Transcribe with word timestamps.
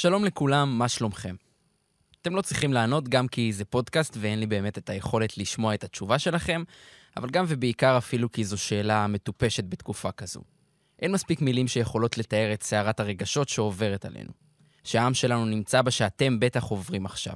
שלום 0.00 0.24
לכולם, 0.24 0.78
מה 0.78 0.88
שלומכם? 0.88 1.34
אתם 2.22 2.34
לא 2.34 2.42
צריכים 2.42 2.72
לענות 2.72 3.08
גם 3.08 3.28
כי 3.28 3.52
זה 3.52 3.64
פודקאסט 3.64 4.16
ואין 4.20 4.40
לי 4.40 4.46
באמת 4.46 4.78
את 4.78 4.90
היכולת 4.90 5.38
לשמוע 5.38 5.74
את 5.74 5.84
התשובה 5.84 6.18
שלכם, 6.18 6.62
אבל 7.16 7.30
גם 7.30 7.44
ובעיקר 7.48 7.98
אפילו 7.98 8.32
כי 8.32 8.44
זו 8.44 8.58
שאלה 8.58 9.06
מטופשת 9.06 9.64
בתקופה 9.68 10.12
כזו. 10.12 10.40
אין 11.02 11.12
מספיק 11.12 11.40
מילים 11.40 11.68
שיכולות 11.68 12.18
לתאר 12.18 12.52
את 12.52 12.62
סערת 12.62 13.00
הרגשות 13.00 13.48
שעוברת 13.48 14.04
עלינו. 14.04 14.30
שהעם 14.84 15.14
שלנו 15.14 15.44
נמצא 15.44 15.82
בה 15.82 15.90
שאתם 15.90 16.40
בטח 16.40 16.64
עוברים 16.64 17.06
עכשיו. 17.06 17.34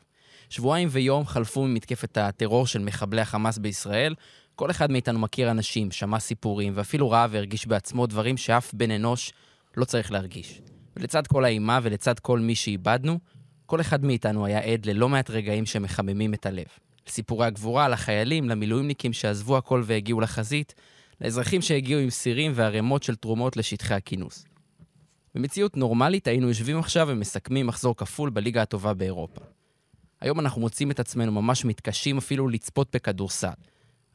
שבועיים 0.51 0.89
ויום 0.91 1.27
חלפו 1.27 1.67
ממתקפת 1.67 2.17
הטרור 2.17 2.67
של 2.67 2.79
מחבלי 2.79 3.21
החמאס 3.21 3.59
בישראל, 3.59 4.15
כל 4.55 4.71
אחד 4.71 4.91
מאיתנו 4.91 5.19
מכיר 5.19 5.51
אנשים, 5.51 5.91
שמע 5.91 6.19
סיפורים, 6.19 6.73
ואפילו 6.77 7.11
ראה 7.11 7.27
והרגיש 7.31 7.67
בעצמו 7.67 8.07
דברים 8.07 8.37
שאף 8.37 8.75
בן 8.75 8.91
אנוש 8.91 9.33
לא 9.77 9.85
צריך 9.85 10.13
להרגיש. 10.13 10.61
ולצד 10.97 11.27
כל 11.27 11.45
האימה 11.45 11.79
ולצד 11.83 12.19
כל 12.19 12.41
מי 12.41 12.55
שאיבדנו, 12.55 13.19
כל 13.67 13.81
אחד 13.81 14.05
מאיתנו 14.05 14.47
היה 14.47 14.61
עד 14.61 14.87
ללא 14.87 15.09
מעט 15.09 15.31
רגעים 15.31 15.67
שמחממים 15.67 16.35
את 16.35 16.47
הלב. 16.47 16.65
לסיפורי 17.09 17.47
הגבורה, 17.47 17.89
לחיילים, 17.89 18.49
למילואימניקים 18.49 19.13
שעזבו 19.13 19.57
הכל 19.57 19.83
והגיעו 19.85 20.21
לחזית, 20.21 20.75
לאזרחים 21.21 21.63
שהגיעו 21.63 22.01
עם 22.01 22.11
סירים 22.11 22.53
וערימות 22.55 23.03
של 23.03 23.17
תרומות 23.17 23.57
לשטחי 23.57 23.95
הכינוס. 23.95 24.45
במציאות 25.35 25.77
נורמלית 25.77 26.27
היינו 26.27 26.49
יושבים 26.49 26.79
עכשיו 26.79 27.07
ומסכמים 27.11 27.67
מחזור 27.67 27.97
כפול 27.97 28.31
בליגה 28.31 28.63
הטובה 28.63 28.95
באירופה. 28.95 29.41
היום 30.21 30.41
אנחנו 30.41 30.61
מוצאים 30.61 30.91
את 30.91 31.01
עצמנו 31.01 31.33
ממש 31.33 31.65
מתקשים 31.65 32.19
אפילו 32.19 32.49
לצפות 32.49 32.89
בכדורסל. 32.95 33.49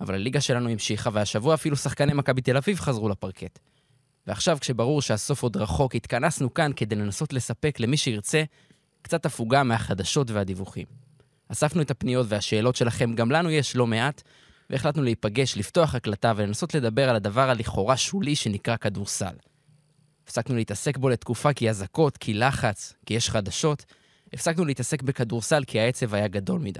אבל 0.02 0.16
הליגה 0.16 0.41
שלנו 0.41 0.70
המשיכה, 0.70 1.09
והשבוע 1.14 1.53
אפילו 1.53 1.75
שחקני 1.75 2.14
מכבי 2.14 2.41
תל 2.41 2.58
אביב 2.58 2.80
חזרו 2.80 3.09
לפרקט. 3.09 3.59
ועכשיו, 4.27 4.58
כשברור 4.62 5.02
שהסוף 5.02 5.44
עוד 5.44 5.58
רחוק, 5.58 5.95
התכנסנו 5.95 6.54
כאן 6.54 6.72
כדי 6.76 6.95
לנסות 6.95 7.34
לספק 7.34 7.80
למי 7.80 7.98
שירצה 7.98 8.44
קצת 9.02 9.26
הפוגה 9.26 9.63
מהחדשות 9.63 10.31
והדיווחים. 10.31 10.86
אספנו 11.50 11.81
את 11.81 11.92
הפניות 11.92 12.25
והשאלות 12.30 12.75
שלכם, 12.75 13.16
גם 13.16 13.31
לנו 13.31 13.50
יש 13.50 13.75
לא 13.75 13.88
מעט, 13.88 14.22
והחלטנו 14.70 15.03
להיפגש, 15.03 15.58
לפתוח 15.58 15.95
הקלטה 15.95 16.33
ולנסות 16.36 16.75
לדבר 16.75 17.09
על 17.09 17.16
הדבר 17.16 17.50
הלכאורה 17.50 17.98
שולי 17.98 18.36
שנקרא 18.36 18.78
כדורסל. 18.78 19.36
הפסקנו 20.23 20.55
להתעסק 20.55 20.98
בו 20.98 21.09
לתקופה 21.09 21.53
כי 21.53 21.70
אזעקות, 21.70 22.17
כי 22.17 22.33
לחץ, 22.33 22.94
כי 23.05 23.14
יש 23.14 23.30
חדשות. 23.30 23.86
הפסקנו 24.33 24.66
להתעסק 24.66 25.02
בכדורסל 25.02 25.64
כי 25.67 25.80
העצב 25.80 26.14
היה 26.14 26.28
גדול 26.28 26.61
מדי. 26.61 26.80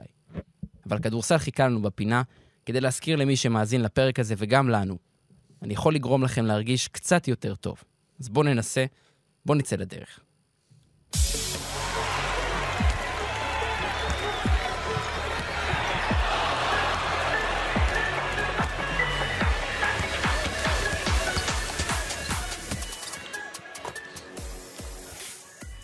אבל 0.90 1.00
כדורסל 1.00 1.38
חיכה 1.38 1.68
לנו 1.68 1.82
בפינה, 1.82 2.22
כדי 2.66 2.82
להזכיר 2.82 3.16
למי 3.16 3.36
שמאזין 3.36 3.82
לפרק 3.82 4.20
הזה 4.20 4.36
וגם 4.38 4.70
לנו, 4.70 4.98
אני 5.62 5.74
יכול 5.74 5.96
לגרום 5.96 6.24
לכם 6.24 6.46
להרגיש 6.46 6.88
קצת 6.88 7.28
יותר 7.28 7.56
טוב. 7.56 7.84
אז 8.20 8.30
בואו 8.30 8.46
ננסה, 8.46 8.86
בואו 9.46 9.58
נצא 9.58 9.76
לדרך. 9.76 10.20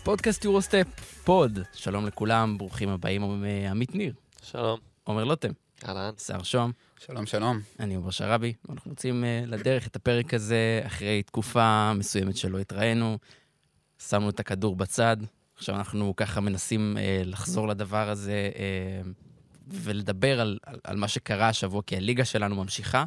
פודקאסט 0.04 0.44
יורוסטפ, 0.44 0.86
פוד. 1.24 1.58
שלום 1.72 2.06
לכולם, 2.06 2.58
ברוכים 2.58 2.88
הבאים, 2.88 3.44
עמית 3.70 3.94
ניר. 3.94 4.14
שלום. 4.42 4.78
עומר 5.04 5.24
לוטם. 5.24 5.63
אהלן. 5.88 6.10
שר 6.18 6.42
שוהם. 6.42 6.72
שלום, 6.98 7.26
שלום. 7.26 7.60
אני 7.80 7.94
עומר 7.94 8.10
שרבי, 8.10 8.52
ואנחנו 8.68 8.90
יוצאים 8.90 9.24
uh, 9.24 9.50
לדרך 9.50 9.86
את 9.86 9.96
הפרק 9.96 10.34
הזה 10.34 10.82
אחרי 10.86 11.22
תקופה 11.22 11.92
מסוימת 11.94 12.36
שלא 12.36 12.58
התראינו. 12.58 13.18
שמנו 13.98 14.30
את 14.30 14.40
הכדור 14.40 14.76
בצד, 14.76 15.16
עכשיו 15.56 15.76
אנחנו 15.76 16.16
ככה 16.16 16.40
מנסים 16.40 16.96
uh, 16.96 17.26
לחזור 17.26 17.68
לדבר 17.68 18.10
הזה 18.10 18.50
uh, 18.54 19.08
ולדבר 19.68 20.40
על, 20.40 20.58
על, 20.62 20.78
על 20.84 20.96
מה 20.96 21.08
שקרה 21.08 21.48
השבוע, 21.48 21.82
כי 21.82 21.96
הליגה 21.96 22.24
שלנו 22.24 22.54
ממשיכה. 22.54 23.04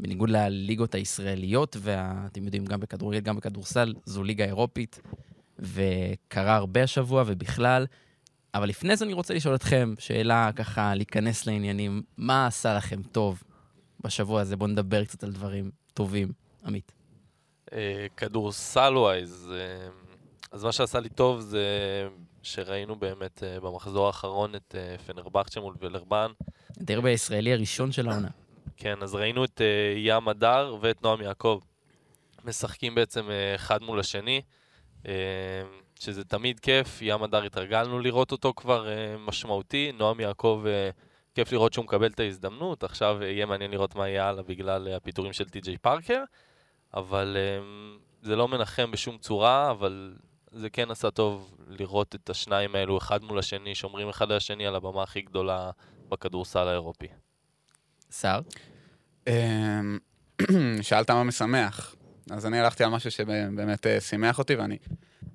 בניגוד 0.00 0.30
לליגות 0.30 0.94
הישראליות, 0.94 1.76
ואתם 1.80 2.44
יודעים, 2.44 2.66
גם 2.66 2.80
בכדורגל, 2.80 3.20
גם 3.20 3.36
בכדורסל, 3.36 3.94
זו 4.04 4.24
ליגה 4.24 4.44
אירופית, 4.44 5.00
וקרה 5.58 6.56
הרבה 6.56 6.82
השבוע 6.82 7.24
ובכלל. 7.26 7.86
אבל 8.54 8.68
לפני 8.68 8.96
זה 8.96 9.04
אני 9.04 9.12
רוצה 9.12 9.34
לשאול 9.34 9.54
אתכם, 9.54 9.94
שאלה 9.98 10.50
ככה, 10.56 10.94
להיכנס 10.94 11.46
לעניינים, 11.46 12.02
מה 12.16 12.46
עשה 12.46 12.74
לכם 12.74 13.02
טוב 13.02 13.42
בשבוע 14.00 14.40
הזה? 14.40 14.56
בואו 14.56 14.70
נדבר 14.70 15.04
קצת 15.04 15.24
על 15.24 15.32
דברים 15.32 15.70
טובים. 15.94 16.32
עמית. 16.64 16.92
אה, 17.72 18.06
כדורסל 18.16 18.96
ווייז, 18.96 19.52
אה, 19.54 19.88
אז 20.52 20.64
מה 20.64 20.72
שעשה 20.72 21.00
לי 21.00 21.08
טוב 21.08 21.40
זה 21.40 21.64
שראינו 22.42 22.96
באמת 22.96 23.42
אה, 23.42 23.60
במחזור 23.60 24.06
האחרון 24.06 24.54
את 24.54 24.74
פנרבכצ'ה 25.06 25.60
מול 25.60 25.74
ולרבן. 25.80 26.30
הדרבי 26.80 27.10
הישראלי 27.10 27.52
הראשון 27.52 27.92
של 27.92 28.08
העונה. 28.08 28.28
כן, 28.76 29.02
אז 29.02 29.14
ראינו 29.14 29.44
את 29.44 29.60
ים 29.96 30.28
הדר 30.28 30.76
ואת 30.80 31.02
נועם 31.02 31.20
יעקב 31.20 31.60
משחקים 32.44 32.94
בעצם 32.94 33.28
אחד 33.54 33.82
מול 33.82 34.00
השני. 34.00 34.40
שזה 36.00 36.24
תמיד 36.24 36.60
כיף, 36.60 36.98
ים 37.02 37.22
הדר 37.22 37.42
התרגלנו 37.42 37.98
לראות 37.98 38.32
אותו 38.32 38.52
כבר 38.56 38.86
uh, 38.86 39.18
משמעותי, 39.18 39.92
נועם 39.92 40.20
יעקב, 40.20 40.64
uh, 40.64 41.00
כיף 41.34 41.52
לראות 41.52 41.72
שהוא 41.72 41.84
מקבל 41.84 42.06
את 42.10 42.20
ההזדמנות, 42.20 42.84
עכשיו 42.84 43.18
uh, 43.20 43.24
יהיה 43.24 43.46
מעניין 43.46 43.70
לראות 43.70 43.94
מה 43.94 44.08
יהיה 44.08 44.28
הלאה 44.28 44.42
בגלל 44.42 44.88
uh, 44.88 44.96
הפיטורים 44.96 45.32
של 45.32 45.48
טי.ג'יי 45.48 45.78
פארקר, 45.78 46.24
אבל 46.94 47.36
uh, 47.36 48.26
זה 48.26 48.36
לא 48.36 48.48
מנחם 48.48 48.90
בשום 48.90 49.18
צורה, 49.18 49.70
אבל 49.70 50.16
זה 50.52 50.70
כן 50.70 50.90
עשה 50.90 51.10
טוב 51.10 51.56
לראות 51.68 52.14
את 52.14 52.30
השניים 52.30 52.74
האלו 52.74 52.98
אחד 52.98 53.24
מול 53.24 53.38
השני, 53.38 53.74
שומרים 53.74 54.08
אחד 54.08 54.30
על 54.30 54.36
השני 54.36 54.66
על 54.66 54.74
הבמה 54.74 55.02
הכי 55.02 55.22
גדולה 55.22 55.70
בכדורסל 56.08 56.68
האירופי. 56.68 57.08
שר? 58.10 58.40
אמ, 59.26 59.98
שאלת 60.82 61.10
מה 61.10 61.24
משמח, 61.24 61.94
אז 62.30 62.46
אני 62.46 62.60
הלכתי 62.60 62.84
על 62.84 62.90
משהו 62.90 63.10
שבאמת 63.10 63.86
שימח 64.00 64.38
אותי, 64.38 64.54
ואני 64.54 64.78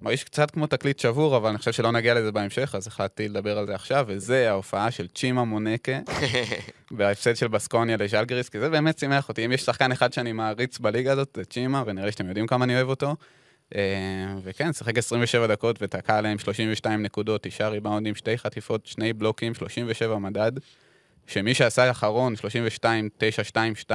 מרגיש 0.01 0.23
קצת 0.23 0.51
כמו 0.51 0.67
תקליט 0.67 0.99
שבור, 0.99 1.37
אבל 1.37 1.49
אני 1.49 1.57
חושב 1.57 1.71
שלא 1.71 1.91
נגיע 1.91 2.13
לזה 2.13 2.31
בהמשך, 2.31 2.75
אז 2.75 2.87
החלטתי 2.87 3.27
לדבר 3.27 3.57
על 3.57 3.65
זה 3.65 3.75
עכשיו, 3.75 4.05
וזה 4.07 4.49
ההופעה 4.49 4.91
של 4.91 5.07
צ'ימה 5.07 5.43
מונקה, 5.43 5.99
בהפסד 6.91 7.35
של 7.35 7.47
בסקוניה 7.47 7.97
לז'לגריס, 7.97 8.49
כי 8.49 8.59
זה 8.59 8.69
באמת 8.69 8.99
שימח 8.99 9.29
אותי. 9.29 9.45
אם 9.45 9.51
יש 9.51 9.61
שחקן 9.61 9.91
אחד 9.91 10.13
שאני 10.13 10.31
מעריץ 10.31 10.79
בליגה 10.79 11.11
הזאת, 11.11 11.29
זה 11.37 11.45
צ'ימה, 11.45 11.83
ונראה 11.85 12.05
לי 12.05 12.11
שאתם 12.11 12.27
יודעים 12.27 12.47
כמה 12.47 12.65
אני 12.65 12.75
אוהב 12.75 12.89
אותו. 12.89 13.15
אה, 13.75 13.81
וכן, 14.43 14.73
שיחק 14.73 14.97
27 14.97 15.47
דקות 15.47 15.81
ותקע 15.81 16.17
עליהם 16.17 16.39
32 16.39 17.01
נקודות, 17.01 17.43
9 17.43 17.67
ריבאונדים, 17.67 18.15
שתי 18.15 18.37
חטיפות, 18.37 18.85
שני 18.85 19.13
בלוקים, 19.13 19.53
37 19.53 20.17
מדד. 20.17 20.51
שמי 21.27 21.53
שעשה 21.53 21.91
אחרון, 21.91 22.33
32-9-2-2, 23.89 23.91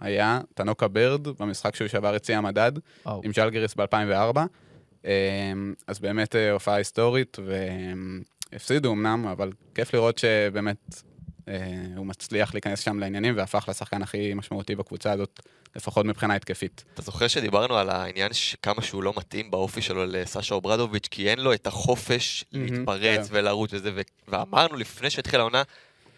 היה 0.00 0.40
טנוקה 0.54 0.88
בירד, 0.88 1.28
במשחק 1.28 1.76
שהוא 1.76 1.88
שבר 1.88 2.16
את 2.16 2.24
שיא 2.24 2.36
המדד, 2.36 2.72
oh. 3.06 3.10
עם 3.24 3.30
ז'לגיריס 3.36 3.74
ב-2004. 3.74 4.38
אמ, 5.04 5.74
אז 5.86 5.98
באמת 5.98 6.36
אה, 6.36 6.50
הופעה 6.50 6.74
היסטורית, 6.74 7.38
והפסידו 8.52 8.92
אמנם, 8.92 9.26
אבל 9.26 9.52
כיף 9.74 9.94
לראות 9.94 10.18
שבאמת 10.18 11.02
אה, 11.48 11.54
הוא 11.96 12.06
מצליח 12.06 12.54
להיכנס 12.54 12.80
שם 12.80 12.98
לעניינים 12.98 13.36
והפך 13.36 13.64
לשחקן 13.68 14.02
הכי 14.02 14.34
משמעותי 14.34 14.76
בקבוצה 14.76 15.12
הזאת, 15.12 15.40
לפחות 15.76 16.06
מבחינה 16.06 16.34
התקפית. 16.34 16.84
אתה 16.94 17.02
זוכר 17.02 17.28
שדיברנו 17.28 17.76
על 17.76 17.90
העניין 17.90 18.30
כמה 18.62 18.82
שהוא 18.82 19.02
לא 19.02 19.12
מתאים 19.16 19.50
באופי 19.50 19.82
שלו 19.82 20.06
לסשה 20.06 20.54
אוברדוביץ', 20.54 21.08
כי 21.10 21.30
אין 21.30 21.38
לו 21.38 21.54
את 21.54 21.66
החופש 21.66 22.44
להתפרץ 22.52 23.28
כן. 23.28 23.36
ולרוץ 23.36 23.70
וזה, 23.72 23.90
ואמרנו 24.28 24.76
לפני 24.76 25.10
שהתחילה 25.10 25.42
העונה, 25.42 25.62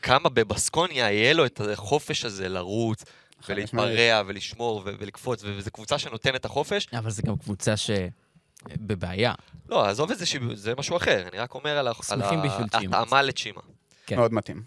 כמה 0.03 0.28
בבסקוניה 0.28 1.12
יהיה 1.12 1.32
לו 1.32 1.47
את 1.47 1.60
החופש 1.60 2.25
הזה 2.25 2.48
לרוץ. 2.48 3.04
ולהתפרע 3.48 4.22
ולשמור 4.26 4.82
ולקפוץ, 4.84 5.44
וזו 5.44 5.71
קבוצה 5.71 5.98
שנותנת 5.98 6.37
את 6.37 6.44
החופש. 6.44 6.87
אבל 6.92 7.10
זו 7.10 7.22
גם 7.22 7.37
קבוצה 7.37 7.76
ש... 7.76 7.91
בבעיה. 8.68 9.34
לא, 9.68 9.86
עזוב 9.86 10.10
את 10.10 10.18
זה, 10.18 10.24
זה 10.54 10.74
משהו 10.78 10.97
אחר, 10.97 11.28
אני 11.28 11.38
רק 11.38 11.54
אומר 11.54 11.78
על 11.78 11.88
ההתאמה 11.88 13.22
לצ'ימה. 13.22 13.60
כן. 14.06 14.16
מאוד 14.16 14.34
מתאים. 14.34 14.62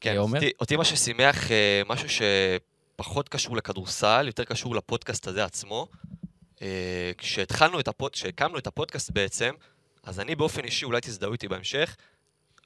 כן, 0.00 0.16
אותי, 0.16 0.50
אותי 0.60 0.76
מה 0.76 0.84
ששימח, 0.84 1.50
אה, 1.50 1.82
משהו 1.86 2.08
שפחות 2.08 3.28
קשור 3.28 3.56
לכדורסל, 3.56 4.26
יותר 4.26 4.44
קשור 4.44 4.76
לפודקאסט 4.76 5.26
הזה 5.26 5.44
עצמו. 5.44 5.86
אה, 6.62 7.10
כשהתחלנו 7.18 7.80
את 7.80 7.88
הפוד... 7.88 8.12
כשהקמנו 8.12 8.58
את 8.58 8.66
הפודקאסט 8.66 9.10
בעצם, 9.10 9.54
אז 10.02 10.20
אני 10.20 10.34
באופן 10.34 10.64
אישי, 10.64 10.84
אולי 10.84 11.00
תזדהו 11.00 11.32
איתי 11.32 11.48
בהמשך, 11.48 11.96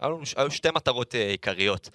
היו, 0.00 0.18
היו 0.36 0.50
שתי 0.50 0.68
מטרות 0.74 1.14
אה, 1.14 1.30
עיקריות. 1.30 1.90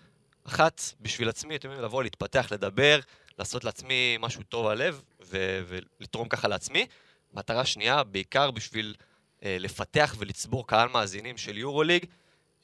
אחת, 0.48 0.82
בשביל 1.02 1.30
עצמי, 1.30 1.56
אתם 1.56 1.68
יודעים, 1.68 1.86
לבוא, 1.86 2.04
להתפתח, 2.04 2.48
לדבר, 2.52 3.00
לעשות 3.40 3.64
לעצמי 3.64 4.18
משהו 4.20 4.44
טוב 4.44 4.68
הלב, 4.68 5.02
ו- 5.26 5.62
ולתרום 6.00 6.30
ככה 6.30 6.48
לעצמי. 6.48 6.86
מטרה 7.34 7.66
שנייה, 7.66 8.04
בעיקר 8.04 8.52
בשביל 8.52 8.96
אה, 9.44 9.58
לפתח 9.60 10.16
ולצבור 10.18 10.68
קהל 10.68 10.90
מאזינים 10.90 11.38
של 11.38 11.58
יורוליג, 11.58 12.06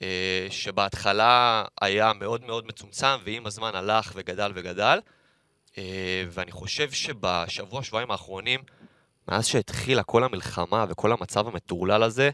אה, 0.02 0.48
שבהתחלה 0.50 1.64
היה 1.82 2.14
מאוד 2.14 2.46
מאוד 2.46 2.68
מצומצם, 2.68 3.18
ועם 3.24 3.46
הזמן 3.46 3.76
הלך 3.76 4.12
וגדל 4.16 4.52
וגדל. 4.56 5.00
אה, 5.78 6.24
ואני 6.32 6.52
חושב 6.52 6.92
שבשבוע, 6.92 7.84
שבועיים 7.84 8.12
האחרונים, 8.12 8.60
מאז 9.28 9.48
שהתחילה 9.48 10.04
כל 10.04 10.24
המלחמה 10.24 10.86
וכל 10.90 11.12
המצב 11.12 11.48
המטורלל 11.48 12.04
הזה, 12.04 12.30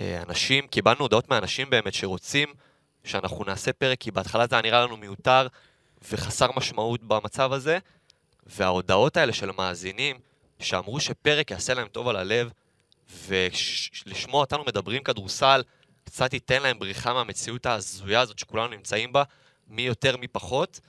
אה, 0.00 0.22
אנשים, 0.28 0.66
קיבלנו 0.66 1.00
הודעות 1.00 1.28
מאנשים 1.30 1.70
באמת 1.70 1.94
שרוצים 1.94 2.48
שאנחנו 3.04 3.44
נעשה 3.44 3.72
פרק, 3.72 4.00
כי 4.00 4.10
בהתחלה 4.10 4.46
זה 4.46 4.54
היה 4.54 4.62
נראה 4.62 4.84
לנו 4.84 4.96
מיותר 4.96 5.46
וחסר 6.10 6.50
משמעות 6.56 7.02
במצב 7.02 7.52
הזה, 7.52 7.78
וההודעות 8.46 9.16
האלה 9.16 9.32
של 9.32 9.50
המאזינים, 9.50 10.18
שאמרו 10.60 11.00
שפרק 11.00 11.50
יעשה 11.50 11.74
להם 11.74 11.88
טוב 11.88 12.08
על 12.08 12.16
הלב, 12.16 12.50
ולשמוע 13.26 14.40
אותנו 14.40 14.64
מדברים 14.64 15.02
כדורסל, 15.02 15.62
קצת 16.04 16.32
ייתן 16.32 16.62
להם 16.62 16.78
בריחה 16.78 17.12
מהמציאות 17.14 17.66
ההזויה 17.66 18.20
הזאת 18.20 18.38
שכולנו 18.38 18.68
נמצאים 18.68 19.12
בה, 19.12 19.22
מי 19.68 19.82
יותר 19.82 20.16
מי 20.16 20.28
פחות. 20.28 20.80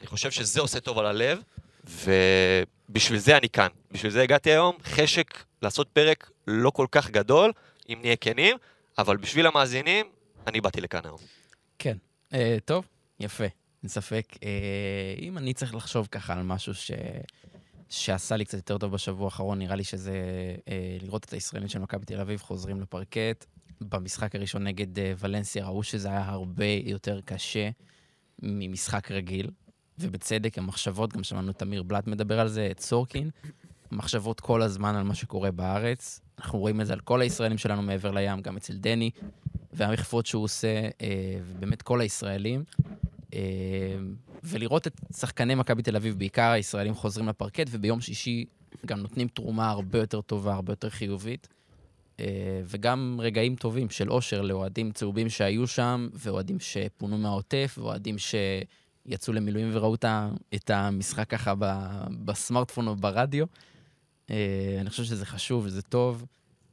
אני 0.00 0.06
חושב 0.06 0.30
שזה 0.30 0.60
עושה 0.60 0.80
טוב 0.80 0.98
על 0.98 1.06
הלב, 1.06 1.42
ובשביל 1.84 3.18
זה 3.18 3.36
אני 3.36 3.48
כאן. 3.48 3.68
בשביל 3.90 4.12
זה 4.12 4.22
הגעתי 4.22 4.50
היום, 4.50 4.76
חשק 4.84 5.44
לעשות 5.62 5.88
פרק 5.88 6.30
לא 6.46 6.70
כל 6.70 6.86
כך 6.90 7.10
גדול, 7.10 7.52
אם 7.88 7.98
נהיה 8.02 8.16
כנים, 8.16 8.56
אבל 8.98 9.16
בשביל 9.16 9.46
המאזינים, 9.46 10.06
אני 10.46 10.60
באתי 10.60 10.80
לכאן 10.80 11.00
היום. 11.04 11.18
כן. 11.78 11.96
אה, 12.34 12.56
טוב, 12.64 12.86
יפה, 13.20 13.44
אין 13.82 13.88
ספק. 13.88 14.26
אה, 14.42 14.48
אם 15.18 15.38
אני 15.38 15.54
צריך 15.54 15.74
לחשוב 15.74 16.08
ככה 16.10 16.32
על 16.32 16.42
משהו 16.42 16.74
ש... 16.74 16.90
שעשה 17.92 18.36
לי 18.36 18.44
קצת 18.44 18.54
יותר 18.54 18.78
טוב 18.78 18.92
בשבוע 18.92 19.24
האחרון, 19.24 19.58
נראה 19.58 19.76
לי 19.76 19.84
שזה 19.84 20.12
אה, 20.68 20.96
לראות 21.02 21.24
את 21.24 21.32
הישראלים 21.32 21.68
של 21.68 21.78
מכבי 21.78 22.04
תל 22.04 22.20
אביב 22.20 22.40
חוזרים 22.40 22.80
לפרקט. 22.80 23.46
במשחק 23.80 24.34
הראשון 24.34 24.64
נגד 24.64 24.98
אה, 24.98 25.12
ולנסיה 25.18 25.66
ראו 25.66 25.82
שזה 25.82 26.08
היה 26.08 26.28
הרבה 26.28 26.66
יותר 26.84 27.20
קשה 27.24 27.70
ממשחק 28.42 29.10
רגיל, 29.10 29.50
ובצדק, 29.98 30.58
המחשבות, 30.58 31.12
גם 31.12 31.24
שמענו 31.24 31.50
את 31.50 31.58
תמיר 31.58 31.82
בלאט 31.82 32.06
מדבר 32.06 32.40
על 32.40 32.48
זה, 32.48 32.68
את 32.70 32.80
סורקין, 32.80 33.30
מחשבות 33.92 34.40
כל 34.40 34.62
הזמן 34.62 34.94
על 34.94 35.02
מה 35.02 35.14
שקורה 35.14 35.50
בארץ. 35.50 36.20
אנחנו 36.38 36.58
רואים 36.58 36.80
את 36.80 36.86
זה 36.86 36.92
על 36.92 37.00
כל 37.00 37.20
הישראלים 37.20 37.58
שלנו 37.58 37.82
מעבר 37.82 38.10
לים, 38.10 38.40
גם 38.40 38.56
אצל 38.56 38.76
דני, 38.76 39.10
והמחוות 39.72 40.26
שהוא 40.26 40.44
עושה, 40.44 40.88
אה, 41.00 41.38
ובאמת 41.46 41.82
כל 41.82 42.00
הישראלים. 42.00 42.64
אה, 43.34 43.38
ולראות 44.44 44.86
את 44.86 45.00
שחקני 45.16 45.54
מכבי 45.54 45.82
תל 45.82 45.96
אביב, 45.96 46.18
בעיקר 46.18 46.50
הישראלים, 46.50 46.94
חוזרים 46.94 47.28
לפרקט, 47.28 47.66
וביום 47.70 48.00
שישי 48.00 48.44
גם 48.86 49.00
נותנים 49.00 49.28
תרומה 49.28 49.70
הרבה 49.70 49.98
יותר 49.98 50.20
טובה, 50.20 50.54
הרבה 50.54 50.72
יותר 50.72 50.90
חיובית. 50.90 51.48
אה, 52.20 52.60
וגם 52.64 53.18
רגעים 53.20 53.56
טובים 53.56 53.90
של 53.90 54.10
אושר 54.10 54.42
לאוהדים 54.42 54.92
צהובים 54.92 55.28
שהיו 55.28 55.66
שם, 55.66 56.08
ואוהדים 56.12 56.60
שפונו 56.60 57.18
מהעוטף, 57.18 57.74
ואוהדים 57.78 58.16
שיצאו 58.18 59.32
למילואים 59.32 59.70
וראו 59.72 59.94
את 60.54 60.70
המשחק 60.70 61.30
ככה 61.30 61.54
בסמארטפון 62.24 62.88
או 62.88 62.96
ברדיו. 62.96 63.46
אה, 64.30 64.76
אני 64.80 64.90
חושב 64.90 65.04
שזה 65.04 65.26
חשוב 65.26 65.64
וזה 65.66 65.82
טוב. 65.82 66.24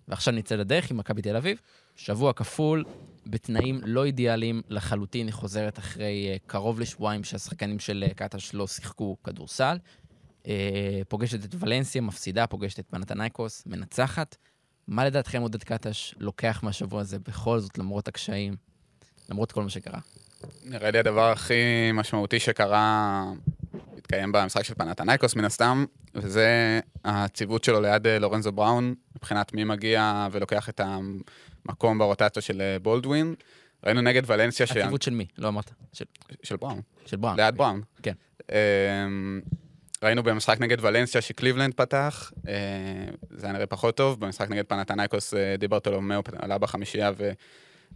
ועכשיו 0.07 0.33
נצא 0.33 0.55
לדרך 0.55 0.91
עם 0.91 0.97
מכבי 0.97 1.21
תל 1.21 1.35
אביב. 1.35 1.61
שבוע 1.95 2.33
כפול, 2.33 2.83
בתנאים 3.29 3.81
לא 3.85 4.05
אידיאליים 4.05 4.61
לחלוטין, 4.69 5.27
היא 5.27 5.33
חוזרת 5.33 5.79
אחרי 5.79 6.35
uh, 6.35 6.47
קרוב 6.47 6.79
לשבועיים 6.79 7.23
שהשחקנים 7.23 7.79
של 7.79 8.05
uh, 8.09 8.13
קטש 8.13 8.53
לא 8.53 8.67
שיחקו 8.67 9.17
כדורסל. 9.23 9.77
Uh, 10.43 10.47
פוגשת 11.07 11.45
את 11.45 11.55
ולנסיה, 11.59 12.01
מפסידה, 12.01 12.47
פוגשת 12.47 12.79
את 12.79 12.85
פנתנייקוס, 12.89 13.63
מנצחת. 13.65 14.35
מה 14.87 15.05
לדעתכם 15.05 15.41
עודד 15.41 15.63
קטש 15.63 16.15
לוקח 16.17 16.59
מהשבוע 16.63 17.01
הזה 17.01 17.19
בכל 17.19 17.59
זאת, 17.59 17.77
למרות 17.77 18.07
הקשיים, 18.07 18.55
למרות 19.29 19.51
כל 19.51 19.63
מה 19.63 19.69
שקרה? 19.69 19.99
נראה 20.63 20.91
לי 20.91 20.99
הדבר 20.99 21.31
הכי 21.31 21.91
משמעותי 21.93 22.39
שקרה, 22.39 23.23
התקיים 23.97 24.31
במשחק 24.31 24.63
של 24.63 24.73
פנתנייקוס 24.73 25.35
מן 25.35 25.45
הסתם, 25.45 25.85
וזה 26.15 26.79
הציוות 27.05 27.63
שלו 27.63 27.81
ליד 27.81 28.07
אה, 28.07 28.19
לורנזו 28.19 28.51
בראון, 28.51 28.95
מבחינת 29.15 29.53
מי 29.53 29.63
מגיע 29.63 30.27
ולוקח 30.31 30.69
את 30.69 30.81
המקום 31.67 31.97
ברוטציה 31.97 32.41
של 32.41 32.61
אה, 32.61 32.79
בולדווין. 32.79 33.35
ראינו 33.85 34.01
נגד 34.01 34.21
ולנסיה 34.25 34.67
ש... 34.67 34.71
הציוות 34.71 35.01
של 35.01 35.13
מי? 35.13 35.25
לא 35.37 35.47
אמרת. 35.47 35.71
של, 35.93 36.05
של 36.43 36.55
בראון, 36.55 36.81
של 37.05 37.17
בראון. 37.17 37.39
ליד 37.39 37.55
בראון. 37.57 37.81
כן. 38.03 38.13
אמ, 38.51 39.41
ראינו 40.03 40.23
במשחק 40.23 40.59
נגד 40.59 40.85
ולנסיה 40.85 41.21
שקליבלנד 41.21 41.73
פתח, 41.73 42.31
אה, 42.47 42.53
זה 43.29 43.45
היה 43.45 43.53
נראה 43.53 43.65
פחות 43.65 43.97
טוב, 43.97 44.19
במשחק 44.19 44.49
נגד 44.49 44.65
פנתנייקוס 44.65 45.33
אה, 45.33 45.55
דיברטולומיאו 45.57 46.21
עלה 46.35 46.57
בחמישייה 46.57 47.11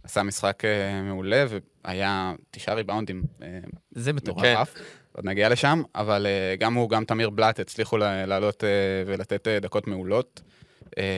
ועשה 0.02 0.22
משחק 0.22 0.62
מעולה, 1.04 1.44
והיה 1.84 2.34
תשעה 2.50 2.74
ריבאונדים. 2.74 3.22
זה 3.90 4.12
מטורף. 4.12 4.74
כן. 4.74 4.82
עוד 5.12 5.24
נגיע 5.24 5.48
לשם, 5.48 5.82
אבל 5.94 6.26
גם 6.58 6.74
הוא, 6.74 6.90
גם 6.90 7.04
תמיר 7.04 7.30
בלאט 7.30 7.60
הצליחו 7.60 7.98
לעלות 7.98 8.64
ולתת 9.06 9.48
דקות 9.48 9.86
מעולות, 9.86 10.42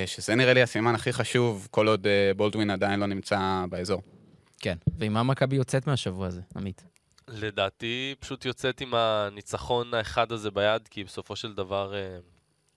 שזה 0.07 0.35
נראה 0.35 0.53
לי 0.53 0.63
הסימן 0.63 0.95
הכי 0.95 1.13
חשוב, 1.13 1.69
כל 1.71 1.89
עוד 1.89 2.07
אה, 2.07 2.31
בולדווין 2.37 2.71
עדיין 2.71 3.01
לא 3.01 3.07
נמצא 3.07 3.65
באזור. 3.71 4.03
כן. 4.59 4.77
ועם 4.99 5.13
מה 5.13 5.23
מכבי 5.23 5.57
יוצאת 5.57 5.87
מהשבוע 5.87 6.27
הזה, 6.27 6.41
עמית? 6.57 6.85
לדעתי 7.29 8.15
פשוט 8.21 8.45
יוצאת 8.45 8.81
עם 8.81 8.95
הניצחון 8.95 9.95
האחד 9.95 10.33
הזה 10.33 10.51
ביד, 10.51 10.89
כי 10.89 11.05
בסופו 11.05 11.37
של 11.37 11.55
דבר, 11.55 11.95
אה, 11.95 12.19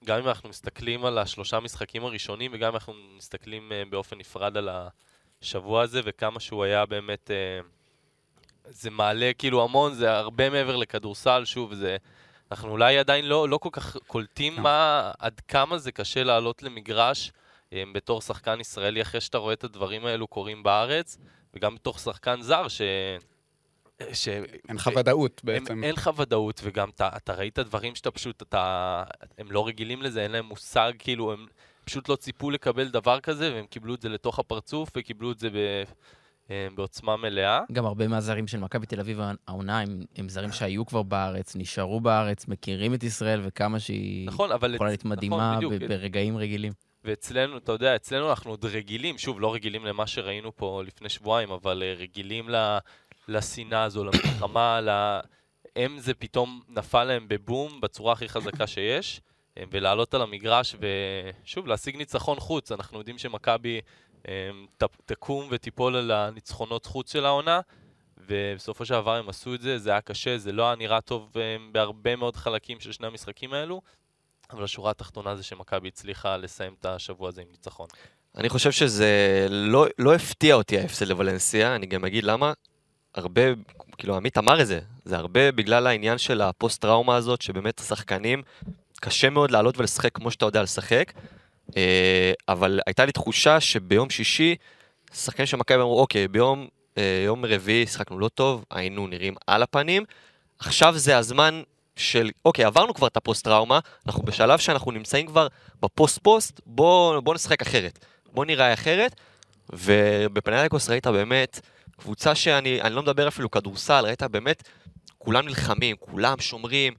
גם 0.05 0.19
אם 0.19 0.27
אנחנו 0.27 0.49
מסתכלים 0.49 1.05
על 1.05 1.17
השלושה 1.17 1.59
משחקים 1.59 2.03
הראשונים, 2.05 2.51
וגם 2.53 2.67
אם 2.69 2.73
אנחנו 2.73 2.93
מסתכלים 3.17 3.71
אה, 3.71 3.83
באופן 3.89 4.17
נפרד 4.17 4.57
על 4.57 4.69
השבוע 5.41 5.81
הזה, 5.81 6.01
וכמה 6.05 6.39
שהוא 6.39 6.63
היה 6.63 6.85
באמת... 6.85 7.31
אה, 7.31 7.59
זה 8.65 8.89
מעלה 8.89 9.31
כאילו 9.37 9.63
המון, 9.63 9.93
זה 9.93 10.11
הרבה 10.11 10.49
מעבר 10.49 10.75
לכדורסל, 10.75 11.45
שוב, 11.45 11.73
זה... 11.73 11.97
אנחנו 12.51 12.69
אולי 12.69 12.97
עדיין 12.97 13.25
לא, 13.25 13.49
לא 13.49 13.57
כל 13.57 13.69
כך 13.71 13.97
קולטים 14.07 14.55
כן. 14.55 14.61
מה, 14.61 15.11
עד 15.19 15.39
כמה 15.39 15.77
זה 15.77 15.91
קשה 15.91 16.23
לעלות 16.23 16.63
למגרש 16.63 17.31
אה, 17.73 17.83
בתור 17.93 18.21
שחקן 18.21 18.59
ישראלי, 18.59 19.01
אחרי 19.01 19.21
שאתה 19.21 19.37
רואה 19.37 19.53
את 19.53 19.63
הדברים 19.63 20.05
האלו 20.05 20.27
קורים 20.27 20.63
בארץ, 20.63 21.17
וגם 21.53 21.75
בתור 21.75 21.97
שחקן 21.97 22.41
זר, 22.41 22.67
ש... 22.67 22.81
ש... 24.13 24.27
אין 24.27 24.75
לך 24.75 24.89
ודאות 24.95 25.41
בעצם. 25.43 25.73
אין, 25.73 25.83
אין 25.83 25.93
לך 25.93 26.09
ודאות, 26.17 26.61
וגם 26.63 26.89
אתה, 26.89 27.09
אתה 27.17 27.33
ראית 27.33 27.59
דברים 27.59 27.95
שאתה 27.95 28.11
פשוט, 28.11 28.41
אתה, 28.41 29.03
הם 29.37 29.51
לא 29.51 29.67
רגילים 29.67 30.01
לזה, 30.01 30.23
אין 30.23 30.31
להם 30.31 30.45
מושג, 30.45 30.93
כאילו, 30.99 31.33
הם 31.33 31.45
פשוט 31.85 32.09
לא 32.09 32.15
ציפו 32.15 32.51
לקבל 32.51 32.87
דבר 32.87 33.19
כזה, 33.19 33.53
והם 33.53 33.65
קיבלו 33.65 33.95
את 33.95 34.01
זה 34.01 34.09
לתוך 34.09 34.39
הפרצוף, 34.39 34.89
וקיבלו 34.95 35.31
את 35.31 35.39
זה 35.39 35.49
ב, 35.49 35.83
בעוצמה 36.75 37.17
מלאה. 37.17 37.61
גם 37.71 37.85
הרבה 37.85 38.07
מהזרים 38.07 38.47
של 38.47 38.59
מכבי 38.59 38.85
תל 38.85 38.99
אביב 38.99 39.19
העונה 39.47 39.79
הם, 39.79 40.03
הם 40.15 40.29
זרים 40.29 40.51
שהיו 40.51 40.85
כבר 40.85 41.03
בארץ, 41.03 41.55
נשארו 41.55 42.01
בארץ, 42.01 42.47
מכירים 42.47 42.93
את 42.93 43.03
ישראל 43.03 43.41
וכמה 43.43 43.79
שהיא 43.79 44.27
נכון, 44.27 44.51
אבל... 44.51 44.75
יכולה 44.75 44.89
להיות 44.89 45.05
מדהימה 45.05 45.55
נכון, 45.57 45.75
בדיוק. 45.75 45.89
ברגעים 45.91 46.37
רגילים. 46.37 46.73
ואצלנו, 47.03 47.57
אתה 47.57 47.71
יודע, 47.71 47.95
אצלנו 47.95 48.29
אנחנו 48.29 48.51
עוד 48.51 48.65
רגילים, 48.65 49.17
שוב, 49.17 49.41
לא 49.41 49.53
רגילים 49.53 49.85
למה 49.85 50.07
שראינו 50.07 50.55
פה 50.55 50.81
לפני 50.85 51.09
שבועיים, 51.09 51.51
אבל 51.51 51.83
אה, 51.83 51.93
רגילים 51.93 52.49
לשנאה 53.27 53.83
הזו, 53.83 54.03
למלחמה, 54.03 54.81
ל... 54.81 55.19
הם 55.75 55.99
זה 55.99 56.13
פתאום 56.13 56.61
נפל 56.69 57.03
להם 57.03 57.27
בבום 57.27 57.81
בצורה 57.81 58.13
הכי 58.13 58.29
חזקה 58.29 58.67
שיש, 58.67 59.21
אה, 59.57 59.63
ולעלות 59.71 60.13
על 60.13 60.21
המגרש 60.21 60.75
ושוב, 61.43 61.67
להשיג 61.67 61.97
ניצחון 61.97 62.39
חוץ. 62.39 62.71
אנחנו 62.71 62.97
יודעים 62.97 63.17
שמכבי 63.17 63.81
תקום 65.05 65.47
ותיפול 65.51 65.95
על 65.95 66.11
הניצחונות 66.11 66.85
חוץ 66.85 67.11
של 67.11 67.25
העונה, 67.25 67.59
ובסופו 68.17 68.85
של 68.85 68.93
דבר 68.93 69.15
הם 69.15 69.29
עשו 69.29 69.53
את 69.53 69.61
זה, 69.61 69.77
זה 69.77 69.91
היה 69.91 70.01
קשה, 70.01 70.37
זה 70.37 70.51
לא 70.51 70.63
היה 70.63 70.75
נראה 70.75 71.01
טוב 71.01 71.31
אה, 71.37 71.55
בהרבה 71.71 72.15
מאוד 72.15 72.35
חלקים 72.35 72.79
של 72.79 72.91
שני 72.91 73.07
המשחקים 73.07 73.53
האלו, 73.53 73.81
אבל 74.51 74.63
השורה 74.63 74.91
התחתונה 74.91 75.35
זה 75.35 75.43
שמכבי 75.43 75.87
הצליחה 75.87 76.37
לסיים 76.37 76.75
את 76.79 76.85
השבוע 76.85 77.29
הזה 77.29 77.41
עם 77.41 77.47
ניצחון. 77.51 77.87
אני 78.37 78.49
חושב 78.49 78.71
שזה 78.71 79.47
לא, 79.49 79.85
לא 79.99 80.15
הפתיע 80.15 80.55
אותי 80.55 80.79
ההפסד 80.79 81.07
לוולנסיה, 81.07 81.75
אני 81.75 81.85
גם 81.85 82.05
אגיד 82.05 82.23
למה. 82.23 82.53
הרבה, 83.15 83.41
כאילו 83.97 84.15
עמית 84.15 84.37
אמר 84.37 84.61
את 84.61 84.67
זה, 84.67 84.79
זה 85.05 85.17
הרבה 85.17 85.51
בגלל 85.51 85.87
העניין 85.87 86.17
של 86.17 86.41
הפוסט-טראומה 86.41 87.15
הזאת, 87.15 87.41
שבאמת 87.41 87.79
השחקנים, 87.79 88.43
קשה 88.99 89.29
מאוד 89.29 89.51
לעלות 89.51 89.77
ולשחק 89.77 90.15
כמו 90.15 90.31
שאתה 90.31 90.45
יודע 90.45 90.63
לשחק, 90.63 91.13
אבל 92.47 92.79
הייתה 92.85 93.05
לי 93.05 93.11
תחושה 93.11 93.59
שביום 93.59 94.09
שישי, 94.09 94.55
שחקנים 95.13 95.45
של 95.45 95.57
מכבי 95.57 95.81
אמרו, 95.81 96.01
אוקיי, 96.01 96.27
ביום 96.27 96.67
אה, 96.97 97.21
יום 97.25 97.45
רביעי 97.45 97.87
שיחקנו 97.87 98.19
לא 98.19 98.27
טוב, 98.27 98.65
היינו 98.71 99.07
נראים 99.07 99.35
על 99.47 99.63
הפנים, 99.63 100.03
עכשיו 100.59 100.97
זה 100.97 101.17
הזמן 101.17 101.61
של, 101.95 102.29
אוקיי, 102.45 102.65
עברנו 102.65 102.93
כבר 102.93 103.07
את 103.07 103.17
הפוסט-טראומה, 103.17 103.79
אנחנו 104.07 104.23
בשלב 104.23 104.59
שאנחנו 104.59 104.91
נמצאים 104.91 105.27
כבר 105.27 105.47
בפוסט-פוסט, 105.81 106.61
בוא, 106.65 107.19
בוא 107.19 107.35
נשחק 107.35 107.61
אחרת. 107.61 108.05
בוא 108.33 108.45
נראה 108.45 108.73
אחרת. 108.73 109.15
ובפנאתינייקוס 109.73 110.89
ראית 110.89 111.07
באמת 111.07 111.59
קבוצה 111.97 112.35
שאני 112.35 112.81
אני 112.81 112.95
לא 112.95 113.01
מדבר 113.01 113.27
אפילו 113.27 113.51
כדורסל, 113.51 114.05
ראית 114.05 114.23
באמת, 114.23 114.63
כולם 115.17 115.45
נלחמים, 115.45 115.95
כולם 115.99 116.39
שומרים, 116.39 116.93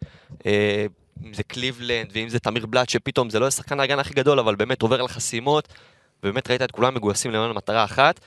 אה, 0.46 0.86
אם 1.24 1.34
זה 1.34 1.42
קליבלנד 1.42 2.10
ואם 2.12 2.28
זה 2.28 2.38
תמיר 2.38 2.66
בלאט, 2.66 2.88
שפתאום 2.88 3.30
זה 3.30 3.38
לא 3.38 3.46
השחקן 3.46 3.80
ההגן 3.80 3.98
הכי 3.98 4.14
גדול, 4.14 4.38
אבל 4.38 4.54
באמת 4.54 4.82
עובר 4.82 5.00
על 5.00 5.08
חסימות, 5.08 5.68
ובאמת 6.22 6.50
ראית 6.50 6.62
את 6.62 6.70
כולם 6.70 6.94
מגויסים 6.94 7.30
למען 7.30 7.52
מטרה 7.52 7.84
אחת, 7.84 8.20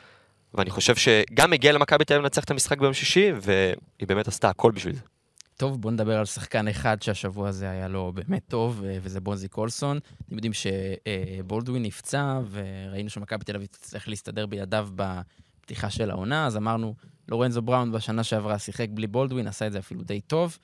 ואני 0.54 0.70
חושב 0.70 0.96
שגם 0.96 1.54
הגיע 1.54 1.72
למכבי 1.72 2.06
תל 2.06 2.14
אביב 2.14 2.24
לנצח 2.24 2.44
את 2.44 2.52
המשחק 2.52 2.80
ביום 2.80 2.94
שישי, 2.94 3.32
והיא 3.42 4.08
באמת 4.08 4.28
עשתה 4.28 4.50
הכל 4.50 4.72
בשביל 4.72 4.96
זה. 4.96 5.02
טוב, 5.58 5.82
בואו 5.82 5.94
נדבר 5.94 6.18
על 6.18 6.26
שחקן 6.26 6.68
אחד 6.68 7.02
שהשבוע 7.02 7.50
הזה 7.50 7.70
היה 7.70 7.88
לו 7.88 8.12
באמת 8.16 8.44
טוב, 8.48 8.84
אה, 8.86 8.98
וזה 9.02 9.22
בונזי 9.22 9.48
קולסון. 9.48 10.00
אתם 10.26 10.36
יודעים 10.36 10.54
שבולדווין 10.54 11.84
נפצע, 11.84 12.40
וראינו 12.52 13.10
שמכבי 13.10 13.46
תל 13.46 13.56
אביב 13.56 13.68
תצטרך 13.68 14.08
להסתדר 14.08 14.46
בידיו 14.46 14.88
בפתיחה 14.96 15.90
של 15.90 16.12
העונה, 16.12 16.46
אז 16.46 16.58
אמרנו, 16.58 16.96
לורנזו 17.30 17.62
בראון 17.62 17.92
בשנה 17.92 18.24
שעברה 18.24 18.60
שיחק 18.60 18.88
בלי 18.90 19.08
בולדווין, 19.08 19.48
עשה 19.48 19.68
את 19.68 19.72
זה 19.72 19.80
אפילו 19.80 20.04
די 20.04 20.22
טוב. 20.22 20.58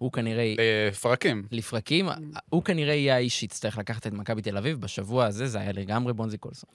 הוא 0.00 0.12
כנראה... 0.12 0.54
לפרקים. 0.88 1.42
לפרקים, 1.50 2.08
הוא 2.48 2.62
כנראה 2.62 2.94
יהיה 2.94 3.14
האיש 3.14 3.40
שיצטרך 3.40 3.78
לקחת 3.78 4.06
את 4.06 4.12
מכבי 4.12 4.42
תל 4.42 4.56
אביב. 4.56 4.80
בשבוע 4.80 5.26
הזה 5.26 5.46
זה 5.46 5.60
היה 5.60 5.72
לגמרי 5.72 6.12
בונזי 6.12 6.38
קולסון. 6.38 6.70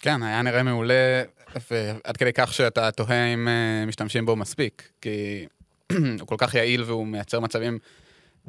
כן, 0.00 0.22
היה 0.22 0.42
נראה 0.42 0.62
מעולה, 0.62 1.22
ועד 1.70 2.16
כדי 2.16 2.32
כך 2.32 2.54
שאתה 2.54 2.90
תוהה 2.90 3.34
אם 3.34 3.48
אה, 3.48 3.86
משתמשים 3.86 4.26
בו 4.26 4.36
מספיק, 4.36 4.88
כי 5.00 5.46
הוא 6.20 6.26
כל 6.26 6.34
כך 6.38 6.54
יעיל 6.54 6.82
והוא 6.82 7.06
מייצר 7.06 7.40
מצבים 7.40 7.78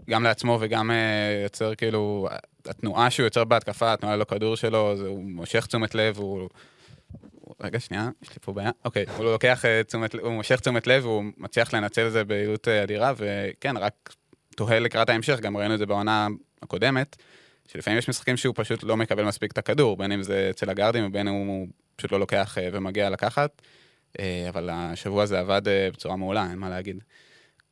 גם 0.09 0.23
לעצמו 0.23 0.57
וגם 0.61 0.91
אה, 0.91 1.41
יוצר 1.43 1.75
כאילו, 1.75 2.27
התנועה 2.65 3.09
שהוא 3.09 3.23
יוצר 3.23 3.43
בהתקפה, 3.43 3.93
התנועה 3.93 4.15
ללא 4.15 4.23
כדור 4.23 4.55
שלו, 4.55 4.97
זה, 4.97 5.07
הוא 5.07 5.23
מושך 5.23 5.65
תשומת 5.65 5.95
לב, 5.95 6.17
הוא... 6.17 6.49
רגע, 7.59 7.79
שנייה, 7.79 8.09
יש 8.21 8.29
לי 8.29 8.35
פה 8.41 8.53
בעיה. 8.53 8.71
אוקיי, 8.85 9.05
הוא 9.17 9.25
לוקח 9.25 9.65
אה, 9.65 9.83
תשומת, 9.83 10.15
הוא 10.15 10.33
מושך 10.33 10.59
תשומת 10.59 10.87
לב, 10.87 11.05
והוא 11.05 11.23
מצליח 11.37 11.73
לנצל 11.73 12.07
את 12.07 12.11
זה 12.11 12.23
ביעילות 12.23 12.67
אדירה, 12.67 13.13
וכן, 13.17 13.77
רק 13.77 14.13
תוהה 14.55 14.79
לקראת 14.79 15.09
ההמשך, 15.09 15.39
גם 15.39 15.57
ראינו 15.57 15.73
את 15.73 15.79
זה 15.79 15.85
בעונה 15.85 16.27
הקודמת, 16.61 17.15
שלפעמים 17.67 17.99
יש 17.99 18.09
משחקים 18.09 18.37
שהוא 18.37 18.53
פשוט 18.57 18.83
לא 18.83 18.97
מקבל 18.97 19.23
מספיק 19.23 19.51
את 19.51 19.57
הכדור, 19.57 19.97
בין 19.97 20.11
אם 20.11 20.23
זה 20.23 20.47
אצל 20.49 20.69
הגארדים 20.69 21.05
ובין 21.05 21.27
אם 21.27 21.33
הוא 21.33 21.67
פשוט 21.95 22.11
לא 22.11 22.19
לוקח 22.19 22.57
ומגיע 22.71 23.09
לקחת, 23.09 23.61
אבל 24.49 24.69
השבוע 24.73 25.25
זה 25.25 25.39
עבד 25.39 25.61
בצורה 25.65 26.15
מעולה, 26.15 26.47
אין 26.49 26.57
מה 26.57 26.69
להגיד. 26.69 27.03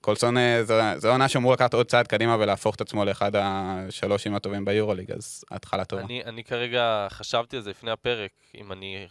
קולסון 0.02 0.38
אה, 0.38 0.64
זו 0.98 1.10
עונה 1.10 1.30
שאמור 1.30 1.54
לקחת 1.54 1.74
עוד 1.74 1.86
צעד 1.86 2.08
קדימה 2.08 2.36
ולהפוך 2.40 2.76
את 2.76 2.82
עצמו 2.82 3.06
לאחד 3.06 3.32
השלושים 3.36 4.36
הטובים 4.36 4.66
ביורוליג, 4.66 5.12
אז 5.12 5.44
התחלה 5.52 5.86
טובה. 5.86 6.02
אני, 6.02 6.24
אני 6.24 6.44
כרגע 6.44 7.08
חשבתי 7.10 7.56
על 7.56 7.62
זה 7.62 7.70
לפני 7.70 7.92
הפרק, 7.92 8.32
אם 8.56 8.72
אני... 8.72 9.08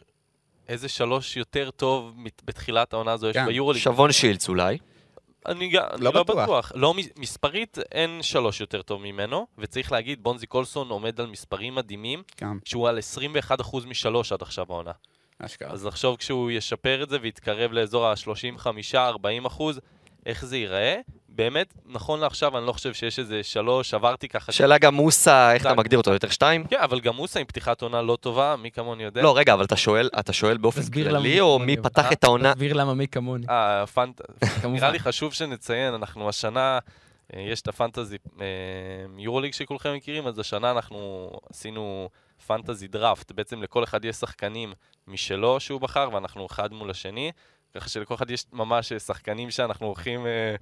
איזה 0.69 0.89
שלוש 0.89 1.37
יותר 1.37 1.71
טוב 1.71 2.15
בתחילת 2.45 2.93
העונה 2.93 3.13
הזו 3.13 3.27
כן. 3.33 3.41
יש 3.41 3.47
ביורוליג. 3.47 3.83
שבון 3.83 4.13
שילץ 4.13 4.49
אולי. 4.49 4.79
אני, 5.47 5.73
לא, 5.73 5.83
אני 5.95 6.05
לא 6.05 6.11
בטוח. 6.11 6.37
בטוח. 6.43 6.73
לא, 6.75 6.95
מספרית 7.17 7.79
אין 7.93 8.23
שלוש 8.23 8.61
יותר 8.61 8.83
טוב 8.83 9.03
ממנו, 9.03 9.47
וצריך 9.59 9.93
להגיד, 9.93 10.23
בונזי 10.23 10.47
קולסון 10.47 10.89
עומד 10.89 11.21
על 11.21 11.27
מספרים 11.27 11.75
מדהימים, 11.75 12.23
כן. 12.37 12.47
שהוא 12.65 12.89
על 12.89 12.99
21% 13.61 13.87
משלוש 13.87 14.33
עד 14.33 14.43
עכשיו 14.43 14.67
העונה. 14.69 14.93
אשכרה. 15.39 15.71
אז 15.71 15.87
לחשוב 15.87 16.17
כשהוא 16.17 16.51
ישפר 16.51 17.03
את 17.03 17.09
זה 17.09 17.19
ויתקרב 17.23 17.73
לאזור 17.73 18.07
ה-35-40 18.07 19.49
איך 20.27 20.45
זה 20.45 20.57
ייראה. 20.57 21.01
באמת, 21.39 21.75
נכון 21.87 22.21
לעכשיו, 22.21 22.59
אני 22.59 22.67
לא 22.67 22.73
חושב 22.73 22.95
שיש 22.95 23.19
איזה 23.19 23.43
שלוש, 23.43 23.95
עברתי 23.95 24.29
ככה... 24.29 24.53
שאלה 24.53 24.79
גם 24.79 24.95
מוסה, 24.95 25.53
איך 25.53 25.67
אתה 25.67 25.75
מגדיר 25.75 25.99
אותו, 25.99 26.13
יותר 26.13 26.29
שתיים? 26.29 26.67
כן, 26.67 26.81
אבל 26.81 27.01
גם 27.01 27.17
מוסה 27.17 27.41
עם 27.41 27.47
פתיחת 27.47 27.83
עונה 27.83 28.03
לא 28.03 28.17
טובה, 28.21 28.57
מי 28.57 28.71
כמוני 28.71 29.03
יודע. 29.03 29.23
לא, 29.23 29.39
רגע, 29.39 29.55
אבל 29.55 29.65
אתה 29.65 29.77
שואל, 29.77 30.11
אתה 30.19 30.33
שואל 30.33 30.57
באופן 30.57 30.83
כללי, 30.93 31.41
או 31.41 31.59
מי 31.59 31.77
פתח 31.77 32.13
את 32.13 32.25
העונה? 32.25 32.53
תסביר 32.53 32.73
למה 32.73 32.95
מי 32.95 33.09
כמוני. 33.09 33.47
אה, 33.51 33.87
פנט... 33.87 34.21
נראה 34.65 34.91
לי 34.91 34.99
חשוב 34.99 35.33
שנציין, 35.33 35.95
אנחנו 35.95 36.29
השנה, 36.29 36.79
אה, 37.35 37.41
יש 37.41 37.61
את 37.61 37.69
הפנטזי 37.69 38.17
אה, 38.41 38.47
יורוליג 39.19 39.53
שכולכם 39.53 39.95
מכירים, 39.95 40.27
אז 40.27 40.39
השנה 40.39 40.71
אנחנו 40.71 41.31
עשינו 41.51 42.09
פנטזי 42.47 42.89
דראפט, 42.89 43.33
בעצם 43.33 43.63
לכל 43.63 43.85
אחד 43.85 44.05
יש 44.05 44.17
שחקנים 44.17 44.73
משלו 45.07 45.61
שהוא 45.61 45.81
בחר, 45.81 46.09
ואנחנו 46.13 46.47
אחד 46.47 46.73
מול 46.73 46.91
השני. 46.91 47.33
ככה 47.75 47.89
שלכל 47.89 48.15
אחד 48.15 48.31
יש 48.31 48.45
ממש 48.53 48.93
שחקנים 48.93 49.51
שאנחנו 49.51 49.87
הולכים 49.87 50.27
אה, 50.27 50.55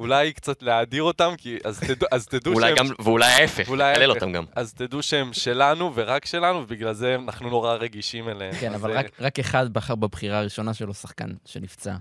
אולי 0.00 0.32
קצת 0.32 0.62
להאדיר 0.62 1.02
אותם, 1.02 1.34
כי 1.38 1.58
אז 1.64 1.80
תדעו, 1.80 2.08
אז 2.12 2.26
תדעו 2.26 2.60
שהם... 2.60 2.76
גם, 2.76 2.86
ואולי 2.98 3.32
ההפך, 3.32 3.68
לקלל 3.70 4.10
אותם 4.10 4.32
גם. 4.32 4.44
אז 4.56 4.74
תדעו 4.74 5.02
שהם 5.02 5.32
שלנו 5.32 5.92
ורק 5.94 6.26
שלנו, 6.26 6.58
ובגלל 6.58 6.92
זה 6.92 7.14
אנחנו 7.14 7.50
נורא 7.50 7.74
רגישים 7.74 8.28
אליהם. 8.28 8.54
כן, 8.60 8.74
אבל 8.74 8.98
רק, 8.98 9.06
רק 9.20 9.38
אחד 9.38 9.72
בחר 9.72 9.94
בבחירה 9.94 10.38
הראשונה 10.38 10.74
שלו 10.74 10.94
שחקן 10.94 11.30
שנפצע. 11.46 11.94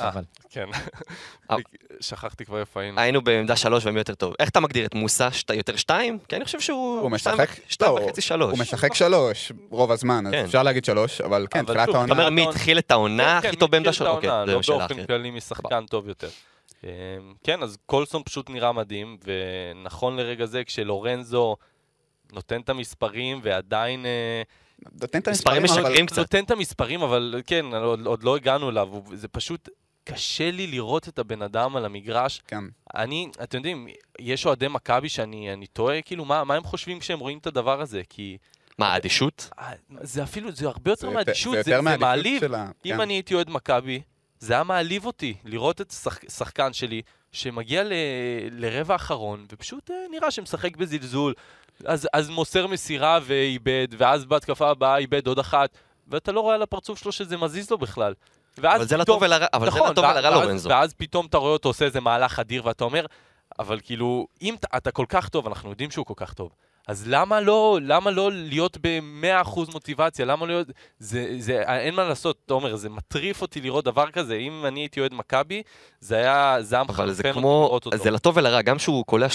אבל. 0.00 0.22
כן. 0.50 0.66
שכחתי 2.00 2.44
כבר 2.44 2.60
איפה 2.60 2.80
היינו. 2.80 3.00
היינו 3.00 3.22
בעמדה 3.22 3.56
שלוש 3.56 3.86
ומי 3.86 3.98
יותר 3.98 4.14
טוב. 4.14 4.34
איך 4.38 4.48
אתה 4.48 4.60
מגדיר 4.60 4.86
את 4.86 4.94
מוסה? 4.94 5.28
יותר 5.54 5.76
שתיים? 5.76 6.18
כי 6.28 6.36
אני 6.36 6.44
חושב 6.44 6.60
שהוא... 6.60 7.00
הוא 7.00 7.10
משחק... 7.10 7.50
שתיים 7.68 7.92
וחצי 7.92 8.20
שלוש. 8.20 8.50
הוא 8.50 8.58
משחק 8.58 8.94
שלוש 8.94 9.52
רוב 9.70 9.90
הזמן, 9.90 10.26
אז 10.26 10.32
כן. 10.32 10.44
אפשר 10.44 10.62
להגיד 10.62 10.84
שלוש, 10.84 11.20
אבל 11.20 11.46
כן, 11.50 11.64
תחילת 11.64 11.88
העונה... 11.88 12.04
אתה 12.04 12.12
אומר 12.12 12.30
מי 12.30 12.48
התחיל 12.48 12.78
את 12.78 12.90
העונה 12.90 13.38
כן, 13.42 13.48
הכי 13.48 13.56
טוב 13.56 13.70
בעמדה 13.70 13.92
שלוש? 13.92 14.08
אוקיי, 14.08 14.30
לא 14.46 14.60
באופן 14.68 15.06
כללי 15.06 15.30
משחקן 15.30 15.86
טוב 15.86 16.08
יותר. 16.08 16.28
אמ, 16.84 16.88
כן, 17.44 17.62
אז 17.62 17.78
קולסון 17.86 18.22
פשוט 18.22 18.50
נראה 18.50 18.72
מדהים, 18.72 19.16
ונכון 19.24 20.16
לרגע 20.16 20.46
זה, 20.46 20.64
כשלורנזו 20.64 21.56
נותן 22.32 22.60
את 22.60 22.68
המספרים 22.68 23.40
ועדיין... 23.42 24.06
אה, 24.06 24.42
נותן 25.00 25.18
את 25.18 25.28
המספרים, 25.28 25.62
משקרים 25.62 26.06
קצת. 26.06 26.18
נותן 26.18 26.44
את 26.44 26.50
המספרים, 26.50 27.02
אבל 27.02 27.42
כן, 27.46 27.66
עוד, 27.74 28.06
עוד 28.06 28.22
לא 28.22 28.36
הגענו 28.36 28.70
אליו. 28.70 28.88
זה 29.14 29.28
פשוט 29.28 29.68
קשה 30.04 30.50
לי 30.50 30.66
לראות 30.66 31.08
את 31.08 31.18
הבן 31.18 31.42
אדם 31.42 31.76
על 31.76 31.84
המגרש. 31.84 32.42
כן. 32.46 32.64
אני, 32.96 33.28
אתם 33.42 33.56
יודעים, 33.56 33.88
יש 34.18 34.46
אוהדי 34.46 34.68
מכבי 34.68 35.08
שאני 35.08 35.66
טועה, 35.72 36.02
כאילו, 36.02 36.24
מה, 36.24 36.44
מה 36.44 36.54
הם 36.54 36.64
חושבים 36.64 36.98
כשהם 36.98 37.18
רואים 37.18 37.38
את 37.38 37.46
הדבר 37.46 37.80
הזה? 37.80 38.02
כי... 38.08 38.36
מה, 38.78 38.96
אדישות? 38.96 39.50
אה, 39.58 39.72
זה 40.00 40.22
אפילו, 40.22 40.52
זה 40.52 40.66
הרבה 40.66 40.90
יותר 40.90 41.10
מאדישות, 41.10 41.54
זה, 41.54 41.62
זה, 41.62 41.70
זה, 41.70 41.96
מעליב. 41.96 42.40
שלה, 42.40 42.70
אם 42.84 42.94
כן. 42.94 43.00
אני 43.00 43.14
הייתי 43.14 43.34
אוהד 43.34 43.50
מכבי, 43.50 44.02
זה 44.38 44.54
היה 44.54 44.64
מעליב 44.64 45.06
אותי, 45.06 45.34
לראות 45.44 45.80
את 45.80 45.90
שחק, 45.90 46.30
שחקן 46.30 46.72
שלי 46.72 47.02
שמגיע 47.32 47.84
ל, 47.84 47.92
לרבע 48.50 48.94
האחרון, 48.94 49.46
ופשוט 49.52 49.90
אה, 49.90 49.96
נראה 50.10 50.30
שמשחק 50.30 50.76
בזלזול, 50.76 51.34
אז, 51.84 52.08
אז 52.12 52.28
מוסר 52.28 52.66
מסירה 52.66 53.18
ואיבד, 53.22 53.88
ואז 53.98 54.24
בהתקפה 54.24 54.70
הבאה 54.70 54.96
איבד 54.96 55.26
עוד 55.26 55.38
אחת, 55.38 55.78
ואתה 56.08 56.32
לא 56.32 56.40
רואה 56.40 56.54
על 56.54 56.62
הפרצוף 56.62 56.98
שלו 56.98 57.12
שזה 57.12 57.36
מזיז 57.36 57.70
לו 57.70 57.78
בכלל. 57.78 58.14
אבל 58.58 58.84
זה 58.84 58.96
לטוב 58.96 59.22
ולרע, 59.22 59.46
אבל 59.52 59.66
נכון, 59.66 59.86
זה 59.86 59.92
לטוב 59.92 60.04
ולרע 60.04 60.30
לורנזו. 60.30 60.68
ואז 60.70 60.94
פתאום 60.94 61.26
אתה 61.26 61.38
רואה 61.38 61.52
אותו 61.52 61.68
עושה 61.68 61.84
איזה 61.84 62.00
מהלך 62.00 62.38
אדיר, 62.38 62.66
ואתה 62.66 62.84
אומר, 62.84 63.06
אבל 63.58 63.80
כאילו, 63.82 64.26
אם 64.42 64.54
אתה 64.76 64.90
כל 64.90 65.06
כך 65.08 65.28
טוב, 65.28 65.46
אנחנו 65.46 65.70
יודעים 65.70 65.90
שהוא 65.90 66.06
כל 66.06 66.14
כך 66.16 66.34
טוב, 66.34 66.50
אז 66.86 67.04
למה 67.08 67.40
לא, 67.40 67.78
למה 67.82 68.10
לא 68.10 68.30
להיות 68.32 68.78
ב-100% 68.80 69.72
מוטיבציה? 69.72 70.24
למה 70.24 70.46
לא 70.46 70.52
להיות... 70.52 70.68
זה, 70.98 71.34
זה, 71.38 71.62
אין 71.62 71.94
מה 71.94 72.04
לעשות, 72.04 72.36
תומר, 72.46 72.76
זה 72.76 72.88
מטריף 72.88 73.42
אותי 73.42 73.60
לראות 73.60 73.84
דבר 73.84 74.10
כזה. 74.10 74.34
אם 74.36 74.64
אני 74.66 74.80
הייתי 74.80 75.00
אוהד 75.00 75.14
מכבי, 75.14 75.62
זה 76.00 76.16
היה, 76.16 76.56
זה 76.60 76.76
היה 76.76 76.84
מחרפן 76.84 77.28
אותי 77.28 77.40
לראות 77.40 77.86
אותו. 77.86 77.96
זה 77.96 78.10
לטוב 78.10 78.36
ולרע, 78.36 78.62
גם 78.62 78.78
שהוא 78.78 79.04
קולע 79.04 79.26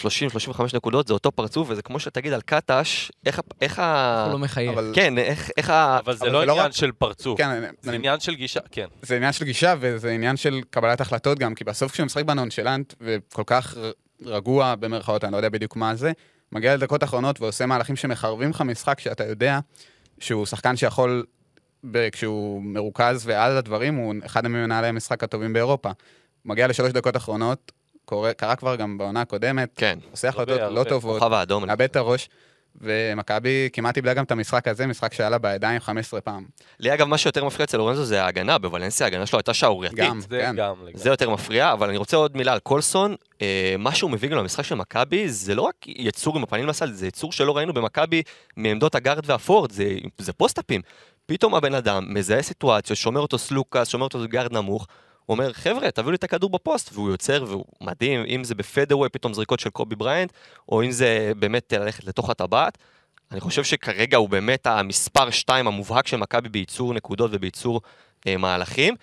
30-35 0.52 0.62
נקודות, 0.74 1.08
זה 1.08 1.14
אותו 1.14 1.32
פרצוף, 1.32 1.70
וזה 1.70 1.82
כמו 1.82 2.00
שתגיד 2.00 2.34
על 2.34 2.42
קטש, 2.42 3.12
איך, 3.26 3.40
איך 3.62 3.80
ה... 3.80 4.24
הוא 4.26 4.34
לא 4.34 4.40
מחייב. 4.40 4.72
אבל... 4.72 4.92
כן, 4.96 5.18
איך, 5.18 5.50
איך 5.58 5.70
ה... 5.70 6.00
אבל 6.00 6.16
זה 6.16 6.26
אבל 6.26 6.34
לא 6.34 6.40
זה 6.40 6.46
לא 6.46 6.52
עניין 6.52 6.66
רק... 6.66 6.72
של 6.72 6.92
פרצוף, 6.92 7.38
כן, 7.38 7.62
זה 7.82 7.90
אני... 7.90 7.98
עניין 7.98 8.20
של 8.20 8.36
גישה, 8.36 8.60
כן. 8.72 8.88
זה 9.02 9.16
עניין 9.16 9.34
של 9.34 9.46
גישה, 9.46 9.76
וזה 9.80 10.12
עניין 10.12 10.38
של 10.38 10.62
קבלת 10.70 11.02
החלטות 11.02 11.40
גם, 11.40 11.56
כי 11.56 11.64
בסוף 11.64 11.92
כשהוא 11.92 12.06
משחק 12.06 12.26
בנונשלנט, 12.26 12.94
וכל 13.02 13.44
כך 13.46 13.78
רגוע 14.26 14.76
במרכאות, 14.76 15.24
אני 15.24 15.32
לא 15.32 15.38
יודע 15.38 15.50
בדיוק 15.50 15.76
מה 15.76 15.96
זה, 15.96 16.12
מגיע 16.52 16.76
לדקות 16.76 17.04
אחרונות 17.04 17.42
ועושה 17.42 17.66
מהלכים 17.66 17.96
שמחרבים 17.96 18.50
לך 18.50 18.62
משחק 18.62 19.00
שאתה 19.00 19.26
יודע 19.26 19.60
שהוא 20.20 20.46
שחקן 20.46 20.76
שיכול, 20.76 21.26
ב- 21.84 22.10
כשהוא 22.10 22.62
מרוכז 22.62 23.24
ועל 23.26 23.58
הדברים, 23.58 23.96
הוא 23.96 24.16
אחד 24.26 24.48
ממנהלי 24.48 24.88
המשחק 24.88 25.24
הטובים 25.24 25.54
באירופה. 25.54 25.90
מגיע 26.46 26.68
לשלוש 26.68 26.92
דקות 26.92 27.16
אחרונות, 27.16 27.72
קורה, 28.06 28.34
קרה 28.34 28.56
כבר 28.56 28.76
גם 28.76 28.98
בעונה 28.98 29.22
הקודמת, 29.22 29.70
כן. 29.76 30.00
עושה 30.12 30.30
החלטות 30.30 30.62
לא 30.72 30.84
טובות, 30.84 31.22
מאבד 31.66 31.82
את 31.82 31.96
הראש. 31.96 32.30
ומכבי 32.82 33.70
כמעט 33.74 33.98
איבדה 33.98 34.14
גם 34.14 34.24
את 34.24 34.32
המשחק 34.32 34.68
הזה, 34.68 34.88
משחק 34.88 35.14
שהיה 35.14 35.30
לה 35.30 35.38
בידיים 35.38 35.80
15 35.80 36.22
פעם. 36.22 36.46
לי 36.80 36.94
אגב, 36.94 37.08
מה 37.08 37.18
שיותר 37.18 37.46
מפריע 37.46 37.64
אצל 37.64 37.78
לורנזו 37.78 38.04
זה 38.04 38.24
ההגנה, 38.24 38.58
בוולנסיה 38.58 39.06
ההגנה 39.06 39.26
שלו 39.26 39.40
הייתה 39.40 39.54
שערורייתית. 39.54 40.00
גם, 40.00 40.22
זה 40.22 40.40
כן. 40.42 40.56
גם. 40.56 40.76
זה 40.94 41.10
יותר 41.10 41.30
מפריע, 41.30 41.74
אבל 41.74 41.90
אני 41.90 41.98
רוצה 41.98 42.18
עוד 42.18 42.38
מילה 42.38 42.54
על 42.54 42.60
קולסון. 42.60 43.16
אה, 43.42 43.76
מה 43.80 43.96
שהוא 43.96 44.12
מביא 44.12 44.30
גם 44.30 44.38
למשחק 44.38 44.64
של 44.64 44.76
מכבי, 44.76 45.30
זה 45.30 45.56
לא 45.56 45.62
רק 45.62 45.76
יצור 45.88 46.38
עם 46.38 46.44
הפנים 46.44 46.68
לסל, 46.68 46.92
זה 46.92 47.08
יצור 47.08 47.32
שלא 47.32 47.58
ראינו 47.58 47.74
במכבי 47.74 48.24
מעמדות 48.58 48.96
הגארד 48.96 49.30
והפורוורד, 49.30 49.72
זה, 49.72 49.96
זה 50.18 50.34
post-up 50.34 50.67
ים. 50.67 50.82
פתאום 51.26 51.56
הבן 51.56 51.76
אדם 51.76 52.14
מזהה 52.14 52.42
סיטואציות, 52.42 52.98
שומר 52.98 53.20
אותו 53.20 53.38
סלוקאס, 53.38 53.88
שומר 53.88 54.04
אותו 54.04 54.20
גארד 54.28 54.54
נמוך, 54.54 54.88
אומר, 55.32 55.54
חבר'ה, 55.54 55.92
תביאו 55.92 56.12
לי 56.12 56.16
את 56.16 56.24
הכדור 56.24 56.50
בפוסט, 56.50 56.90
והוא 56.94 57.10
יוצר, 57.10 57.46
והוא 57.48 57.66
מדהים, 57.82 58.24
אם 58.28 58.44
זה 58.44 58.56
ב 58.56 58.61
fadeaway, 58.61 59.10
פתאום 59.10 59.34
זריקות 59.34 59.60
של 59.60 59.70
קובי 59.70 59.96
בריינט, 59.96 60.32
או 60.70 60.84
אם 60.84 60.92
זה 60.92 61.32
באמת 61.40 61.74
ללכת 61.74 62.04
לתוך 62.04 62.30
הטבעת. 62.30 62.78
אני 63.32 63.40
חושב 63.40 63.64
שכרגע 63.64 64.18
הוא 64.18 64.30
באמת 64.30 64.68
המספר 64.68 65.30
2 65.30 65.68
המובהק 65.68 66.08
של 66.08 66.18
מכבי 66.18 66.50
בייצור 66.50 66.94
נקודות 66.94 67.32
ובייצור 67.34 67.82
אה, 68.28 68.38
מהלכים, 68.38 68.96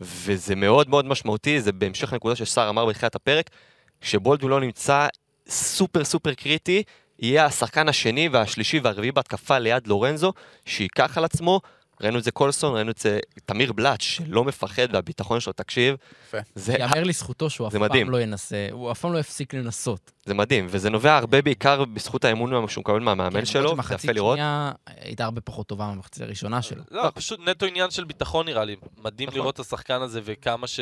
וזה 0.00 0.54
מאוד 0.54 0.88
מאוד 0.88 1.06
משמעותי, 1.06 1.60
זה 1.60 1.72
בהמשך 1.72 2.12
לנקודה 2.12 2.36
שסער 2.36 2.68
אמר 2.68 2.86
בתחילת 2.86 3.14
הפרק, 3.14 3.50
כשבולדווין 4.00 4.48
לא 4.48 4.60
נמצא 4.60 5.06
סופר 5.48 6.04
סופר 6.04 6.34
קריטי, 6.34 6.82
יהיה 7.18 7.44
השחקן 7.44 7.88
השני 7.88 8.28
והשלישי 8.28 8.80
והרביעי 8.82 9.12
בהתקפה 9.12 9.58
ליד 9.58 9.86
לורנזו, 9.86 10.32
שייקח 10.64 11.18
על 11.18 11.24
עצמו 11.24 11.60
ראינו 12.02 12.18
את 12.18 12.24
זה 12.24 12.30
קולסון, 12.30 12.74
ראינו 12.74 12.90
את 12.90 12.98
זה 12.98 13.18
תמיר 13.46 13.72
בלאט, 13.72 14.00
שלא 14.00 14.44
מפחד 14.44 14.86
והביטחון 14.92 15.40
שלו, 15.40 15.52
תקשיב, 15.52 15.96
יפה. 16.28 16.38
זה, 16.54 16.74
יאמר 16.78 17.04
לזכותו 17.04 17.50
שהוא 17.50 17.66
אף 17.66 17.72
זה 17.72 17.78
פעם. 17.78 18.10
לא 18.10 18.20
ינסה, 18.20 18.68
הוא 18.72 18.92
אף 18.92 19.00
פעם 19.00 19.12
לא 19.12 19.18
יפסיק 19.18 19.54
לנסות. 19.54 20.12
זה 20.26 20.34
מדהים, 20.34 20.66
וזה 20.70 20.90
נובע 20.90 21.16
הרבה 21.16 21.42
בעיקר 21.42 21.84
בזכות 21.84 22.24
האמון 22.24 22.68
שהוא 22.68 22.82
מקבל 22.82 23.00
מהמאמן 23.00 23.40
כן, 23.40 23.44
שלו, 23.44 23.76
זה 23.88 23.94
יפה 23.94 24.12
לראות. 24.12 24.36
שנייה 24.36 24.72
הייתה 24.86 25.24
הרבה 25.24 25.40
פחות 25.40 25.66
טובה 25.66 25.86
מהמחצית 25.86 26.22
הראשונה 26.22 26.62
שלו. 26.62 26.82
לא, 26.90 27.10
פשוט 27.14 27.40
נטו 27.48 27.66
עניין 27.66 27.90
של 27.90 28.04
ביטחון 28.04 28.46
נראה 28.46 28.64
לי. 28.64 28.76
מדהים 28.98 29.28
נכון. 29.28 29.40
לראות 29.40 29.54
את 29.54 29.60
השחקן 29.60 30.02
הזה 30.02 30.20
וכמה 30.24 30.66
ש... 30.66 30.80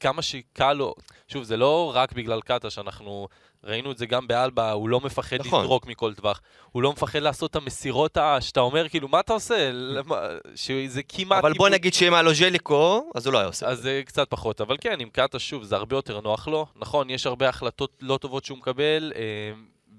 כמה 0.00 0.22
שקל 0.22 0.72
לו. 0.72 0.94
שוב, 1.28 1.42
זה 1.42 1.56
לא 1.56 1.92
רק 1.94 2.12
בגלל 2.12 2.40
קאטה 2.40 2.70
שאנחנו... 2.70 3.28
ראינו 3.64 3.92
את 3.92 3.98
זה 3.98 4.06
גם 4.06 4.28
באלבה, 4.28 4.70
הוא 4.72 4.88
לא 4.88 5.00
מפחד 5.00 5.36
נכון. 5.40 5.60
לזרוק 5.64 5.86
מכל 5.86 6.14
טווח. 6.14 6.40
הוא 6.72 6.82
לא 6.82 6.92
מפחד 6.92 7.18
לעשות 7.18 7.50
את 7.50 7.56
המסירות. 7.56 8.18
שאתה 8.40 8.60
אומר, 8.60 8.88
כאילו, 8.88 9.08
מה 9.08 9.20
אתה 9.20 9.32
עושה? 9.32 9.70
למה- 9.72 10.20
שזה 10.54 11.02
כמעט... 11.08 11.38
אבל 11.38 11.52
בוא. 11.52 11.68
נגיד 11.68 11.94
שאם 11.94 12.14
היה 12.14 12.22
לו 12.22 12.34
ז'ליקו, 12.34 13.10
אז 13.14 13.26
הוא 13.26 13.32
לא 13.32 13.38
היה 13.38 13.46
עושה. 13.46 13.66
אז 13.66 13.78
זה 13.78 14.02
קצת 14.06 14.30
פחות, 14.30 14.60
אבל 14.60 14.76
כן, 14.80 14.96
עם 15.00 15.10
קאטה 15.10 15.38
שוב, 15.38 15.62
זה 15.64 15.76
הרבה 15.76 15.96
יותר 15.96 16.20
נוח 16.20 16.48
לו. 16.48 16.66
נכון, 16.76 17.10
יש 17.10 17.26
הרבה 17.26 17.48
החלטות 17.48 17.92
לא 18.00 18.18
טובות 18.18 18.44
שהוא 18.44 18.58
מקבל, 18.58 19.12
אה, 19.16 19.22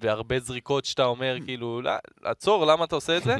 והרבה 0.01 0.39
זריקות 0.39 0.85
שאתה 0.85 1.05
אומר, 1.05 1.35
כאילו, 1.45 1.81
"לא, 1.81 1.91
עצור, 2.23 2.65
למה 2.65 2.85
אתה 2.85 2.95
עושה 2.95 3.17
את 3.17 3.23
זה? 3.23 3.35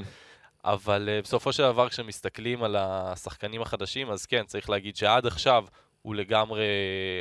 אבל 0.65 1.09
אה, 1.09 1.21
בסופו 1.21 1.53
של 1.53 1.63
דבר, 1.63 1.89
כשמסתכלים 1.89 2.63
על 2.63 2.75
השחקנים 2.79 3.61
החדשים, 3.61 4.11
אז 4.11 4.25
כן, 4.25 4.43
צריך 4.45 4.69
להגיד 4.69 4.95
שעד 4.95 5.25
עכשיו 5.25 5.63
הוא 6.01 6.15
לגמרי 6.15 6.63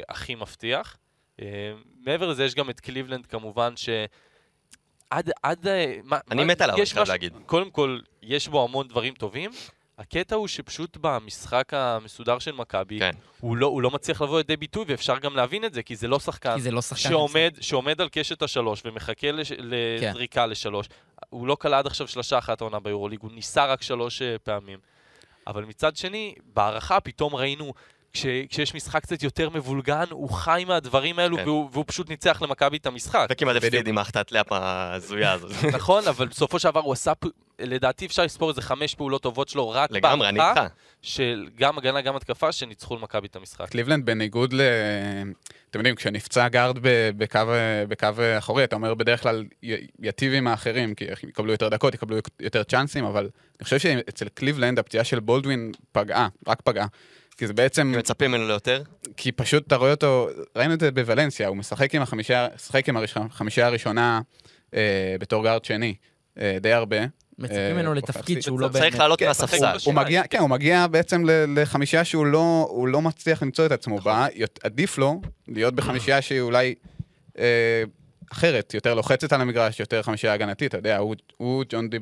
הכי 0.09 0.35
מבטיח. 0.35 0.97
אה, 1.41 1.73
מעבר 2.01 2.29
לזה, 2.29 2.45
יש 2.45 2.55
גם 2.55 2.71
את 2.71 2.81
קליבלנד 2.81 3.27
כמובן, 3.27 3.77
ש... 3.77 3.89
עד, 5.11 5.31
עד... 5.43 5.67
אה, 5.67 5.97
מה, 6.05 6.19
אני 6.31 6.45
מה- 6.45 6.53
מת 6.53 6.61
עליו, 6.61 6.77
אני 6.77 6.87
חייב 6.87 7.09
להגיד. 7.09 7.33
קודם 7.47 7.71
כל, 7.71 7.99
יש 8.23 8.49
בו 8.49 8.65
המון 8.65 8.89
דברים 8.89 9.15
טובים. 9.15 9.51
הקטע 9.99 10.35
הוא 10.35 10.49
שפשוט 10.49 10.97
במשחק 11.01 11.75
המסודר 11.75 12.39
של 12.39 12.53
מכבי, 12.53 12.99
כן. 12.99 13.11
הוא, 13.41 13.57
לא, 13.57 13.67
הוא 13.67 13.83
לא 13.83 13.91
מצליח 13.91 14.23
לבוא 14.23 14.37
לידי 14.37 14.57
ביטוי, 14.57 14.85
ואפשר 14.89 15.19
גם 15.19 15.37
להבין 15.37 15.65
את 15.65 15.75
זה, 15.75 15.83
כי 15.83 15.97
זה 15.97 16.09
לא 16.09 16.21
שחקן 16.21 16.55
כי 16.55 16.61
זה 16.61 16.71
לא 16.71 16.83
שחקן... 16.83 17.01
שעומד, 17.01 17.55
שעומד 17.61 18.01
על 18.01 18.09
קשת 18.12 18.43
השלוש 18.43 18.83
ומחכה 18.85 19.33
לש, 19.33 19.53
כן. 19.53 19.61
לזריקה 19.61 20.47
לשלוש. 20.47 20.87
הוא 21.31 21.47
לא 21.47 21.57
כלה 21.61 21.79
עד 21.79 21.87
עכשיו 21.87 22.09
שלושה 22.09 22.39
אחת 22.39 22.61
העונה 22.61 22.81
ביורוליג, 22.81 23.19
הוא 23.23 23.31
ניסה 23.33 23.67
רק 23.67 23.83
שלוש 23.83 24.23
אה, 24.23 24.39
פעמים. 24.39 24.79
אבל 25.47 25.65
מצד 25.65 25.97
שני, 25.97 26.35
בהארכה 26.55 27.00
פתאום 27.01 27.35
ראינו, 27.37 27.73
כש, 28.12 28.26
כשיש 28.49 28.75
משחק 28.75 29.02
קצת 29.02 29.23
יותר 29.23 29.50
מבולגן, 29.50 30.04
הוא 30.11 30.31
חי 30.31 30.64
מהדברים 30.66 31.19
האלו, 31.19 31.37
כן. 31.37 31.42
והוא, 31.47 31.69
והוא 31.73 31.85
פשוט 31.88 32.09
ניצח 32.09 32.42
למכבי 32.42 32.76
את 32.76 32.87
המשחק. 32.87 33.26
וכמעט. 33.31 33.57
הפסיד 33.57 33.88
עם 33.88 33.99
ההחטאת 33.99 34.33
layup 34.33 34.52
ההזויה 34.52 35.33
הזאת. 35.33 35.52
נכון, 35.75 36.09
אבל 36.09 36.28
בסופו 36.28 36.59
של 36.59 36.71
דבר 36.71 36.81
הוא 36.81 36.92
עשה, 36.92 37.12
לדעתי 37.59 38.07
אפשר 38.07 38.25
לספור 38.25 38.50
איזה 38.50 38.62
חמש 38.62 38.95
פעולות 38.95 39.23
טובות 39.23 39.49
שלו 39.49 39.71
רק 39.71 39.90
לגמרי, 39.90 40.28
אני 40.28 40.40
איתך. 40.50 40.61
של 41.02 41.49
גם 41.57 41.78
הגנה, 41.78 42.00
גם 42.00 42.16
התקפה, 42.16 42.52
שניצחו 42.52 42.97
למכבי 42.97 43.26
את 43.26 43.37
המשחק. 43.37 43.69
קליבלנד 43.69 44.07
בניגוד 44.07 44.52
ל... 44.52 44.61
אתם 45.71 45.78
יודעים, 45.78 45.95
כשנפצע 45.95 46.49
גארד 46.49 46.78
בקו, 47.16 47.40
בקו 47.88 48.09
אחורי, 48.38 48.64
אתה 48.64 48.76
אומר 48.76 48.95
בדרך 48.95 49.23
כלל 49.23 49.45
י- 49.62 49.87
יטיב 50.02 50.33
עם 50.33 50.47
האחרים, 50.47 50.95
כי 50.95 51.04
יקבלו 51.28 51.52
יותר 51.52 51.69
דקות, 51.69 51.95
יקבלו 51.95 52.16
יותר 52.40 52.62
צ'אנסים, 52.62 53.04
אבל 53.04 53.28
אני 53.59 53.64
חושב 53.64 53.78
שאצל 53.78 54.28
קליבלנד 54.28 54.78
הפציעה 54.78 55.04
של 55.04 55.21
בולדווין 55.21 55.73
פגעה, 55.92 56.28
רק 56.47 56.61
פגעה. 56.61 56.87
כי 57.37 57.47
זה 57.47 57.53
בעצם, 57.53 57.95
מצפים 57.99 58.31
ממנו 58.31 58.47
ליותר? 58.47 58.83
כי 59.17 59.33
פשוט 59.33 59.67
אתה 59.67 59.77
רואה 59.77 59.91
אותו, 59.91 60.29
ראינו 60.57 60.75
את 60.75 60.81
זה 60.81 60.91
בוולנסיה, 60.91 61.49
הוא 61.49 61.57
משחק 61.57 61.95
עם 61.95 62.03
החמישה, 62.03 62.47
משחק 62.55 62.89
עם 62.89 62.97
החמישייה 63.17 63.67
הראשונה 63.67 64.21
אה, 64.75 65.17
בתור 65.21 65.45
גארד 65.45 65.65
שני, 65.65 65.95
אה, 66.41 66.57
די 66.61 66.73
הרבה. 66.73 66.97
מצפים 67.39 67.57
אה, 67.59 67.73
ממנו 67.73 67.89
אופפי. 67.97 68.12
לתפקיד 68.12 68.41
שהוא 68.43 68.61
לא 68.61 68.69
צריך 68.69 68.83
באמת... 68.85 68.95
לעלות 68.95 69.19
כן, 69.19 69.27
מהספסל. 69.27 69.67
הוא- 69.67 69.79
הוא 69.85 69.95
מגיע, 69.95 70.23
כן, 70.31 70.39
הוא 70.39 70.51
מגיע 70.51 70.87
בעצם 70.87 71.25
ל- 71.27 71.61
לחמישייה 71.61 72.05
שהוא 72.05 72.27
לא, 72.27 72.67
הוא 72.71 72.89
לא 72.89 73.03
מצליח 73.03 73.43
למצוא 73.43 73.67
את 73.67 73.73
עצמו 73.73 73.99
בה, 73.99 74.27
יות- 74.35 74.59
עדיף 74.62 74.99
לו 74.99 75.21
להיות 75.49 75.75
בחמישייה 75.75 76.23
שהיא 76.23 76.41
אולי 76.41 76.75
אה, 77.39 77.83
אחרת, 78.33 78.75
יותר 78.75 78.95
לוחצת 78.95 79.33
על 79.33 79.41
המגרש, 79.41 79.81
יותר 79.81 80.03
חמישייה 80.03 80.33
הגנתית, 80.33 80.69
אתה 80.71 80.79
יודע, 80.79 80.99
הוא, 80.99 81.15
הוא 81.37 81.65
ג'ון 81.69 81.91
די 81.91 81.99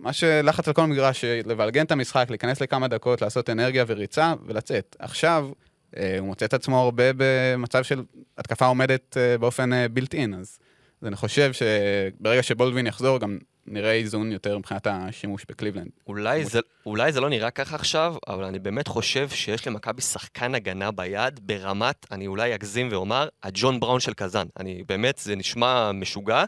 מה 0.00 0.12
שלחץ 0.12 0.68
על 0.68 0.74
כל 0.74 0.82
המגרש, 0.82 1.24
לבלגן 1.24 1.84
את 1.84 1.90
המשחק, 1.90 2.26
להיכנס 2.28 2.60
לכמה 2.60 2.88
דקות, 2.88 3.22
לעשות 3.22 3.50
אנרגיה 3.50 3.84
וריצה 3.86 4.34
ולצאת. 4.46 4.96
עכשיו, 4.98 5.48
אה, 5.96 6.16
הוא 6.18 6.26
מוצא 6.26 6.46
את 6.46 6.54
עצמו 6.54 6.80
הרבה 6.80 7.04
במצב 7.16 7.82
של 7.82 8.02
התקפה 8.38 8.66
עומדת 8.66 9.16
אה, 9.16 9.38
באופן 9.38 9.86
בילט 9.92 10.14
אין, 10.14 10.34
אז 10.34 10.58
אז 11.02 11.06
אני 11.08 11.16
חושב 11.16 11.50
שברגע 11.52 12.42
שבולדווין 12.42 12.86
יחזור, 12.86 13.20
גם 13.20 13.38
נראה 13.66 13.92
איזון 13.92 14.32
יותר 14.32 14.58
מבחינת 14.58 14.86
השימוש 14.90 15.44
בקליבלנד. 15.48 15.90
אולי 16.06 16.44
זה, 16.44 16.60
אולי 16.86 17.12
זה 17.12 17.20
לא 17.20 17.28
נראה 17.28 17.50
ככה 17.50 17.76
עכשיו, 17.76 18.16
אבל 18.28 18.44
אני 18.44 18.58
באמת 18.58 18.88
חושב 18.88 19.28
שיש 19.28 19.66
למכבי 19.66 20.02
שחקן 20.02 20.54
הגנה 20.54 20.90
ביד 20.90 21.40
ברמת, 21.42 22.06
אני 22.10 22.26
אולי 22.26 22.54
אגזים 22.54 22.88
ואומר, 22.90 23.28
הג'ון 23.42 23.80
בראון 23.80 24.00
של 24.00 24.14
קזאן. 24.14 24.46
אני 24.60 24.82
באמת, 24.86 25.18
זה 25.18 25.36
נשמע 25.36 25.92
משוגע, 25.92 26.44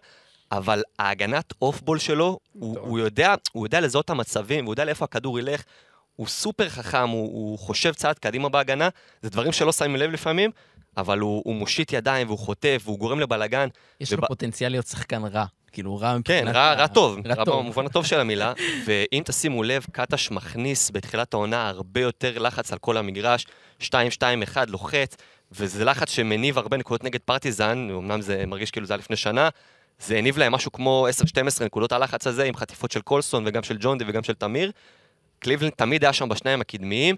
אבל 0.52 0.82
ההגנת 0.98 1.52
off-ball 1.62 1.98
שלו, 1.98 2.38
הוא. 2.52 2.78
הוא, 2.78 2.98
יודע, 2.98 3.34
הוא 3.52 3.66
יודע 3.66 3.80
לזהות 3.80 4.04
את 4.04 4.11
המצבים, 4.11 4.64
הוא 4.64 4.72
יודע 4.72 4.84
לאיפה 4.84 5.04
הכדור 5.04 5.38
ילך, 5.38 5.62
הוא 6.16 6.26
סופר 6.26 6.68
חכם, 6.68 7.08
הוא, 7.08 7.26
הוא 7.26 7.58
חושב 7.58 7.92
צעד 7.94 8.18
קדימה 8.18 8.48
בהגנה, 8.48 8.88
זה 9.22 9.30
דברים 9.30 9.52
שלא 9.52 9.72
שמים 9.72 9.96
לב 9.96 10.11
לפעמים, 10.11 10.50
אבל 10.96 11.18
הוא, 11.18 11.42
הוא 11.44 11.54
מושיט 11.54 11.92
ידיים 11.92 12.26
והוא 12.26 12.38
חוטף 12.38 12.82
והוא 12.84 12.98
גורם 12.98 13.20
לבלגן. 13.20 13.68
יש 14.00 14.12
לו 14.12 14.18
ובא- 14.18 14.26
פוטנציאל 14.28 14.70
להיות 14.70 14.87
שחקן 14.87 15.24
רע. 15.24 15.44
כאילו, 15.72 15.96
רע 15.96 16.16
כן, 16.24 16.34
מבחינת... 16.38 16.54
רע, 16.56 16.62
ה- 16.62 16.74
רע 16.74 16.87
טוב, 16.87 17.18
רע 17.26 17.34
רע 17.34 17.44
טוב. 17.44 17.61
במובן 17.62 17.87
הטוב 17.87 18.06
של 18.06 18.20
המילה, 18.20 18.52
ואם 18.87 19.22
תשימו 19.24 19.62
לב, 19.62 19.87
קטש 19.92 20.30
מכניס 20.30 20.90
בתחילת 20.90 21.34
העונה 21.34 21.68
הרבה 21.68 22.00
יותר 22.00 22.38
לחץ 22.38 22.72
על 22.72 22.78
כל 22.78 22.96
המגרש, 22.96 23.46
2-2-1 23.82 23.87
לוחץ, 24.68 25.16
וזה 25.52 25.84
לחץ 25.84 26.11
שמניב 26.11 26.58
הרבה 26.58 26.76
נקודות 26.76 27.04
נגד 27.04 27.20
פרטיזן, 27.20 27.88
אמנם 27.90 28.20
זה 28.20 28.44
מרגיש 28.46 28.70
כאילו 28.70 28.87
זה 28.87 28.92
היה 28.94 28.98
לפני 28.98 29.16
שנה, 29.16 29.48
זה 29.98 30.18
הניב 30.18 30.38
להם 30.38 30.52
משהו 30.52 30.72
כמו 30.72 31.06
10-12 31.61 31.64
נקודות 31.64 31.92
הלחץ 31.92 32.26
הזה, 32.26 32.44
עם 32.44 32.56
חטיפות 32.56 32.90
של 32.90 33.00
קולסון 33.00 33.44
וגם 33.46 33.62
של 33.62 33.76
ג'ונדי 33.80 34.04
וגם 34.08 34.22
של 34.22 34.34
תמיר. 34.34 34.72
קליבלנד 35.38 35.72
תמיד 35.72 36.04
היה 36.04 36.12
שם 36.12 36.28
בשניים 36.28 36.61
הקדמיים, 36.61 37.16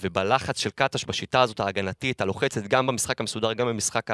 ובלחץ 0.00 0.58
של 0.58 0.70
קטש, 0.70 1.04
בשיטה 1.04 1.40
הזאת 1.40 1.60
ההגנתית, 1.60 2.20
הלוחצת, 2.20 2.62
גם 2.62 2.86
במשחק 2.86 3.20
המסודר, 3.20 3.52
גם 3.52 3.66
במשחק 3.66 4.10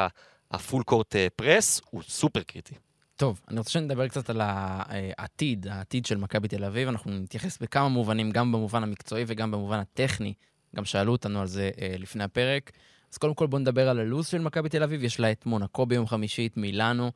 ה 0.51 0.57
full 0.57 0.83
court 0.83 1.17
אה, 1.17 1.27
press, 1.37 1.81
הוא 1.91 2.03
סופר 2.03 2.43
קריטי. 2.43 2.75
טוב, 3.17 3.41
אני 3.49 3.59
רוצה 3.59 3.71
שנדבר 3.71 4.09
קצת 4.09 4.31
על 4.31 4.41
העתיד, 4.43 5.67
העתיד 5.67 6.07
של 6.07 6.17
מכבי 6.17 6.49
תל 6.49 6.65
אביב. 6.65 6.89
אנחנו 6.89 7.13
נתייחס 7.13 7.59
בכמה 7.59 7.89
מובנים, 7.89 8.31
גם 8.31 8.53
במובן 8.53 8.83
המקצועי 8.83 9.25
וגם 9.27 9.51
במובן 9.51 9.79
הטכני. 9.79 10.35
גם 10.77 10.85
שאלו 10.85 11.13
אותנו 11.13 11.41
על 11.41 11.47
זה 11.47 11.71
אה, 11.81 11.95
לפני 11.99 12.25
הפרק. 12.25 12.71
אז 13.13 13.19
קודם 13.19 13.35
כל 13.35 13.47
בואו 13.47 13.61
נדבר 13.61 13.89
על 13.89 13.99
הלו"ז 13.99 14.27
של 14.27 14.39
מכבי 14.39 14.69
תל 14.69 14.83
אביב. 14.83 15.05
יש 15.05 15.21
לה 15.21 15.33
את 15.33 15.47
מונקו 15.47 15.87
ביום 15.87 16.07
חמישי, 16.07 16.47
את 16.47 16.57
מילאנו. 16.57 17.11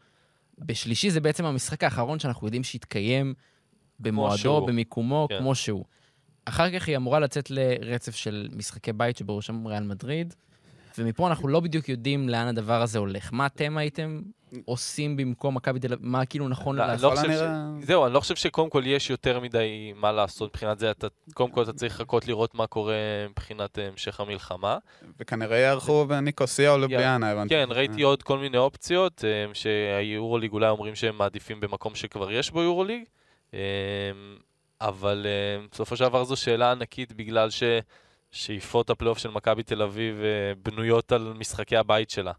בשלישי 0.59 1.11
זה 1.11 1.21
בעצם 1.21 1.45
המשחק 1.45 1.85
האחרון 1.85 2.19
שאנחנו 2.19 2.47
יודעים 2.47 2.65
שהתקיים 2.65 3.35
במועדו. 4.01 4.67
במיקומו, 4.67 5.27
כן. 5.29 5.39
כמו 5.39 5.55
שהוא. 5.55 5.85
אחר 6.45 6.79
כך 6.79 6.89
היא 6.89 6.97
אמורה 6.97 7.21
לצאת 7.21 7.51
לרצף 7.51 8.15
של 8.15 8.49
משחקי 8.53 8.93
בית 8.93 9.17
שבראשם 9.17 9.67
ריאל 9.67 9.85
מדריד, 9.85 10.35
ומפה 10.99 11.29
אנחנו 11.29 11.49
לא 11.49 11.61
בדיוק 11.61 11.89
יודעים 11.89 12.29
לאן 12.29 12.47
הדבר 12.47 12.83
הזה 12.83 12.99
הולך. 12.99 13.33
מה 13.33 13.47
אתם 13.47 13.77
הייתם 13.77 14.23
עושים 14.65 15.17
במקום 15.17 15.55
מכבי 15.55 15.81
תל 15.81 15.93
אביב? 15.93 16.07
מה 16.07 16.27
כאילו 16.27 16.49
נכון 16.49 16.77
לא- 16.77 16.87
לעשות? 16.87 17.13
לא 17.13 17.35
ש- 17.81 17.87
זהו, 17.87 18.07
אני 18.07 18.15
לא 18.15 18.21
חושב 18.21 18.35
שקודם 18.37 18.71
כל 18.71 18.83
יש 18.87 19.11
יותר 19.11 19.41
מדי 19.41 19.93
מה 19.97 20.13
לעשות 20.13 20.51
מבחינת 20.51 20.79
זה. 20.79 20.91
אתה, 20.91 21.07
קודם 21.35 21.51
כל 21.51 21.63
אתה 21.63 21.73
צריך 21.73 21.95
לחכות 22.01 22.27
לראות 22.29 22.55
מה 22.55 22.67
קורה 22.67 22.95
מבחינת 23.31 23.79
אה, 23.79 23.89
המשך 23.89 24.21
המלחמה. 24.21 24.79
וכנראה 25.21 25.59
יערכו 25.59 26.07
בניקוסיה 26.07 26.73
או 26.73 26.79
לוביאנה, 26.79 27.31
הבנתי. 27.31 27.55
כן, 27.55 27.69
ראיתי 27.71 28.03
עוד 28.03 28.23
כל 28.23 28.39
מיני 28.39 28.59
אופציות, 28.59 29.25
אה, 29.25 29.55
שהיורוליג 29.55 30.53
אולי 30.53 30.69
אומרים 30.69 30.95
שהם 30.95 31.19
מעדיפים 31.19 31.61
במקום 31.61 31.95
שכבר 31.95 32.31
יש 32.33 32.51
בו 32.51 32.63
יורוליג, 32.63 33.05
אה, 33.55 33.61
אבל 34.81 35.27
אה, 35.27 35.67
בסופו 35.73 35.97
של 35.97 36.05
דבר 36.05 36.25
זו 36.25 36.37
שאלה 36.37 36.71
ענקית 36.73 37.13
בגלל 37.13 37.49
ששאיפות 38.33 38.91
הפלייאוף 38.91 39.19
של 39.19 39.31
מכבי 39.31 39.63
תל 39.63 39.83
אביב 39.83 40.21
אה, 40.23 40.53
בנויות 40.63 41.13
על 41.13 41.33
משחקי 41.39 41.77
הבית 41.77 42.11
שלה. 42.11 42.33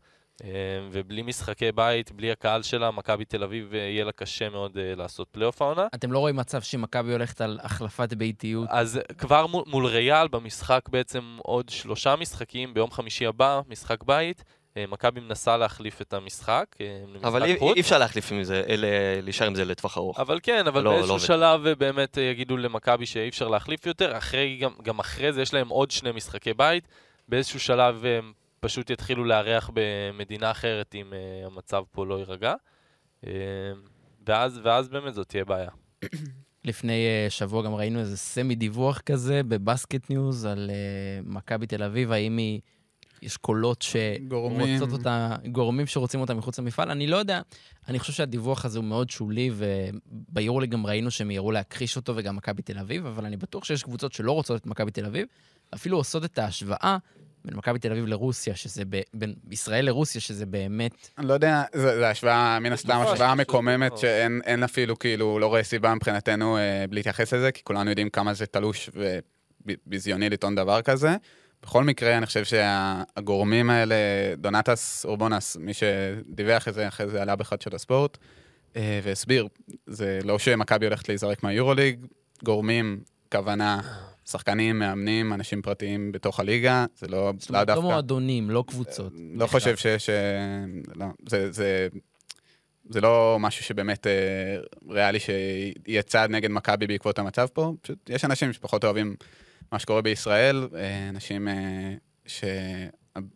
אה, 0.43 0.49
ובלי 0.91 1.21
משחקי 1.21 1.71
בית, 1.71 2.11
בלי 2.11 2.31
הקהל 2.31 2.61
שלה, 2.61 2.91
מכבי 2.91 3.25
תל 3.25 3.43
אביב 3.43 3.73
אה, 3.73 3.79
יהיה 3.79 4.05
לה 4.05 4.11
קשה 4.11 4.49
מאוד 4.49 4.77
אה, 4.77 4.95
לעשות 4.95 5.27
פלייאוף 5.31 5.61
העונה. 5.61 5.87
אתם 5.95 6.11
לא 6.11 6.19
רואים 6.19 6.35
מצב 6.35 6.61
שמכבי 6.61 7.11
הולכת 7.11 7.41
על 7.41 7.59
החלפת 7.63 8.13
ביתיות? 8.13 8.67
אז 8.71 8.99
כבר 9.17 9.47
מול, 9.47 9.63
מול 9.67 9.85
ריאל, 9.85 10.27
במשחק 10.27 10.89
בעצם 10.89 11.37
עוד 11.41 11.69
שלושה 11.69 12.15
משחקים, 12.15 12.73
ביום 12.73 12.91
חמישי 12.91 13.25
הבא, 13.25 13.61
משחק 13.69 14.03
בית, 14.03 14.43
אה, 14.77 14.85
מכבי 14.87 15.19
מנסה 15.19 15.57
להחליף 15.57 16.01
את 16.01 16.13
המשחק 16.13 16.65
אה, 16.81 17.03
אבל 17.23 17.43
אי. 17.43 17.55
אי 17.75 17.81
אפשר 17.81 17.97
להחליף 17.97 18.31
עם 18.31 18.43
זה, 18.43 18.63
אלה, 18.69 18.87
להישאר 19.21 19.47
עם 19.47 19.55
זה 19.55 19.65
לטווח 19.65 19.97
ארוך. 19.97 20.19
אבל 20.19 20.39
כן, 20.43 20.67
אבל 20.67 20.83
לא- 20.83 20.91
לא 20.91 20.95
באיזשהו 20.97 21.15
עובד. 21.15 21.25
שלב 21.25 21.67
אה, 21.67 21.75
באמת 21.75 22.17
אה, 22.17 22.23
יגידו 22.23 22.57
למכבי 22.57 23.05
שאי 23.05 23.29
אפשר 23.29 23.47
להחליף 23.47 23.85
יותר, 23.85 24.17
אחרי, 24.17 24.57
גם, 24.57 24.71
גם 24.83 24.99
אחרי 24.99 25.33
זה 25.33 25.41
יש 25.41 25.53
להם 25.53 25.69
עוד 25.69 25.91
שני 25.91 26.11
משחקי 26.11 26.53
בית, 26.53 26.87
באיזשהו 27.29 27.59
שלב 27.59 28.05
אה, 28.05 28.17
הם 28.17 28.33
פשוט 28.63 28.89
יתחילו 28.89 29.23
לארח 29.23 29.69
במדינה 29.73 30.51
אחרת 30.51 30.95
אם 30.95 31.13
אה, 31.13 31.45
המצב 31.45 31.83
פה 31.91 32.05
לא 32.05 32.19
יירגע, 32.19 32.53
אה, 33.27 33.31
ואז, 34.27 34.59
ואז 34.63 34.89
באמת 34.89 35.13
זאת 35.13 35.29
תהיה 35.29 35.45
בעיה. 35.45 35.69
לפני 36.65 37.05
אה, 37.05 37.29
שבוע 37.29 37.63
גם 37.63 37.73
ראינו 37.73 37.99
איזה 37.99 38.17
semi 38.17 38.55
דיווח 38.55 38.99
כזה 38.99 39.43
ב 39.43 40.09
BasketNews 40.09 40.45
על 40.45 40.69
אה, 40.69 41.19
מכבי 41.23 41.67
תל 41.67 41.83
אביב, 41.83 42.11
האם 42.11 42.37
היא... 42.37 42.61
יש 43.21 43.37
קולות. 43.37 43.81
שרוצות 43.81 44.91
אותה, 44.91 45.35
גורמים 45.51 45.87
שרוצים 45.87 46.21
אותה 46.21 46.33
מחוץ 46.33 46.59
למפעל, 46.59 46.91
אני 46.91 47.07
לא 47.07 47.17
יודע. 47.17 47.41
אני 47.87 47.99
חושב 47.99 48.13
שהדיווח 48.13 48.65
הזה 48.65 48.79
הוא 48.79 48.85
מאוד 48.85 49.09
שולי, 49.09 49.51
וביורוליג 49.53 50.71
גם 50.71 50.85
ראינו 50.85 51.11
שהם 51.11 51.31
יראו 51.31 51.51
להכחיש 51.51 51.95
אותו, 51.95 52.13
וגם 52.15 52.35
מכבי 52.35 52.61
תל 52.61 52.79
אביב, 52.79 53.05
אבל 53.05 53.25
אני 53.25 53.37
בטוח 53.37 53.63
שיש 53.63 53.83
קבוצות 53.83 54.13
שלא 54.13 54.31
רוצות 54.31 54.61
את 54.61 54.65
מכבי 54.65 54.91
תל 54.91 55.05
אביב, 55.05 55.27
אפילו 55.73 55.97
עושות 55.97 56.25
את 56.25 56.37
ההשוואה 56.37 56.97
בין 57.45 57.57
מכבי 57.57 57.79
תל 57.79 57.91
אביב 57.91 58.05
לרוסיה, 58.05 58.55
שזה 58.55 58.83
ב... 58.89 59.01
בין 59.13 59.33
ישראל 59.51 59.85
לרוסיה, 59.85 60.21
שזה 60.21 60.45
באמת... 60.45 61.09
אני 61.17 61.27
לא 61.27 61.33
יודע, 61.33 61.63
זו 61.73 62.05
השוואה, 62.05 62.59
מן 62.59 62.73
הסתם, 62.73 63.01
נכון, 63.01 63.13
השוואה 63.13 63.35
מקוממת 63.35 63.91
לא. 63.91 63.97
שאין 63.97 64.41
אין 64.45 64.63
אפילו, 64.63 64.99
כאילו, 64.99 65.39
לא 65.39 65.47
רואה 65.47 65.63
סיבה 65.63 65.95
מבחינתנו 65.95 66.57
אה, 66.57 66.85
להתייחס 66.91 67.33
לזה, 67.33 67.51
כי 67.51 67.63
כולנו 67.63 67.89
יודעים 67.89 68.09
כמה 68.09 68.33
זה 68.33 68.45
תלוש 68.45 68.89
וביזיוני 69.65 70.29
לטעון 70.29 70.55
דבר 70.55 70.81
כזה. 70.81 71.15
בכל 71.63 71.83
מקרה, 71.83 72.17
אני 72.17 72.25
חושב 72.25 72.43
שהגורמים 72.43 73.69
האלה, 73.69 73.95
דונטס 74.37 75.05
אורבונס, 75.05 75.57
מי 75.57 75.73
שדיווח 75.73 76.67
את 76.67 76.73
זה, 76.73 76.87
אחרי 76.87 77.07
זה 77.07 77.21
עלה 77.21 77.35
בחדשות 77.35 77.73
הספורט, 77.73 78.17
אה, 78.75 78.99
והסביר, 79.03 79.47
זה 79.87 80.19
לא 80.23 80.39
שמכבי 80.39 80.85
הולכת 80.85 81.09
להיזרק 81.09 81.43
מהיורוליג, 81.43 82.05
גורמים, 82.43 82.99
כוונה, 83.31 83.81
שחקנים, 84.25 84.79
מאמנים, 84.79 85.33
אנשים 85.33 85.61
פרטיים 85.61 86.11
בתוך 86.11 86.39
הליגה, 86.39 86.85
זה 86.95 87.07
לא, 87.07 87.31
זאת 87.39 87.49
לא 87.49 87.55
אומרת, 87.55 87.67
דווקא... 87.67 87.81
לא 87.81 87.91
מועדונים, 87.91 88.49
לא 88.49 88.63
קבוצות. 88.67 89.13
לא 89.15 89.45
בכלל. 89.45 89.59
חושב 89.59 89.77
שיש... 89.77 90.09
אה, 90.09 90.15
לא, 90.95 91.05
זה, 91.29 91.51
זה, 91.51 91.87
זה 92.89 93.01
לא 93.01 93.37
משהו 93.39 93.63
שבאמת 93.63 94.07
אה, 94.07 94.11
ריאלי 94.89 95.19
שיהיה 95.19 96.01
צעד 96.01 96.29
נגד 96.29 96.51
מכבי 96.51 96.87
בעקבות 96.87 97.19
המצב 97.19 97.47
פה. 97.53 97.73
פשוט 97.81 98.09
יש 98.09 98.25
אנשים 98.25 98.53
שפחות 98.53 98.83
אוהבים 98.83 99.15
מה 99.71 99.79
שקורה 99.79 100.01
בישראל, 100.01 100.67
אה, 100.75 101.09
אנשים 101.09 101.47
אה, 101.47 101.93
ש... 102.25 102.43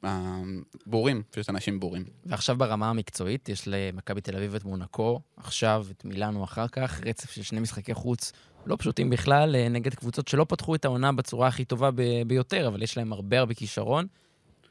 אה, 0.03 0.41
בורים, 0.85 1.23
פשוט 1.29 1.49
אנשים 1.49 1.79
בורים. 1.79 2.03
ועכשיו 2.25 2.57
ברמה 2.57 2.89
המקצועית, 2.89 3.49
יש 3.49 3.63
למכבי 3.67 4.21
תל 4.21 4.35
אביב 4.35 4.55
את 4.55 4.63
מונקו, 4.63 5.19
עכשיו 5.37 5.85
את 5.91 6.05
מילאנו 6.05 6.43
אחר 6.43 6.67
כך, 6.67 7.01
רצף 7.05 7.31
של 7.31 7.43
שני 7.43 7.59
משחקי 7.59 7.93
חוץ 7.93 8.31
לא 8.67 8.75
פשוטים 8.79 9.09
בכלל, 9.09 9.55
אה, 9.55 9.69
נגד 9.69 9.93
קבוצות 9.93 10.27
שלא 10.27 10.45
פתחו 10.49 10.75
את 10.75 10.85
העונה 10.85 11.11
בצורה 11.11 11.47
הכי 11.47 11.65
טובה 11.65 11.91
ב- 11.91 12.21
ביותר, 12.27 12.67
אבל 12.67 12.83
יש 12.83 12.97
להם 12.97 13.13
הרבה 13.13 13.39
הרבה 13.39 13.53
כישרון, 13.53 14.07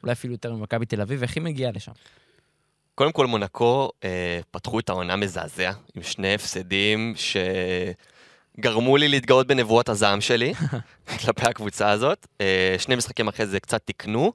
אולי 0.03 0.11
אפילו 0.11 0.33
יותר 0.33 0.53
ממכבי 0.53 0.85
תל 0.85 1.01
אביב, 1.01 1.21
איך 1.21 1.35
היא 1.35 1.43
מגיעה 1.43 1.71
לשם? 1.71 1.91
קודם 2.95 3.11
כל, 3.11 3.27
מונקו 3.27 3.89
אה, 4.03 4.39
פתחו 4.51 4.79
את 4.79 4.89
העונה 4.89 5.15
מזעזע, 5.15 5.71
עם 5.95 6.03
שני 6.03 6.33
הפסדים 6.33 7.13
שגרמו 8.57 8.97
לי 8.97 9.07
להתגאות 9.07 9.47
בנבואות 9.47 9.89
הזעם 9.89 10.21
שלי 10.21 10.53
כלפי 11.25 11.45
הקבוצה 11.45 11.89
הזאת. 11.89 12.27
אה, 12.41 12.75
שני 12.79 12.95
משחקים 12.95 13.27
אחרי 13.27 13.47
זה 13.47 13.59
קצת 13.59 13.81
תיקנו, 13.85 14.33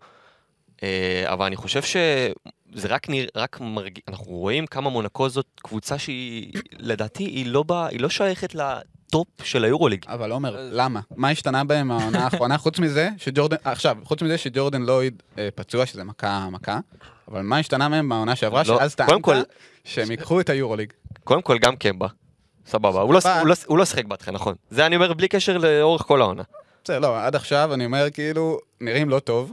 אה, 0.83 1.25
אבל 1.27 1.47
אני 1.47 1.57
חושב 1.57 1.83
שזה 1.83 2.89
רק, 2.89 3.09
נרא, 3.09 3.27
רק 3.37 3.61
מרג... 3.61 3.99
אנחנו 4.09 4.33
רואים 4.33 4.67
כמה 4.67 4.91
מונקו 4.91 5.29
זאת 5.29 5.47
קבוצה 5.63 5.99
שהיא, 5.99 6.53
לדעתי, 6.79 7.25
היא 7.25 7.47
לא, 7.47 7.63
בא, 7.63 7.87
היא 7.87 8.01
לא 8.01 8.09
שייכת 8.09 8.55
לטופ 9.13 9.27
של 9.43 9.65
היורוליג. 9.65 10.05
אבל 10.09 10.33
עומר, 10.33 10.57
למה? 10.73 11.01
מה 11.17 11.31
השתנה 11.31 11.65
בהם 11.65 11.91
העונה 11.91 12.25
האחרונה, 12.25 12.59
חוץ 12.59 12.79
מזה 12.79 13.09
שג'ורדן, 13.17 13.57
עכשיו, 13.65 13.97
חוץ 14.05 14.23
מזה 14.23 14.39
שג'ורדן 14.39 14.83
לויד 14.83 15.23
אה, 15.39 15.49
פצוע, 15.55 15.87
שזה 15.87 16.05
מכה 16.05 16.49
מכה, 16.51 16.79
אבל 17.31 17.43
מה 17.43 17.59
השתנה 17.59 17.89
מהם 17.89 18.09
בעונה 18.09 18.37
שעברה, 18.37 18.63
לא, 18.67 18.79
שאז 18.79 18.95
טענת 18.95 19.23
כל- 19.23 19.37
שהם 19.85 20.11
ייקחו 20.11 20.41
את 20.41 20.51
היורוליג? 20.51 20.93
קודם 21.25 21.43
כל, 21.43 21.59
גם 21.59 21.77
קמבה. 21.77 22.07
סבבה, 22.67 23.01
הוא 23.01 23.15
לא, 23.15 23.19
אבל- 23.25 23.39
הוא, 23.41 23.49
לא, 23.49 23.55
הוא 23.67 23.79
לא 23.79 23.85
שיחק 23.85 24.05
בהתחלה, 24.05 24.35
נכון. 24.35 24.55
זה 24.71 24.87
אני 24.87 24.97
אומר 24.97 25.13
בלי 25.13 25.29
קשר 25.29 25.59
לאורך 25.59 26.03
כל 26.03 26.21
העונה. 26.23 26.43
בסדר, 26.85 26.99
לא, 26.99 27.25
עד 27.25 27.37
עכשיו 27.37 27.75
אני 27.75 27.85
אומר, 27.85 28.11
כאילו, 28.11 28.59
נראים 28.81 29.09
לא 29.09 29.19
טוב, 29.19 29.53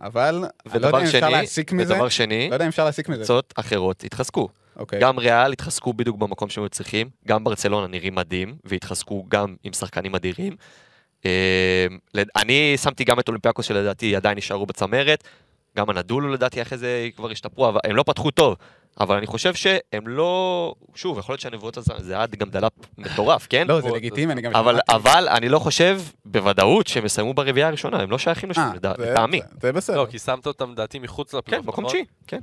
אבל 0.00 0.34
אני 0.34 0.40
לא 0.42 0.48
יודע 0.74 0.88
ודבר 0.88 1.00
אם 1.00 1.04
אפשר 1.04 1.28
להסיק 1.28 1.72
מזה, 1.72 1.94
ודבר 1.94 2.08
שני, 2.08 2.48
לא 2.48 2.54
יודע 2.54 2.64
אם 2.64 2.68
אפשר 2.68 2.84
להסיק 2.84 3.08
מזה. 3.08 3.18
קבוצות 3.18 3.52
אחרות 3.56 4.04
התחזקו. 4.04 4.48
אוקיי. 4.76 5.00
גם 5.00 5.18
ריאל 5.18 5.52
התחזקו 5.52 5.92
בדיוק 5.92 6.16
במקום 6.16 6.48
שהם 6.48 6.64
היו 6.64 6.68
צריכים, 6.68 7.08
גם 7.28 7.44
ברצלונה 7.44 7.86
נראים 7.86 8.14
מדהים, 8.14 8.54
והתחזקו 8.64 9.24
גם 9.28 9.56
עם 9.64 9.72
שחקנים 9.72 10.14
אדירים. 10.14 10.56
לד- 12.14 12.28
אני 12.36 12.76
שמתי 12.76 13.04
גם 13.04 13.20
את 13.20 13.28
אולימפיאקוס 13.28 13.66
שלדעתי 13.66 14.16
עדיין 14.16 14.38
נשארו 14.38 14.66
בצמרת, 14.66 15.24
גם 15.76 15.90
אנדולו 15.90 16.28
לדעתי 16.28 16.62
אחרי 16.62 16.78
זה 16.78 17.08
כבר 17.16 17.30
השתפרו, 17.30 17.68
אבל 17.68 17.80
הם 17.84 17.96
לא 17.96 18.02
פתחו 18.02 18.30
טוב. 18.30 18.56
אבל 19.00 19.16
אני 19.16 19.26
חושב 19.26 19.54
שהם 19.54 20.08
לא... 20.08 20.74
שוב, 20.94 21.18
יכול 21.18 21.32
להיות 21.32 21.40
שהנבואות 21.40 21.76
הזה, 21.76 21.92
זה 21.98 22.14
היה 22.14 22.26
גם 22.26 22.50
דלאפ 22.50 22.72
מטורף, 22.98 23.46
כן? 23.50 23.66
לא, 23.68 23.80
זה 23.80 23.88
לגיטימי, 23.90 24.32
אני 24.32 24.42
גם 24.42 24.56
אבל. 24.56 24.78
אבל 24.88 25.28
אני 25.30 25.48
לא 25.48 25.58
חושב 25.58 26.00
בוודאות 26.24 26.86
שהם 26.86 27.04
יסיימו 27.06 27.34
ברביעייה 27.34 27.68
הראשונה, 27.68 28.00
הם 28.02 28.10
לא 28.10 28.18
שייכים 28.18 28.50
לשם, 28.50 28.60
אה, 28.60 28.72
זה- 28.98 29.10
לטעמי. 29.10 29.40
זה- 29.40 29.46
זה 29.62 29.72
בסדר. 29.72 29.96
לא, 29.96 30.06
כי 30.10 30.18
שמת 30.18 30.46
אותם 30.46 30.72
לדעתי 30.72 30.98
מחוץ 30.98 31.34
לפלייאוף, 31.34 31.64
כן, 31.64 31.68
מקום 31.68 31.84
נכון? 31.84 31.92
תשיעי, 31.94 32.04
כן. 32.26 32.40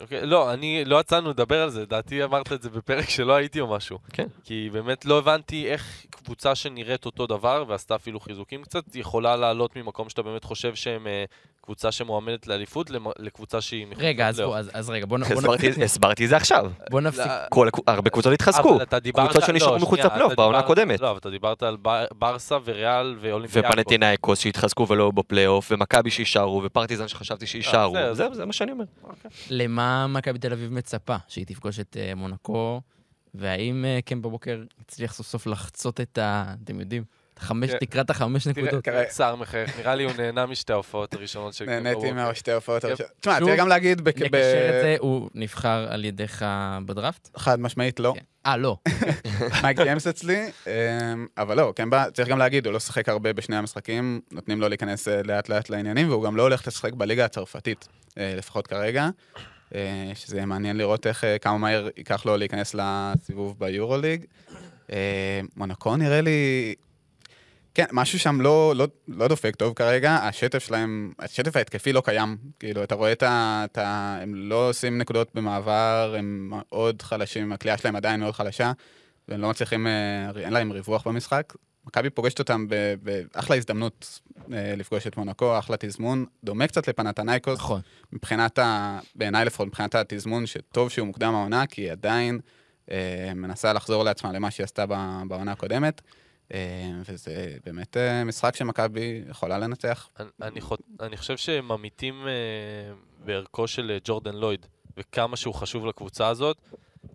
אוקיי, 0.00 0.26
לא, 0.26 0.52
אני, 0.52 0.84
לא 0.84 1.00
יצאנו 1.00 1.30
לדבר 1.30 1.62
על 1.62 1.70
זה, 1.70 1.82
לדעתי 1.82 2.24
אמרת 2.24 2.52
את 2.52 2.62
זה 2.62 2.70
בפרק 2.70 3.08
שלא 3.08 3.32
הייתי 3.32 3.60
או 3.60 3.66
משהו. 3.66 3.98
כן. 4.12 4.26
כי 4.44 4.68
באמת 4.72 5.04
לא 5.04 5.18
הבנתי 5.18 5.66
איך 5.66 6.06
קבוצה 6.10 6.54
שנראית 6.54 7.06
אותו 7.06 7.26
דבר, 7.26 7.64
ועשתה 7.68 7.94
אפילו 7.94 8.20
חיזוקים 8.20 8.62
קצת, 8.62 8.82
יכולה 8.94 9.36
לעלות 9.36 9.76
ממקום 9.76 10.08
שאתה 10.08 10.22
באמת 10.22 10.44
חושב 10.44 10.74
שהם 10.74 11.06
אה, 11.06 11.24
קבוצה 11.64 11.92
שמועמדת 11.92 12.46
לאליפות, 12.46 12.90
למ- 12.90 13.06
לקבוצה 13.18 13.60
שהיא 13.60 13.86
מחוץ 13.86 14.02
רגע, 14.02 14.28
אז, 14.28 14.34
לפלייאוף. 14.34 14.52
בוא, 14.54 14.58
אז, 14.58 14.70
אז 14.74 14.90
רגע, 14.90 15.06
בוא, 15.06 15.18
נ- 15.18 15.22
בוא, 15.24 15.32
הסברתי- 15.38 15.68
נפסיק, 15.68 15.82
הסברתי 15.84 16.24
את 16.24 16.28
זה 16.28 16.36
עכשיו. 16.36 16.70
בוא 16.90 17.00
נפסיק. 17.00 17.26
לא, 17.26 17.32
כל, 17.50 17.68
הרבה 17.86 18.10
קבוצות 18.10 18.32
התחזקו. 18.32 18.74
אבל 18.74 18.82
אתה 18.82 18.98
דיברת... 18.98 19.30
קבוצות 19.30 19.44
שנשארו 19.46 19.70
לא, 19.76 19.78
מחוץ 19.78 19.94
שנייה, 19.98 20.06
לפלייאוף 20.06 20.32
אתה 20.32 20.42
בעונה 20.42 20.58
דיברת- 20.58 20.64
הקודמת. 20.64 21.00
לא, 21.00 21.10
אבל 21.10 21.18
אתה 21.18 21.30
דיברת 21.30 21.62
על 21.62 21.76
בר- 21.76 22.04
ברסה 22.14 22.58
וריאל 22.64 23.16
ואולימפיאקו. 23.20 23.68
ופנטינאיקוס 23.68 24.38
שהתחזקו 24.40 24.86
ולא 24.88 25.02
היו 25.04 25.12
בפלייאוף, 25.12 25.68
ומכבי 25.72 26.10
שיישארו, 26.10 26.62
ופרטיזן 26.64 27.08
שחשבתי 27.08 27.46
שיישארו. 27.46 27.92
בסדר. 27.92 28.14
זה, 28.14 28.26
זה 28.32 28.46
מה 28.46 28.52
שאני 28.52 28.72
אומר. 28.72 28.84
למה 29.50 29.89
מכבי 30.08 30.38
תל 30.38 30.52
אביב 30.52 30.72
מצפה? 30.72 31.16
שהיא 31.28 31.46
תפגוש 31.46 31.80
את 31.80 31.96
אה, 32.00 32.14
מונקו, 32.14 32.80
והאם 33.34 33.84
אה, 33.84 33.98
קם 34.04 34.22
בבוקר 34.22 34.62
הצליח 34.80 35.14
סוף 35.14 35.26
סוף 35.26 35.46
לחצות 35.46 36.00
את 36.00 36.18
ה... 36.18 36.54
אתם 36.64 36.80
יודעים, 36.80 37.04
את 37.34 37.38
החמש, 37.38 37.70
כן. 37.70 37.76
תקרת 37.78 38.10
החמש 38.10 38.48
תראה, 38.48 38.66
נקודות. 38.66 38.84
כרגע- 38.84 39.10
שר 39.10 39.36
מחייך, 39.36 39.78
נראה 39.78 39.94
לי 39.94 40.04
הוא 40.04 40.12
נהנה 40.18 40.46
משתי 40.46 40.72
ההופעות 40.72 41.14
הראשונות 41.14 41.54
של 41.54 41.64
נהניתי 41.64 42.00
קמפ 42.00 42.12
מהשתי 42.14 42.52
ההופעות 42.52 42.82
כן. 42.82 42.88
הראשונות. 42.88 43.12
תשמע, 43.20 43.38
צריך 43.40 43.58
גם 43.58 43.68
להגיד, 43.68 44.08
נקשר 44.08 44.26
את 44.68 44.82
זה, 44.82 44.96
הוא 44.98 45.30
נבחר 45.34 45.86
על 45.90 46.04
ידיך 46.04 46.44
בדראפט? 46.86 47.28
חד 47.36 47.60
משמעית 47.60 48.00
לא. 48.00 48.12
כן. 48.16 48.24
אה, 48.46 48.56
לא. 48.56 48.76
מייק 49.62 49.80
ג'יימס 49.80 50.06
אצלי, 50.06 50.46
אמ, 50.66 51.26
אבל 51.38 51.56
לא, 51.56 51.72
כן, 51.76 51.90
בא- 51.90 52.10
צריך 52.10 52.28
גם 52.28 52.38
להגיד, 52.38 52.66
הוא 52.66 52.72
לא 52.72 52.80
שיחק 52.80 53.08
הרבה 53.08 53.32
בשני 53.32 53.56
המשחקים, 53.56 54.20
נותנים 54.32 54.60
לו 54.60 54.68
להיכנס 54.68 55.08
אה, 55.08 55.22
לאט 55.24 55.48
לאט 55.48 55.70
לעניינים, 55.70 56.08
והוא 56.08 56.24
גם 56.24 56.36
לא 56.36 56.42
הולך 56.42 56.66
לשחק 56.66 56.92
בליגה 56.92 57.24
הצרפתית, 57.24 57.88
לפחות 58.16 58.66
כרגע, 58.66 59.08
שזה 60.14 60.36
יהיה 60.36 60.46
מעניין 60.46 60.76
לראות 60.76 61.06
איך, 61.06 61.24
אה, 61.24 61.38
כמה 61.38 61.58
מהר 61.58 61.88
ייקח 61.96 62.26
לו 62.26 62.36
להיכנס 62.36 62.74
לסיבוב 62.74 63.58
ביורוליג. 63.58 64.24
אה, 64.92 65.40
מונקו 65.56 65.96
נראה 65.96 66.20
לי... 66.20 66.74
כן, 67.74 67.84
משהו 67.92 68.18
שם 68.18 68.40
לא, 68.40 68.72
לא, 68.76 68.86
לא 69.08 69.28
דופק 69.28 69.56
טוב 69.56 69.74
כרגע, 69.74 70.14
השטף 70.14 70.58
שלהם, 70.58 71.12
השטף 71.18 71.56
ההתקפי 71.56 71.92
לא 71.92 72.00
קיים. 72.00 72.36
כאילו, 72.58 72.82
אתה 72.82 72.94
רואה 72.94 73.12
את 73.12 73.22
ה... 73.22 73.62
את 73.64 73.78
ה 73.78 74.18
הם 74.22 74.34
לא 74.34 74.68
עושים 74.68 74.98
נקודות 74.98 75.30
במעבר, 75.34 76.14
הם 76.18 76.46
מאוד 76.50 77.02
חלשים, 77.02 77.52
הכלייה 77.52 77.78
שלהם 77.78 77.96
עדיין 77.96 78.20
מאוד 78.20 78.34
חלשה, 78.34 78.72
והם 79.28 79.40
לא 79.40 79.50
מצליחים, 79.50 79.86
אה, 79.86 80.30
אין 80.36 80.52
להם 80.52 80.72
ריווח 80.72 81.06
במשחק. 81.06 81.52
מכבי 81.90 82.10
פוגשת 82.10 82.38
אותם 82.38 82.66
ב- 82.68 82.94
באחלה 83.02 83.56
הזדמנות 83.56 84.20
אה, 84.52 84.74
לפגוש 84.76 85.06
את 85.06 85.16
מונקו, 85.16 85.58
אחלה 85.58 85.76
תזמון, 85.80 86.26
דומה 86.44 86.66
קצת 86.66 86.88
לפנתנייקוס, 86.88 87.58
נכון. 87.58 87.80
מבחינת 88.12 88.58
ה... 88.58 88.98
בעיניי 89.14 89.44
לפחות, 89.44 89.66
מבחינת 89.66 89.94
התזמון, 89.94 90.46
שטוב 90.46 90.90
שהוא 90.90 91.06
מוקדם 91.06 91.34
העונה, 91.34 91.66
כי 91.66 91.82
היא 91.82 91.92
עדיין 91.92 92.40
אה, 92.90 93.32
מנסה 93.34 93.72
לחזור 93.72 94.04
לעצמה 94.04 94.32
למה 94.32 94.50
שהיא 94.50 94.64
עשתה 94.64 94.86
ב- 94.88 95.22
בעונה 95.28 95.52
הקודמת. 95.52 96.00
אה, 96.54 96.90
וזה 97.08 97.56
באמת 97.64 97.96
אה, 97.96 98.24
משחק 98.24 98.56
שמכבי 98.56 99.22
יכולה 99.28 99.58
לנצח. 99.58 100.08
אני, 100.20 100.28
אני, 100.42 100.60
חוט... 100.60 100.80
אני 101.00 101.16
חושב 101.16 101.36
שהם 101.36 101.68
ממיתים 101.68 102.26
אה, 102.26 102.32
בערכו 103.24 103.68
של 103.68 103.98
ג'ורדן 104.04 104.34
לויד, 104.34 104.66
וכמה 104.96 105.36
שהוא 105.36 105.54
חשוב 105.54 105.86
לקבוצה 105.86 106.28
הזאת, 106.28 106.56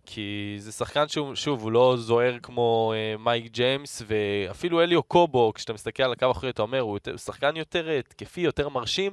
כי 0.05 0.55
זה 0.59 0.71
שחקן 0.71 1.07
שהוא, 1.07 1.35
שוב, 1.35 1.61
הוא 1.61 1.71
לא 1.71 1.95
זוהר 1.97 2.37
כמו 2.43 2.93
אה, 2.95 3.17
מייק 3.17 3.51
ג'יימס, 3.51 4.01
ואפילו 4.07 4.81
אליו 4.81 5.03
קובו, 5.03 5.51
כשאתה 5.55 5.73
מסתכל 5.73 6.03
על 6.03 6.11
הקו 6.11 6.25
האחורי, 6.25 6.49
אתה 6.49 6.61
אומר, 6.61 6.79
הוא, 6.79 6.95
יותר, 6.95 7.11
הוא 7.11 7.17
שחקן 7.17 7.55
יותר 7.55 7.89
אה, 7.89 7.99
התקפי, 7.99 8.41
יותר 8.41 8.69
מרשים, 8.69 9.11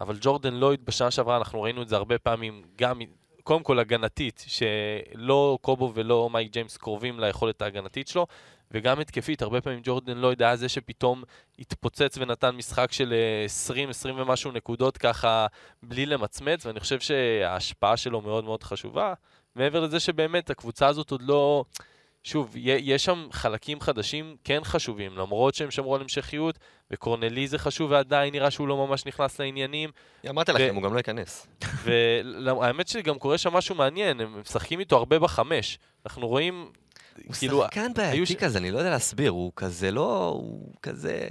אבל 0.00 0.16
ג'ורדן 0.20 0.54
לויד 0.54 0.84
בשנה 0.84 1.10
שעברה, 1.10 1.36
אנחנו 1.36 1.62
ראינו 1.62 1.82
את 1.82 1.88
זה 1.88 1.96
הרבה 1.96 2.18
פעמים, 2.18 2.62
גם, 2.76 3.00
קודם 3.42 3.62
כל 3.62 3.78
הגנתית, 3.78 4.44
שלא 4.46 5.58
קובו 5.60 5.92
ולא 5.94 6.30
מייק 6.32 6.52
ג'יימס 6.52 6.76
קרובים 6.76 7.20
ליכולת 7.20 7.62
ההגנתית 7.62 8.08
שלו, 8.08 8.26
וגם 8.70 9.00
התקפית, 9.00 9.42
הרבה 9.42 9.60
פעמים 9.60 9.80
ג'ורדן 9.82 10.18
לויד 10.18 10.42
היה 10.42 10.56
זה 10.56 10.68
שפתאום 10.68 11.22
התפוצץ 11.58 12.18
ונתן 12.18 12.50
משחק 12.50 12.92
של 12.92 13.14
20, 13.44 13.90
20 13.90 14.18
ומשהו 14.18 14.52
נקודות 14.52 14.96
ככה 14.96 15.46
בלי 15.82 16.06
למצמץ, 16.06 16.66
ואני 16.66 16.80
חושב 16.80 17.00
שההשפעה 17.00 17.96
שלו 17.96 18.20
מאוד 18.20 18.44
מאוד 18.44 18.62
חשובה. 18.62 19.14
מעבר 19.56 19.80
לזה 19.80 20.00
שבאמת 20.00 20.50
הקבוצה 20.50 20.86
הזאת 20.86 21.10
עוד 21.10 21.22
לא... 21.22 21.64
שוב, 22.26 22.52
יש 22.56 23.04
שם 23.04 23.26
חלקים 23.32 23.80
חדשים 23.80 24.36
כן 24.44 24.60
חשובים, 24.64 25.18
למרות 25.18 25.54
שהם 25.54 25.70
שמרו 25.70 25.94
על 25.94 26.00
המשכיות, 26.00 26.58
וקורנלי 26.90 27.48
זה 27.48 27.58
חשוב 27.58 27.90
ועדיין 27.90 28.32
נראה 28.34 28.50
שהוא 28.50 28.68
לא 28.68 28.76
ממש 28.86 29.06
נכנס 29.06 29.40
לעניינים, 29.40 29.90
אמרתי 30.28 30.52
ו- 30.52 30.54
לכם, 30.54 30.74
הוא 30.74 30.82
גם 30.82 30.92
לא 30.92 30.98
ייכנס. 30.98 31.46
והאמת 31.84 32.88
שגם 32.92 33.18
קורה 33.18 33.38
שם 33.38 33.52
משהו 33.52 33.74
מעניין, 33.74 34.20
הם 34.20 34.40
משחקים 34.40 34.80
איתו 34.80 34.96
הרבה 34.96 35.18
בחמש. 35.18 35.78
אנחנו 36.06 36.28
רואים, 36.28 36.66
הוא 37.26 37.34
כאילו, 37.34 37.62
שחקן 37.62 37.92
בעייתי 37.94 38.26
ש- 38.26 38.36
כזה, 38.36 38.58
אני 38.58 38.70
לא 38.70 38.78
יודע 38.78 38.90
להסביר, 38.90 39.30
הוא 39.30 39.52
כזה 39.56 39.90
לא... 39.90 40.32
הוא 40.34 40.72
כזה... 40.82 41.26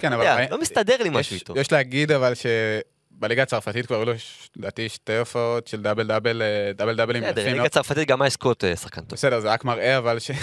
כן, 0.00 0.12
אבל... 0.12 0.22
יודע, 0.24 0.50
לא 0.50 0.60
מסתדר 0.60 0.96
לי 1.02 1.08
יש- 1.08 1.14
משהו 1.14 1.34
איתו. 1.34 1.54
יש 1.56 1.72
להגיד 1.72 2.12
אבל 2.12 2.32
שבליגה 3.16 3.42
הצרפתית 3.42 3.86
כבר 3.86 3.96
היו 3.96 4.04
לו, 4.04 4.18
ש- 4.18 4.50
לדעתי, 4.56 4.88
שתי 4.88 5.16
הופעות 5.16 5.66
של 5.66 5.82
דאבל 5.82 6.06
דאבל, 6.06 6.42
אה, 6.42 6.72
דאבל 6.72 6.96
דאבלים 6.96 7.22
בסדר, 7.22 7.40
יפים. 7.40 7.56
ליגה 7.56 7.68
צרפתית 7.68 8.08
גם 8.08 8.22
אייסקוט 8.22 8.64
אה, 8.64 8.76
שחקן 8.76 9.00
טוב. 9.00 9.10
בסדר, 9.12 9.40
זה 9.40 9.50
רק 9.52 9.64
מראה 9.64 9.98
אבל 9.98 10.18
ש... 10.18 10.30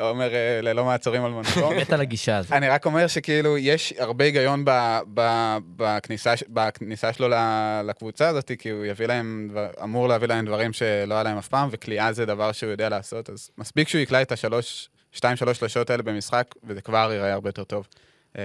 אומר 0.00 0.34
אה, 0.34 0.60
ללא 0.62 0.84
מעצורים 0.84 1.24
על 1.24 1.30
מונקום. 1.30 1.76
מת 1.78 1.92
על 1.92 2.00
הגישה 2.00 2.36
הזאת. 2.36 2.52
אני 2.52 2.68
רק 2.68 2.86
אומר 2.86 3.06
שכאילו 3.06 3.58
יש 3.58 3.94
הרבה 3.98 4.24
היגיון 4.24 4.64
ב, 4.64 4.70
ב, 5.14 5.56
בכניסה, 5.76 6.32
שלו 7.12 7.28
ל- 7.28 7.82
לקבוצה 7.84 8.28
הזאת, 8.28 8.50
כי 8.58 8.70
הוא 8.70 8.84
יביא 8.84 9.06
להם, 9.06 9.50
אמור 9.82 10.08
להביא 10.08 10.28
להם 10.28 10.46
דברים 10.46 10.72
שלא 10.72 11.14
היה 11.14 11.22
להם 11.22 11.38
אף 11.38 11.48
פעם, 11.48 11.68
וכליאה 11.72 12.12
זה 12.12 12.26
דבר 12.26 12.52
שהוא 12.52 12.70
יודע 12.70 12.88
לעשות, 12.88 13.30
אז 13.30 13.50
מספיק 13.58 13.88
שהוא 13.88 14.00
יקלע 14.00 14.22
את 14.22 14.32
השלוש, 14.32 14.88
שתיים, 15.12 15.36
שלוש 15.36 15.58
שלושות 15.58 15.90
האלה 15.90 16.02
במשחק, 16.02 16.54
וזה 16.64 16.80
כבר 16.80 17.08
ייראה 17.12 17.32
הרבה 17.32 17.48
יותר 17.48 17.64
טוב, 17.64 17.86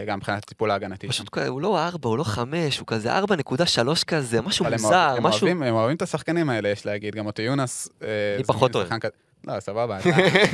גם 0.07 0.17
מבחינת 0.17 0.43
הטיפול 0.43 0.71
ההגנתי. 0.71 1.07
פשוט 1.07 1.29
כזה, 1.29 1.47
הוא 1.47 1.61
לא 1.61 1.85
ארבע, 1.87 2.09
הוא 2.09 2.17
לא 2.17 2.23
חמש, 2.23 2.79
הוא 2.79 2.87
כזה 2.87 3.13
ארבע 3.17 3.35
נקודה 3.35 3.65
שלוש 3.65 4.03
כזה, 4.03 4.41
משהו 4.41 4.65
מוזר, 4.71 5.13
הם 5.17 5.23
משהו... 5.23 5.47
אוהבים- 5.47 5.63
הם 5.63 5.75
אוהבים 5.75 5.95
את 5.95 6.01
השחקנים 6.01 6.49
האלה, 6.49 6.69
יש 6.69 6.85
להגיד, 6.85 7.15
גם 7.15 7.25
אותי 7.25 7.41
יונס. 7.41 7.89
אה, 8.03 8.07
אני 8.35 8.43
פחות 8.43 8.75
אוהב. 8.75 8.87
לא, 9.47 9.59
סבבה. 9.59 9.97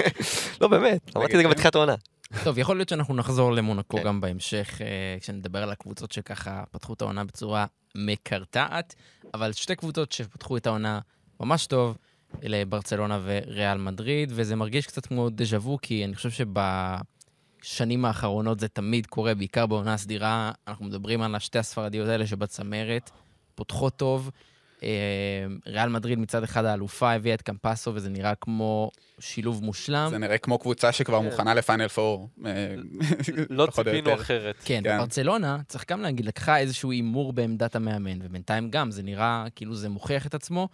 לא, 0.62 0.68
באמת, 0.68 1.12
אמרתי 1.18 1.32
את 1.34 1.38
זה 1.38 1.44
גם 1.44 1.50
בתחילת 1.50 1.76
העונה. 1.76 1.96
טוב, 2.44 2.58
יכול 2.58 2.76
להיות 2.78 2.90
שאנחנו 2.90 3.16
נחזור 3.16 3.52
למונקו 3.54 3.98
כן. 3.98 4.04
גם 4.04 4.22
בהמשך, 4.22 4.82
אה, 4.82 4.88
כשנדבר 5.20 5.64
על 5.64 5.72
הקבוצות 5.72 6.12
שככה 6.12 6.64
פתחו 6.72 6.94
את 6.94 7.02
העונה 7.02 7.24
בצורה 7.24 7.66
מקרטעת, 7.96 8.96
אבל 9.34 9.54
שתי 9.54 9.76
קבוצות 9.76 10.12
שפתחו 10.12 10.58
את 10.58 10.68
העונה 10.68 11.00
ממש 11.40 11.68
טוב, 11.68 11.98
אלה 12.44 12.64
ברצלונה 12.70 13.20
וריאל 13.24 13.78
מדריד, 13.78 14.32
וזה 14.36 14.56
מרגיש 14.56 14.88
קצת 14.88 15.06
כמו 15.06 15.30
דז'ה 15.30 15.58
וו, 15.58 15.78
כי 15.82 16.06
אני 16.06 16.16
חושב 16.16 16.30
שבשנים 17.64 18.06
האחרונות 18.06 18.60
זה 18.60 18.68
תמיד 18.68 19.06
קורה, 19.08 19.36
בעיקר 19.36 19.66
בעונה 19.66 19.94
הסדירה, 19.94 20.52
אנחנו 20.68 20.86
מדברים 20.86 21.22
על 21.22 21.36
השתי 21.36 21.60
הספרדיות 21.60 22.10
האלה 22.10 22.28
שבצמרת, 22.28 23.12
פותחות 23.56 23.98
טוב. 23.98 24.32
אה, 24.84 24.90
ריאל 25.68 25.90
מדריד 25.90 26.20
מצד 26.20 26.44
אחד 26.44 26.66
האלופה 26.66 27.12
הביאה 27.12 27.36
את 27.36 27.42
קמפסו, 27.42 27.92
וזה 27.96 28.10
נראה 28.10 28.36
כמו 28.36 28.92
שילוב 29.20 29.64
מושלם. 29.64 30.08
זה 30.10 30.18
נראה 30.18 30.38
כמו 30.38 30.58
קבוצה 30.58 30.92
שכבר 30.92 31.20
כן. 31.20 31.26
מוכנה 31.26 31.54
לפיינל 31.54 31.88
פור. 31.88 32.30
אה, 32.46 32.76
לא 33.50 33.68
ציפינו. 33.72 34.14
אחרת. 34.14 34.56
כן, 34.66 34.82
כן. 34.84 34.98
ברצלונה, 34.98 35.58
צריך 35.68 35.86
גם 35.92 36.02
להגיד, 36.02 36.26
לקחה 36.26 36.58
איזשהו 36.58 36.92
הימור 36.92 37.34
בעמדת 37.34 37.76
המאמן, 37.76 38.20
ובינתיים 38.22 38.70
גם, 38.70 38.92
זה 38.92 39.04
נראה 39.04 39.46
כאילו 39.56 39.76
זה 39.76 39.90
מוכיח 39.90 40.28
את 40.28 40.34
עצמו. 40.34 40.68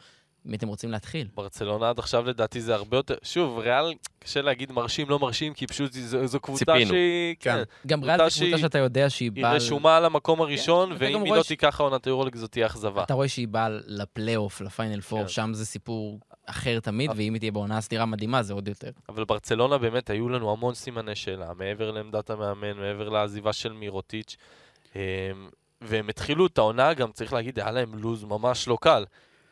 אם 0.47 0.53
אתם 0.53 0.67
רוצים 0.67 0.91
להתחיל. 0.91 1.27
ברצלונה 1.35 1.89
עד 1.89 1.99
עכשיו 1.99 2.25
לדעתי 2.25 2.61
זה 2.61 2.75
הרבה 2.75 2.97
יותר, 2.97 3.15
שוב, 3.23 3.59
ריאל, 3.59 3.93
קשה 4.19 4.41
להגיד 4.41 4.71
מרשים, 4.71 5.09
לא 5.09 5.19
מרשים, 5.19 5.53
כי 5.53 5.67
פשוט 5.67 5.91
זו, 5.93 6.27
זו 6.27 6.39
קבוצה 6.39 6.65
ציפינו. 6.65 6.89
שהיא, 6.89 7.35
כן. 7.39 7.55
כן, 7.55 7.63
גם 7.87 8.03
ריאל 8.03 8.17
זו 8.17 8.21
קבוצה 8.23 8.35
שהיא- 8.37 8.57
שאתה 8.57 8.77
יודע 8.77 9.09
שהיא 9.09 9.31
היא 9.35 9.43
באה... 9.43 9.53
רשומה 9.53 9.97
על 9.97 10.05
המקום 10.05 10.41
הראשון, 10.41 10.89
גם 10.89 10.95
ואם 10.99 11.23
היא 11.23 11.33
לא 11.33 11.43
ש- 11.43 11.47
תיקח 11.47 11.79
העונת 11.81 12.05
היורליג 12.05 12.35
זאת 12.35 12.51
תהיה 12.51 12.65
אכזבה. 12.65 13.03
אתה 13.03 13.13
רואה 13.13 13.27
שהיא 13.27 13.47
באה 13.47 13.67
לפלייאוף, 13.85 14.61
לפיינל 14.61 15.01
פור, 15.01 15.21
כן. 15.21 15.27
שם 15.27 15.49
זה 15.53 15.65
סיפור 15.65 16.19
אחר 16.45 16.79
תמיד, 16.79 17.11
ואם 17.15 17.33
היא 17.33 17.39
תהיה 17.39 17.51
בעונה 17.51 17.77
הסדירה 17.77 18.05
מדהימה, 18.05 18.43
זה 18.43 18.53
עוד 18.53 18.67
יותר. 18.67 18.91
אבל 19.09 19.23
ברצלונה 19.25 19.77
באמת 19.77 20.09
היו 20.09 20.29
לנו 20.29 20.51
המון 20.51 20.73
סימני 20.73 21.15
שאלה, 21.15 21.51
מעבר 21.57 21.91
לעמדת 21.91 22.29
המאמן, 22.29 22.77
מעבר 22.77 23.09
לעזיבה 23.09 23.53
של 23.53 23.71
מירוטיץ'. 23.73 24.35
אמ, 24.95 24.99
והם 25.81 26.09
התחילו 26.09 26.45
את 26.47 26.57
העונה, 26.57 26.93
גם 26.93 27.11
צריך 27.11 27.33
להגיד, 27.33 27.59
היה 27.59 27.71
להם 27.71 27.91
לוז 27.95 28.23
ממש 28.23 28.67
לא 28.67 28.77
קל. 28.81 29.05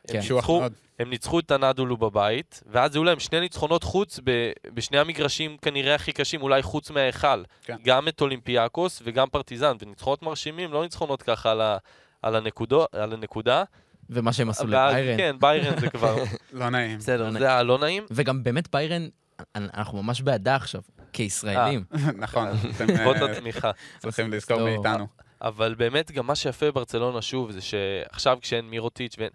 כן. 0.08 0.20
הם, 0.20 0.36
ניצחו, 0.36 0.60
מאוד. 0.60 0.74
הם 1.00 1.10
ניצחו 1.10 1.40
את 1.40 1.52
הנדולו 1.52 1.98
בבית, 1.98 2.64
ואז 2.66 2.96
היו 2.96 3.04
להם 3.04 3.20
שני 3.20 3.40
ניצחונות 3.40 3.84
חוץ 3.84 4.20
ב, 4.24 4.52
בשני 4.74 5.00
המגרשים 5.00 5.58
כנראה 5.62 5.96
הכי 5.96 6.12
קשים, 6.12 6.42
אולי 6.42 6.62
חוץ 6.62 6.92
מההיכל. 6.92 7.44
כן. 7.64 7.76
גם 7.84 8.08
את 8.08 8.22
אולימפיאקוס 8.22 9.02
וגם 9.06 9.30
פרטיזן, 9.30 9.76
וניצחונות 9.80 10.24
מרשימים, 10.24 10.74
לא 10.74 10.84
ניצחונות 10.84 11.22
ככה 11.22 11.52
על, 11.52 11.62
ה, 11.62 11.78
על, 12.22 12.36
הנקודו, 12.36 12.86
על 12.92 13.14
הנקודה. 13.14 13.64
ומה 14.10 14.34
שהם 14.34 14.50
עשו 14.50 14.68
לביירן. 14.68 15.18
כן, 15.18 15.36
ביירן 15.40 15.80
זה 15.80 15.90
כבר, 15.90 16.16
לא 16.54 16.70
נעים. 16.70 16.98
בסדר, 16.98 17.30
לא 17.30 17.40
זה 17.40 17.48
היה 17.48 17.64
לא 17.64 17.78
נעים. 17.80 18.06
וגם 18.12 18.44
באמת 18.44 18.72
ביירן, 18.72 19.08
אנחנו 19.56 20.04
ממש 20.04 20.22
בעדה 20.22 20.56
עכשיו, 20.56 20.82
כישראלים. 21.14 21.84
נכון, 22.18 22.48
אתם 22.76 22.90
אה, 22.90 22.98
בעקבות 22.98 23.30
התמיכה. 23.30 23.72
צריכים 24.00 24.32
לזכור. 24.32 24.64
מאיתנו. 24.64 25.08
אבל 25.42 25.76
באמת, 25.76 26.12
גם 26.12 26.28
מה 26.28 26.36
שיפה 26.36 26.66
בברצלונה, 26.66 27.22
שוב, 27.22 27.52
זה 27.52 27.62
שעכשיו 27.62 28.38
כשאין 28.42 28.70
מירוטיץ' 28.70 29.16
ואין... 29.18 29.30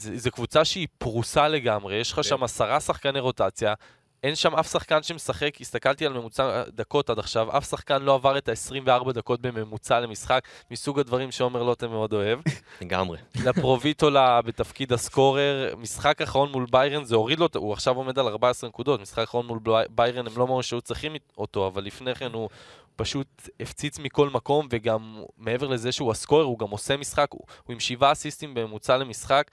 זו 0.00 0.30
קבוצה 0.30 0.64
שהיא 0.64 0.88
פרוסה 0.98 1.48
לגמרי, 1.48 1.94
יש 1.94 2.10
לך 2.12 2.16
כן. 2.16 2.22
שם 2.22 2.42
עשרה 2.44 2.80
שחקני 2.80 3.20
רוטציה, 3.20 3.74
אין 4.22 4.34
שם 4.34 4.54
אף 4.54 4.70
שחקן 4.72 5.02
שמשחק, 5.02 5.60
הסתכלתי 5.60 6.06
על 6.06 6.12
ממוצע 6.12 6.62
דקות 6.68 7.10
עד 7.10 7.18
עכשיו, 7.18 7.56
אף 7.58 7.70
שחקן 7.70 8.02
לא 8.02 8.14
עבר 8.14 8.38
את 8.38 8.48
ה-24 8.48 9.12
דקות 9.12 9.40
בממוצע 9.40 10.00
למשחק, 10.00 10.40
מסוג 10.70 10.98
הדברים 11.00 11.30
שעומר 11.30 11.62
לוטם 11.62 11.90
מאוד 11.90 12.12
אוהב. 12.12 12.38
לגמרי. 12.82 13.18
לפרוביטולה 13.44 14.42
בתפקיד 14.42 14.92
הסקורר, 14.92 15.74
משחק 15.78 16.22
אחרון 16.22 16.52
מול 16.52 16.66
ביירן, 16.70 17.04
זה 17.04 17.16
הוריד 17.16 17.38
לו, 17.38 17.48
הוא 17.56 17.72
עכשיו 17.72 17.96
עומד 17.96 18.18
על 18.18 18.26
14 18.28 18.68
נקודות, 18.68 19.00
משחק 19.00 19.22
אחרון 19.22 19.46
מול 19.46 19.58
בי- 19.62 19.70
ביירן, 19.90 20.26
הם 20.26 20.32
לא 20.36 20.42
אמרו 20.44 20.62
שהיו 20.62 20.80
צריכים 20.80 21.12
אותו, 21.38 21.66
אבל 21.66 21.84
לפני 21.84 22.14
כן 22.14 22.32
הוא 22.32 22.48
פשוט 22.96 23.48
הפציץ 23.60 23.98
מכל 23.98 24.30
מקום, 24.30 24.68
וגם 24.70 25.22
מעבר 25.38 25.66
לזה 25.68 25.92
שהוא 25.92 26.10
הסקורר, 26.10 26.44
הוא 26.44 26.58
גם 26.58 26.70
עושה 26.70 26.96
משחק, 26.96 27.26
הוא, 27.30 27.40
הוא 27.64 27.72
עם 27.74 27.80
שבעה 27.80 28.12
אסיסטים 28.12 28.54
בממוצע 28.54 28.96
למשחק, 28.96 29.50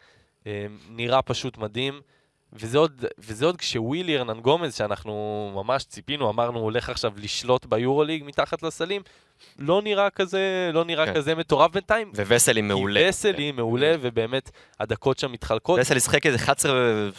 נראה 0.90 1.22
פשוט 1.22 1.58
מדהים. 1.58 2.02
וזה 2.54 2.78
עוד, 2.78 3.06
וזה 3.20 3.46
עוד 3.46 3.58
כשווילי 3.58 4.18
ארנן 4.18 4.40
גומז, 4.40 4.76
שאנחנו 4.76 5.14
ממש 5.56 5.84
ציפינו, 5.84 6.30
אמרנו, 6.30 6.60
הולך 6.60 6.90
עכשיו 6.90 7.12
לשלוט 7.18 7.66
ביורוליג 7.66 8.24
מתחת 8.26 8.64
לסלים, 8.64 9.02
לא 9.60 9.82
נראה 9.82 10.10
כזה, 10.10 10.72
לא 10.74 10.86
נראה 10.86 11.06
כן. 11.06 11.14
כזה 11.14 11.36
מטורף 11.36 11.72
בינתיים. 11.72 12.12
ווסלי 12.28 12.62
מעולה. 12.62 13.00
כי 13.00 13.10
וסלי 13.10 13.52
מעולה, 13.52 13.96
ובאמת 14.02 14.52
הדקות 14.80 15.20
שם 15.20 15.32
מתחלקות. 15.32 15.80
וסלי 15.82 16.00
שיחק 16.00 16.26
איזה 16.26 16.38
11 16.38 16.72
ו- 16.74 17.10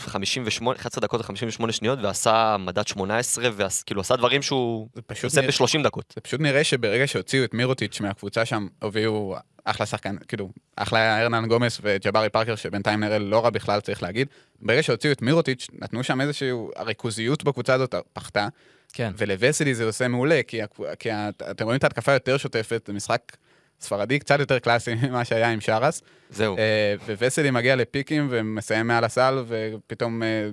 11 0.77 1.01
דקות 1.01 1.21
ו-58 1.21 1.73
שניות 1.73 1.99
ועשה 2.03 2.57
מדד 2.59 2.87
18, 2.87 3.49
וכאילו 3.57 4.01
עשה 4.01 4.17
דברים 4.17 4.43
שהוא 4.43 4.89
עושה 5.25 5.41
נראה- 5.41 5.53
ב-30 5.53 5.83
דקות. 5.85 6.13
זה 6.15 6.21
פשוט 6.21 6.41
נראה 6.41 6.65
שברגע 6.65 7.07
שהוציאו 7.07 7.45
את 7.45 7.55
מירוטיץ' 7.55 8.01
מהקבוצה 8.01 8.45
שם, 8.45 8.67
הביאו 8.83 9.37
אחלה 9.71 9.87
שחקן, 9.87 10.17
כאילו, 10.29 10.51
אחלה 10.77 11.23
ארנן 11.23 11.47
גומס 11.47 11.81
וג'בארי 11.83 12.29
פארקר, 12.29 12.55
שבינתיים 12.55 13.01
נראה 13.01 13.19
לא 13.19 13.45
רע 13.45 13.51
בכלל, 13.51 13.81
צריך 13.81 14.03
להגיד. 14.03 14.29
ברגע 14.61 14.83
שהוציאו 14.83 15.13
את 15.13 15.23
מירוטיץ', 15.23 15.67
נתנו 15.73 16.05
שם 16.05 16.21
איזושהי, 16.21 16.51
הריכוזיות 16.77 17.45
בקבוצה 17.45 17.75
הזאת 17.75 17.95
פחתה, 18.13 18.49
כן. 18.93 19.13
ולווסלי 19.17 19.75
זה 19.75 19.85
עושה 19.85 20.09
מעולה, 20.09 20.41
כי, 20.47 20.61
כי 20.99 21.09
אתם 21.51 21.65
רואים 21.65 21.79
את 21.79 21.85
ההתקפה 21.85 22.13
יותר 22.13 22.37
שוטפת, 22.37 22.83
זה 22.87 22.93
משחק 22.93 23.37
ספרדי 23.81 24.19
קצת 24.19 24.41
יותר 24.41 24.59
קלאסי 24.59 24.95
ממה 25.03 25.25
שהיה 25.25 25.51
עם 25.53 25.61
שרס, 25.61 26.03
זהו. 26.31 26.59
אה, 26.59 26.95
וווסלי 27.07 27.51
מגיע 27.51 27.77
לפיקים 27.77 28.29
ומסיים 28.31 28.87
מעל 28.87 29.05
הסל, 29.05 29.45
ופתאום 29.49 30.23
אה, 30.23 30.49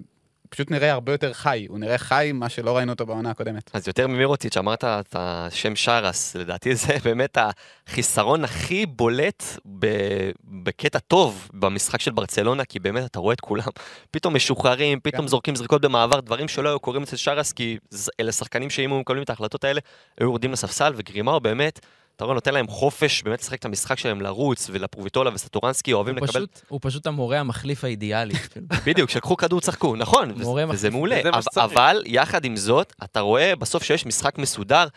פשוט 0.50 0.72
נראה 0.72 0.92
הרבה 0.92 1.12
יותר 1.12 1.34
חי, 1.34 1.66
הוא 1.70 1.80
נראה 1.80 1.98
חי, 1.98 2.32
מה 2.34 2.50
שלא 2.50 2.78
ראינו 2.78 2.92
אותו 2.92 3.06
בעונה 3.06 3.32
הקודמת. 3.32 3.72
אז 3.74 3.88
יותר 3.88 4.08
ממירוטיץ', 4.08 4.58
אמרת 4.58 4.84
את 4.84 5.16
השם 5.20 5.76
שרס, 5.76 6.36
לדעתי 6.36 6.76
זה 6.76 6.94
באמת 7.06 7.38
החיסרון 7.88 8.44
הכי 8.44 8.86
בולט 8.86 9.44
ב- 9.80 10.32
בקטע 10.44 11.00
טוב 11.00 11.50
במשחק 11.54 12.02
של 12.02 12.12
ברצלונה, 12.12 12.66
כי 12.66 12.80
באמת 12.80 13.06
אתה 13.06 13.20
רואה 13.20 13.34
את 13.34 13.42
כולם 13.42 13.64
פתאום 14.12 14.36
משוחררים, 14.36 15.00
פתאום 15.00 15.22
כן. 15.22 15.28
זורקים 15.28 15.56
זריקות 15.56 15.82
במעבר, 15.82 16.20
דברים 16.20 16.48
שלא 16.48 16.70
היו 16.70 16.80
קורים 16.80 17.04
אצל 17.04 17.16
שרס, 17.16 17.52
כי 17.52 17.78
אלה 18.20 18.32
שחקנים 18.32 18.70
שאם 18.70 18.94
הם 18.94 19.00
מקבלים 19.00 19.24
את 19.24 19.30
ההחלטות 19.30 19.64
האלה, 19.64 19.82
היו 20.18 20.28
יורדים 20.28 20.52
לספסל, 20.52 20.94
וגרימאו 20.96 21.40
באמת, 21.40 21.80
אתה 22.16 22.24
רואה, 22.24 22.34
נותן 22.36 22.54
להם 22.54 22.68
חופש 22.68 23.24
באמת 23.24 23.40
לשחק 23.42 23.60
את 23.60 23.66
המשחק 23.66 23.98
שלהם, 24.00 24.22
לרוץ, 24.22 24.68
ולפרוביטולה 24.72 25.32
וסטורנסקי 25.34 25.94
אוהבים 25.94 26.16
לקבל... 26.16 26.28
פשוט- 26.28 26.62
הוא 26.68 26.80
פשוט 26.84 27.08
המורה 27.08 27.40
המחליף 27.40 27.84
האידיאלי. 27.84 28.34
כאילו. 28.52 28.66
בדיוק, 28.86 29.10
שלקחו 29.10 29.38
כדור, 29.38 29.62
צחקו, 29.62 29.96
נכון, 29.96 30.32
וזה- 30.32 30.44
מורה 30.44 30.66
וזה. 30.70 30.90
מעולה. 30.90 31.22
אבל- 31.58 32.04
יחד 32.06 32.46
עם 32.46 32.56
זאת, 32.56 32.94
אתה 33.04 33.20
רואה 33.20 33.56
בסוף 33.56 33.84
שיש 33.84 34.06
משחק 34.06 34.38
מסודר, 34.38 34.88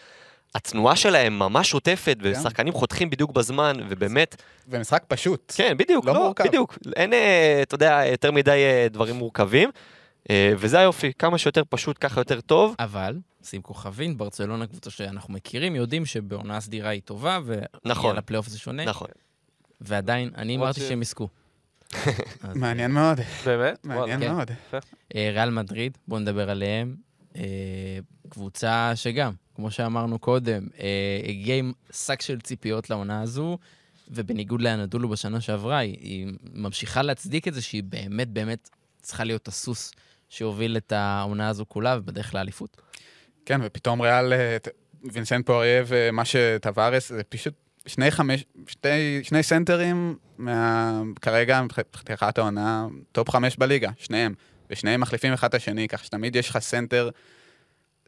התנועה 0.55 0.97
שלהם 0.97 1.39
ממש 1.39 1.71
שוטפת, 1.71 2.17
ושחקנים 2.21 2.73
חותכים 2.73 3.11
בדיוק 3.11 3.31
בזמן, 3.33 3.77
ובאמת, 3.89 4.43
ומשחק 4.69 5.05
פשוט. 5.09 5.53
כן, 5.57 5.77
בדיוק, 5.77 6.05
לא 6.05 6.15
לא, 6.15 6.21
מורכב. 6.25 6.45
בדיוק. 6.45 6.79
אין, 6.97 7.13
אה, 7.13 7.59
אתה 7.63 7.75
יודע, 7.75 8.03
יותר 8.11 8.33
מדי 8.33 8.51
אה, 8.51 8.87
דברים 8.91 9.15
מורכבים, 9.17 9.71
וזה 10.33 10.79
היופי, 10.79 11.13
כמה 11.19 11.39
שיותר 11.39 11.63
פשוט, 11.69 11.97
ככה 12.01 12.21
יותר 12.21 12.41
טוב. 12.41 12.75
אבל, 12.79 13.19
שים 13.43 13.63
כוכבים, 13.63 14.19
ברצלונה 14.19 14.67
קבוצה 14.67 14.91
שאנחנו 14.91 15.35
מכירים, 15.35 15.77
יודעים 15.77 16.07
שבעונה 16.07 16.61
סדירה 16.61 16.91
היא 16.91 17.03
טובה, 17.05 17.39
נכון. 17.85 18.17
לפלייאוף 18.17 18.49
זה 18.49 18.59
שונה, 18.59 18.85
נכון. 18.85 19.09
ועדיין, 19.81 20.31
אני 20.37 20.57
אמרתי 20.57 20.81
שהם 20.81 21.03
יזכו. 21.03 21.29
מעניין 22.55 22.91
מאוד, 22.91 23.21
באמת? 23.47 23.85
מעניין 23.85 24.21
כן. 24.21 24.33
מאוד. 24.33 24.51
אה, 25.15 25.31
ריאל 25.35 25.51
מדריד, 25.51 25.99
בואו 26.09 26.21
נדבר 26.21 26.51
עליהם. 26.51 26.97
אה, 27.37 27.99
קבוצה 28.29 28.93
שגם, 28.95 29.33
כמו 29.55 29.71
שאמרנו 29.71 30.19
קודם, 30.19 30.69
אה, 30.81 31.21
הגיעה 31.29 31.59
עם 31.59 31.73
שק 31.93 32.23
של 32.23 32.41
ציפיות 32.41 32.91
לעונה 32.91 33.23
הזו, 33.23 33.59
ובניגוד 34.11 34.63
לאנדולו 34.63 35.09
בשנה 35.09 35.41
שעברה, 35.41 35.79
היא 35.79 36.27
ממשיכה 36.53 37.03
להצדיק 37.03 37.49
את 37.49 37.55
זה 37.55 37.63
שהיא 37.63 37.83
באמת 37.83 38.29
באמת 38.29 38.71
צריכה 39.03 39.25
להיות 39.25 39.49
הסוס 39.49 39.93
שהוביל 40.29 40.77
את 40.77 40.93
העונה 40.93 41.49
הזו 41.49 41.65
כולה, 41.69 41.99
ובדרך 41.99 42.35
לאליפות. 42.35 42.77
כן, 43.47 43.61
ופתאום 43.65 44.01
ריאל, 44.01 44.33
אה, 44.33 44.57
וינסנט 45.13 45.47
פואריה 45.47 45.83
וטווארס, 45.87 47.09
זה 47.09 47.25
פשוט 47.25 47.55
שני 47.87 48.11
חמש, 48.11 48.45
שתי, 48.67 49.21
שני 49.23 49.43
סנטרים 49.43 50.17
מה, 50.39 51.03
כרגע, 51.21 51.63
פתיחת 51.91 52.39
העונה, 52.39 52.87
top 53.13 53.31
חמש 53.31 53.57
בליגה, 53.57 53.91
שניהם. 53.97 54.35
ושניהם 54.71 55.01
מחליפים 55.01 55.33
אחד 55.33 55.49
את 55.49 55.55
השני, 55.55 55.89
כך 55.89 56.05
שתמיד 56.05 56.37
יש 56.37 56.51
לך 56.51 56.59
סנטר 56.59 57.11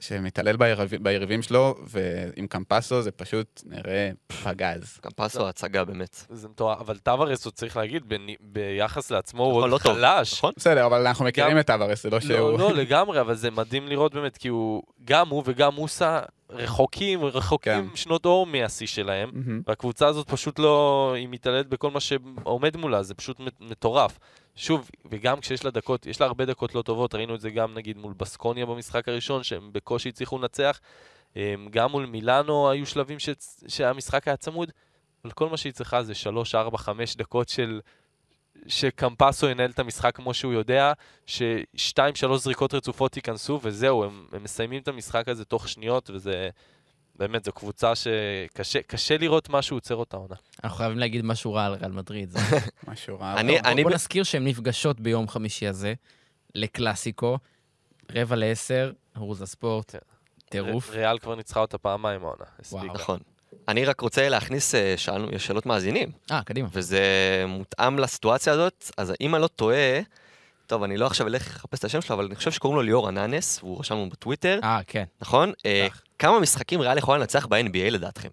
שמתעלל 0.01 0.57
ביריב, 0.57 0.91
ביריבים 1.01 1.43
שלו, 1.43 1.75
ועם 1.87 2.47
קמפאצו 2.47 3.03
זה 3.03 3.11
פשוט 3.11 3.63
נראה 3.67 4.11
פגז. 4.43 4.99
גם 5.05 5.11
פסו 5.17 5.49
הצגה 5.49 5.85
באמת. 5.85 6.25
זה 6.31 6.49
מטורף, 6.49 6.81
אבל 6.81 6.99
טווארס, 6.99 7.45
הוא 7.45 7.51
צריך 7.53 7.77
להגיד, 7.77 8.03
ביחס 8.41 9.11
לעצמו 9.11 9.45
הוא 9.45 9.51
נכון, 9.51 9.63
עוד 9.63 9.71
לא 9.71 9.79
חלש. 9.79 10.35
נכון? 10.39 10.53
בסדר, 10.57 10.87
אבל 10.87 11.07
אנחנו 11.07 11.25
מכירים 11.25 11.59
את 11.59 11.67
טווארס, 11.67 12.03
זה 12.03 12.11
לא 12.11 12.21
שהוא... 12.21 12.33
לא, 12.51 12.59
לא, 12.59 12.73
לגמרי, 12.75 13.21
אבל 13.21 13.35
זה 13.35 13.51
מדהים 13.51 13.89
לראות 13.89 14.15
באמת, 14.15 14.37
כי 14.37 14.49
הוא, 14.49 14.83
גם 15.05 15.29
הוא 15.29 15.43
וגם 15.47 15.75
מוסה 15.75 16.21
רחוקים, 16.51 17.25
רחוקים 17.25 17.89
כן. 17.91 17.97
שנות 17.97 18.25
אור 18.27 18.47
מהשיא 18.47 18.87
שלהם. 18.87 19.31
והקבוצה 19.67 20.07
הזאת 20.07 20.29
פשוט 20.31 20.59
לא, 20.59 21.13
היא 21.17 21.29
מתעללת 21.31 21.67
בכל 21.67 21.91
מה 21.91 22.01
שעומד 22.01 22.77
מולה, 22.77 23.03
זה 23.03 23.15
פשוט 23.15 23.41
מט- 23.41 23.61
מטורף. 23.61 24.19
שוב, 24.61 24.91
וגם 25.11 25.41
כשיש 25.41 25.65
לה 25.65 25.71
דקות, 25.71 26.07
יש 26.07 26.21
לה 26.21 26.27
הרבה 26.27 26.45
דקות 26.45 26.75
לא 26.75 26.83
טובות, 26.83 27.15
ראינו 27.15 27.35
את 27.35 27.41
זה 27.41 27.51
גם 27.51 27.75
נגיד 27.75 27.99
מול 27.99 28.13
בסקוניה 28.17 28.67
במשחק 28.67 29.09
הראשון, 29.09 29.43
שהם 29.43 29.73
בקושי 29.73 30.09
הצליחו 30.09 30.39
לנצח. 30.39 30.81
אמ, 31.37 31.69
גם 31.71 31.91
מול 31.91 32.07
מילאנו 32.07 32.71
היו 32.71 32.87
שלבים 32.87 33.19
ש... 33.19 33.29
שהמשחק 33.69 34.29
היה 34.29 34.37
צמוד, 34.37 34.71
אבל 35.25 35.33
כל 35.33 35.49
מה 35.49 35.57
שהיא 35.57 35.73
צריכה 35.73 36.03
זה 36.03 36.15
3, 36.15 36.55
4, 36.55 36.79
5 36.79 37.17
דקות 37.17 37.49
של... 37.49 37.81
שקמפסו 38.67 39.49
ינהל 39.49 39.71
את 39.71 39.79
המשחק 39.79 40.17
כמו 40.17 40.35
שהוא 40.35 40.53
יודע, 40.53 40.93
ששתיים, 41.27 42.15
שלוש 42.15 42.43
זריקות 42.43 42.75
רצופות 42.75 43.17
ייכנסו, 43.17 43.61
וזהו, 43.63 44.05
הם, 44.05 44.27
הם 44.33 44.43
מסיימים 44.43 44.83
את 44.83 44.89
המשחק 44.89 45.29
הזה 45.29 45.45
תוך 45.45 45.69
שניות, 45.69 46.11
וזה... 46.11 46.51
באמת, 47.21 47.45
זו 47.45 47.53
קבוצה 47.53 47.93
שקשה 47.95 48.83
קשה 48.83 49.19
לראות 49.19 49.49
מה 49.49 49.63
שהוא 49.63 49.77
עוצר 49.77 49.95
אותה 49.95 50.17
עונה. 50.17 50.35
אנחנו 50.65 50.77
חייבים 50.79 50.99
להגיד 50.99 51.25
משהו 51.25 51.53
רע 51.55 51.65
על 51.67 51.73
ריאל 51.75 51.93
מדריד. 51.93 52.35
משהו 52.89 53.19
רע. 53.21 53.35
בוא- 53.43 53.59
אני 53.65 53.83
בוא 53.83 53.91
ב- 53.91 53.95
נזכיר 53.95 54.23
שהן 54.23 54.47
נפגשות 54.47 55.01
ביום 55.01 55.29
חמישי 55.29 55.67
הזה, 55.67 55.95
לקלאסיקו, 56.55 57.39
רבע 58.15 58.37
לעשר, 58.37 58.93
ערוץ 59.15 59.41
הספורט, 59.43 59.91
כן. 59.93 59.99
טירוף. 60.49 60.91
ר- 60.91 60.93
ריאל 60.93 61.19
כבר 61.19 61.35
ניצחה 61.35 61.61
אותה 61.61 61.79
פעמיים 61.79 62.25
העונה. 62.25 62.45
הספיקה. 62.59 62.93
נכון. 62.95 63.19
אני 63.69 63.85
רק 63.85 64.01
רוצה 64.01 64.29
להכניס, 64.29 64.75
אה, 64.75 64.95
שאלנו, 64.97 65.29
יש 65.33 65.47
שאלות 65.47 65.67
מאזינים, 65.67 66.11
אה, 66.31 66.43
קדימה. 66.43 66.69
וזה 66.73 67.01
מותאם 67.49 67.99
לסיטואציה 67.99 68.53
הזאת, 68.53 68.91
אז 68.97 69.13
אם 69.21 69.35
אני 69.35 69.43
לא 69.43 69.47
טועה, 69.49 70.01
טוב, 70.71 70.83
אני 70.83 70.97
לא 70.97 71.07
עכשיו 71.07 71.27
אלך 71.27 71.47
לחפש 71.47 71.79
את 71.79 71.85
השם 71.85 72.01
שלו, 72.01 72.17
אבל 72.17 72.25
אני 72.25 72.35
חושב 72.35 72.51
שקוראים 72.51 72.77
לו 72.77 72.83
ליאור 72.83 73.09
אננס, 73.09 73.61
והוא 73.63 73.81
רשם 73.81 73.95
לנו 73.95 74.09
בטוויטר, 74.09 74.61
אה, 74.63 74.81
כן. 74.87 75.05
נכון? 75.21 75.53
אה. 75.67 75.87
כמה 76.19 76.41
משחקים 76.41 76.81
ריאל 76.81 76.99
יכולה 76.99 77.19
לנצח 77.19 77.47
ב-NBA 77.47 77.91
לדעתכם? 77.91 78.29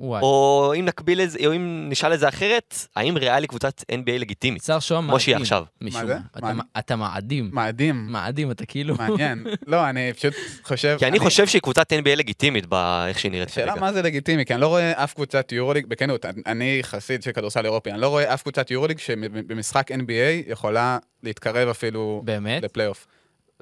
וואי. 0.00 0.22
או 0.22 0.72
אם 0.78 0.84
נקביל 0.84 1.20
את 1.20 1.30
זה, 1.30 1.38
או 1.46 1.52
אם 1.56 1.86
נשאל 1.90 2.14
את 2.14 2.20
זה 2.20 2.28
אחרת, 2.28 2.74
האם 2.96 3.16
ריאל 3.16 3.42
היא 3.42 3.48
קבוצת 3.48 3.80
NBA 3.92 4.18
לגיטימית? 4.18 4.62
שר 4.62 4.78
שוהם 4.80 5.00
מאדים. 5.06 5.10
כמו 5.10 5.20
שהיא 5.20 5.36
עכשיו. 5.36 5.64
משום 5.80 6.00
מה 6.00 6.06
זה? 6.06 6.16
אתה 6.38 6.52
מה- 6.52 6.62
אתה 6.78 6.96
מאדים. 6.96 7.50
מאדים, 7.52 8.06
מאדים, 8.10 8.50
אתה 8.50 8.66
כאילו... 8.66 8.94
מעניין. 8.98 9.46
לא, 9.66 9.88
אני 9.90 10.12
פשוט 10.12 10.34
חושב... 10.62 10.96
כי 10.98 11.06
אני 11.06 11.18
חושב 11.18 11.46
שהיא 11.46 11.62
קבוצת 11.62 11.92
NBA 11.92 12.16
לגיטימית 12.16 12.66
באיך 12.66 13.18
שהיא 13.18 13.32
נראית 13.32 13.48
השאלה 13.48 13.70
כרגע. 13.72 13.80
מה 13.80 13.92
זה 13.92 14.02
לגיטימי, 14.02 14.44
כי 14.46 14.54
אני 14.54 14.60
לא 14.60 14.66
רואה 14.68 15.04
אף 15.04 15.14
קבוצת 15.14 15.52
יורוליג, 15.52 15.86
בכנות, 15.86 16.24
אני 16.46 16.78
חסיד 16.82 17.22
של 17.22 17.32
כדורסל 17.32 17.64
אירופי, 17.64 17.90
אני 17.90 18.00
לא 18.00 18.08
רואה 18.08 18.34
אף 18.34 18.42
קבוצת 18.42 18.70
יורוליג 18.70 18.98
שבמשחק 18.98 19.92
NBA 19.92 20.50
יכולה 20.50 20.98
להתקרב 21.22 21.68
אפילו 21.68 22.22
באמת? 22.24 22.62
לפלייאוף. 22.62 23.06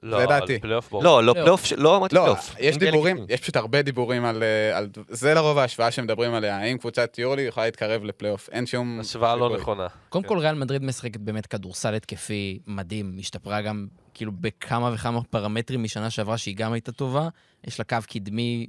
לא, 0.02 0.20
זה 0.20 0.26
דעתי. 0.26 0.58
פלייאוף. 0.60 0.92
לא, 0.92 1.24
לא 1.24 1.32
פלייאוף. 1.32 1.72
לא 1.76 1.96
אמרתי 1.96 2.14
לא, 2.14 2.20
פלייאוף. 2.20 2.54
יש 2.58 2.76
דיבורים, 2.78 3.16
לגיטימי. 3.16 3.34
יש 3.34 3.40
פשוט 3.40 3.56
הרבה 3.56 3.82
דיבורים 3.82 4.24
על... 4.24 4.42
אה, 4.42 4.78
על- 4.78 4.88
זה 5.08 5.34
לרוב 5.34 5.58
ההשוואה 5.58 5.90
שמדברים 5.90 6.34
עליה, 6.34 6.56
האם 6.58 6.78
קבוצת 6.78 7.18
יורוליג 7.18 7.46
יכולה 7.46 7.66
להתקרב 7.66 8.04
לפלייאוף, 8.04 8.48
אין 8.52 8.66
שום... 8.66 9.00
השוואה 9.00 9.36
לא. 9.36 9.56
נכונה. 9.56 9.86
קודם 10.08 10.22
כן. 10.22 10.28
כל, 10.28 10.38
ריאל 10.38 10.54
מדריד 10.54 10.82
משחקת 10.84 11.20
באמת 11.20 11.46
כדורסל 11.46 11.94
התקפי 11.94 12.58
מדהים, 12.66 13.16
השתפרה 13.18 13.62
גם 13.62 13.86
כאילו 14.14 14.32
בכמה 14.40 14.90
וכמה 14.94 15.22
פרמטרים 15.22 15.82
משנה 15.82 16.10
שעברה 16.10 16.38
שהיא 16.38 16.56
גם 16.56 16.72
הייתה 16.72 16.92
טובה. 16.92 17.28
יש 17.66 17.78
לה 17.78 17.84
קו 17.84 17.96
קדמי, 18.08 18.66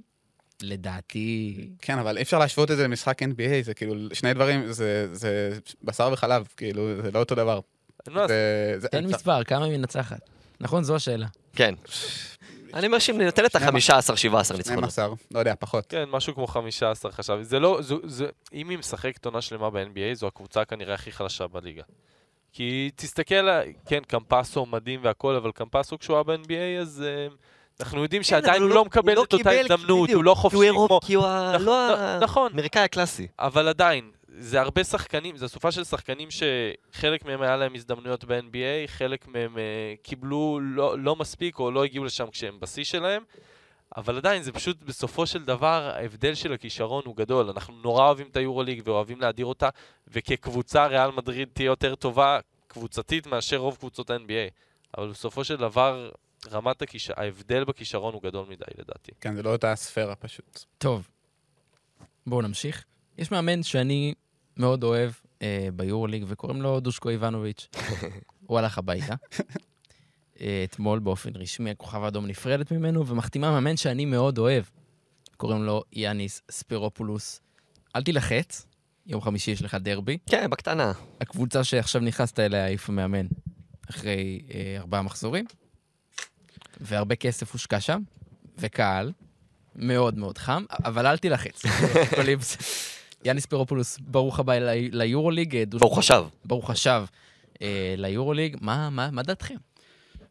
לדעתי... 0.61 1.57
כן, 1.81 1.99
אבל 1.99 2.17
אי 2.17 2.21
אפשר 2.23 2.39
להשוות 2.39 2.71
את 2.71 2.77
זה 2.77 2.83
למשחק 2.83 3.23
NBA, 3.23 3.25
זה 3.63 3.73
כאילו, 3.73 3.95
שני 4.13 4.33
דברים, 4.33 4.71
זה, 4.71 5.07
זה 5.11 5.49
בשר 5.83 6.09
וחלב, 6.13 6.47
כאילו, 6.57 7.01
זה 7.01 7.11
לא 7.11 7.19
אותו 7.19 7.35
דבר. 7.35 7.59
זה, 8.27 8.75
זה, 8.77 8.87
תן 8.87 9.05
מספר, 9.05 9.43
כמה 9.43 9.65
היא 9.65 9.77
מנצחת? 9.77 10.29
נכון, 10.63 10.83
זו 10.83 10.95
השאלה. 10.95 11.25
כן. 11.55 11.75
אני 12.73 12.87
אומר 12.87 12.99
שאם 12.99 13.17
ננטל 13.17 13.45
את 13.45 13.55
ה-15-17 13.55 13.63
ניצחונות. 13.71 14.63
12, 14.63 15.07
לא 15.31 15.39
יודע, 15.39 15.53
פחות. 15.59 15.85
כן, 15.89 16.03
משהו 16.11 16.33
כמו 16.35 16.47
15 16.47 17.11
חשבתי. 17.11 17.43
זה 17.43 17.59
לא, 17.59 17.77
זו, 17.81 17.99
זה, 18.03 18.25
אם 18.53 18.69
היא 18.69 18.77
משחקת 18.77 19.25
עונה 19.25 19.41
שלמה 19.41 19.69
ב-NBA, 19.69 20.13
זו 20.13 20.27
הקבוצה 20.27 20.65
כנראה 20.65 20.93
הכי 20.93 21.11
חלשה 21.11 21.47
בליגה. 21.47 21.83
כי 22.51 22.91
תסתכל, 22.95 23.47
כן, 23.85 23.99
קמפסו 24.07 24.65
מדהים 24.65 24.99
והכל, 25.03 25.35
אבל 25.35 25.51
קמפסו 25.51 25.99
כשהוא 25.99 26.15
היה 26.15 26.23
ב-NBA, 26.23 26.81
אז 26.81 27.03
uh, 27.29 27.33
אנחנו 27.83 28.03
יודעים 28.03 28.23
שעדיין 28.23 28.61
הוא 28.61 28.69
לא 28.69 28.85
מקבל 28.85 29.23
את 29.23 29.33
אותה 29.33 29.51
הזדמנות, 29.51 30.09
הוא 30.09 30.23
לא 30.23 30.33
חופשי 30.33 30.57
כי 30.59 30.67
הוא 30.67 30.75
כמו... 30.75 30.85
אירופ, 30.87 31.03
כי 31.05 31.13
הוא 31.13 31.25
ה- 31.25 31.55
נכ- 31.55 31.59
לא 31.59 31.95
נכון. 32.19 32.51
האמריקאי 32.51 32.81
הקלאסי. 32.81 33.27
אבל 33.39 33.67
עדיין, 33.67 34.11
זה 34.37 34.61
הרבה 34.61 34.83
שחקנים, 34.83 35.37
זו 35.37 35.45
אסופה 35.45 35.71
של 35.71 35.83
שחקנים 35.83 36.27
שחלק 36.31 37.25
מהם 37.25 37.41
היה 37.41 37.57
להם 37.57 37.75
הזדמנויות 37.75 38.23
ב-NBA, 38.23 38.87
חלק 38.87 39.27
מהם 39.27 39.55
uh, 39.55 39.59
קיבלו 40.01 40.59
לא, 40.61 40.99
לא 40.99 41.15
מספיק 41.15 41.59
או 41.59 41.71
לא 41.71 41.83
הגיעו 41.83 42.05
לשם 42.05 42.29
כשהם 42.31 42.59
בשיא 42.59 42.83
שלהם, 42.83 43.23
אבל 43.97 44.17
עדיין 44.17 44.43
זה 44.43 44.51
פשוט 44.51 44.83
בסופו 44.83 45.27
של 45.27 45.43
דבר 45.43 45.91
ההבדל 45.95 46.35
של 46.35 46.53
הכישרון 46.53 47.03
הוא 47.05 47.15
גדול. 47.15 47.49
אנחנו 47.49 47.73
נורא 47.73 48.05
אוהבים 48.05 48.27
את 48.27 48.37
היורוליג 48.37 48.81
ואוהבים 48.85 49.21
להדיר 49.21 49.45
אותה, 49.45 49.69
וכקבוצה 50.07 50.85
ריאל 50.85 51.11
מדריד 51.11 51.49
תהיה 51.53 51.65
יותר 51.65 51.95
טובה 51.95 52.39
קבוצתית 52.67 53.27
מאשר 53.27 53.57
רוב 53.57 53.75
קבוצות 53.75 54.09
ה-NBA. 54.09 54.51
אבל 54.97 55.09
בסופו 55.09 55.43
של 55.43 55.55
דבר, 55.55 56.11
רמת 56.51 56.81
הכישרון, 56.81 57.19
ההבדל 57.19 57.63
בכישרון 57.63 58.13
הוא 58.13 58.21
גדול 58.23 58.45
מדי 58.49 58.65
לדעתי. 58.77 59.11
כן, 59.21 59.35
זה 59.35 59.43
לא 59.43 59.51
אותה 59.51 59.75
ספירה 59.75 60.15
פשוט. 60.15 60.63
טוב, 60.77 61.09
בואו 62.27 62.41
נמשיך. 62.41 62.85
יש 63.17 63.31
מאמן 63.31 63.63
שאני 63.63 64.13
מאוד 64.57 64.83
אוהב 64.83 65.11
אה, 65.41 65.67
ביורוליג, 65.73 66.25
וקוראים 66.27 66.61
לו 66.61 66.79
דושקו 66.79 67.09
איבנוביץ'. 67.09 67.67
הוא 68.47 68.59
הלך 68.59 68.77
הביתה. 68.77 69.15
אה, 70.41 70.63
אתמול 70.63 70.99
באופן 70.99 71.29
רשמי 71.35 71.71
הכוכב 71.71 72.03
האדום 72.03 72.27
נפרדת 72.27 72.71
ממנו, 72.71 73.07
ומחתימה 73.07 73.51
מאמן 73.51 73.77
שאני 73.77 74.05
מאוד 74.05 74.37
אוהב. 74.37 74.63
קוראים 75.37 75.63
לו 75.63 75.83
יאניס 75.93 76.41
ספירופולוס. 76.51 77.41
אל 77.95 78.03
תילחץ, 78.03 78.65
יום 79.05 79.21
חמישי 79.21 79.51
יש 79.51 79.61
לך 79.61 79.75
דרבי. 79.75 80.17
כן, 80.29 80.49
בקטנה. 80.49 80.91
הקבוצה 81.21 81.63
שעכשיו 81.63 82.01
נכנסת 82.01 82.39
אליה 82.39 82.65
העיפה 82.65 82.91
מאמן 82.91 83.25
אחרי 83.89 84.41
אה, 84.53 84.77
ארבעה 84.79 85.01
מחזורים, 85.01 85.45
והרבה 86.81 87.15
כסף 87.15 87.53
הושקע 87.53 87.79
שם, 87.79 88.01
וקהל, 88.57 89.11
מאוד 89.75 90.17
מאוד 90.17 90.37
חם, 90.37 90.63
אבל 90.85 91.07
אל 91.07 91.17
תילחץ. 91.17 91.61
יאניס 93.25 93.45
פירופולוס, 93.45 93.97
ברוך 94.01 94.39
הבא 94.39 94.53
לי- 94.53 94.89
ליורוליג. 94.91 95.55
אה, 95.55 95.63
ברוך 95.79 95.97
השב. 95.97 96.23
ברוך 96.45 96.69
השב 96.69 97.03
אה, 97.61 97.93
ליורוליג. 97.97 98.57
מה, 98.61 98.89
מה, 98.89 99.09
מה 99.11 99.23
דעתכם? 99.23 99.55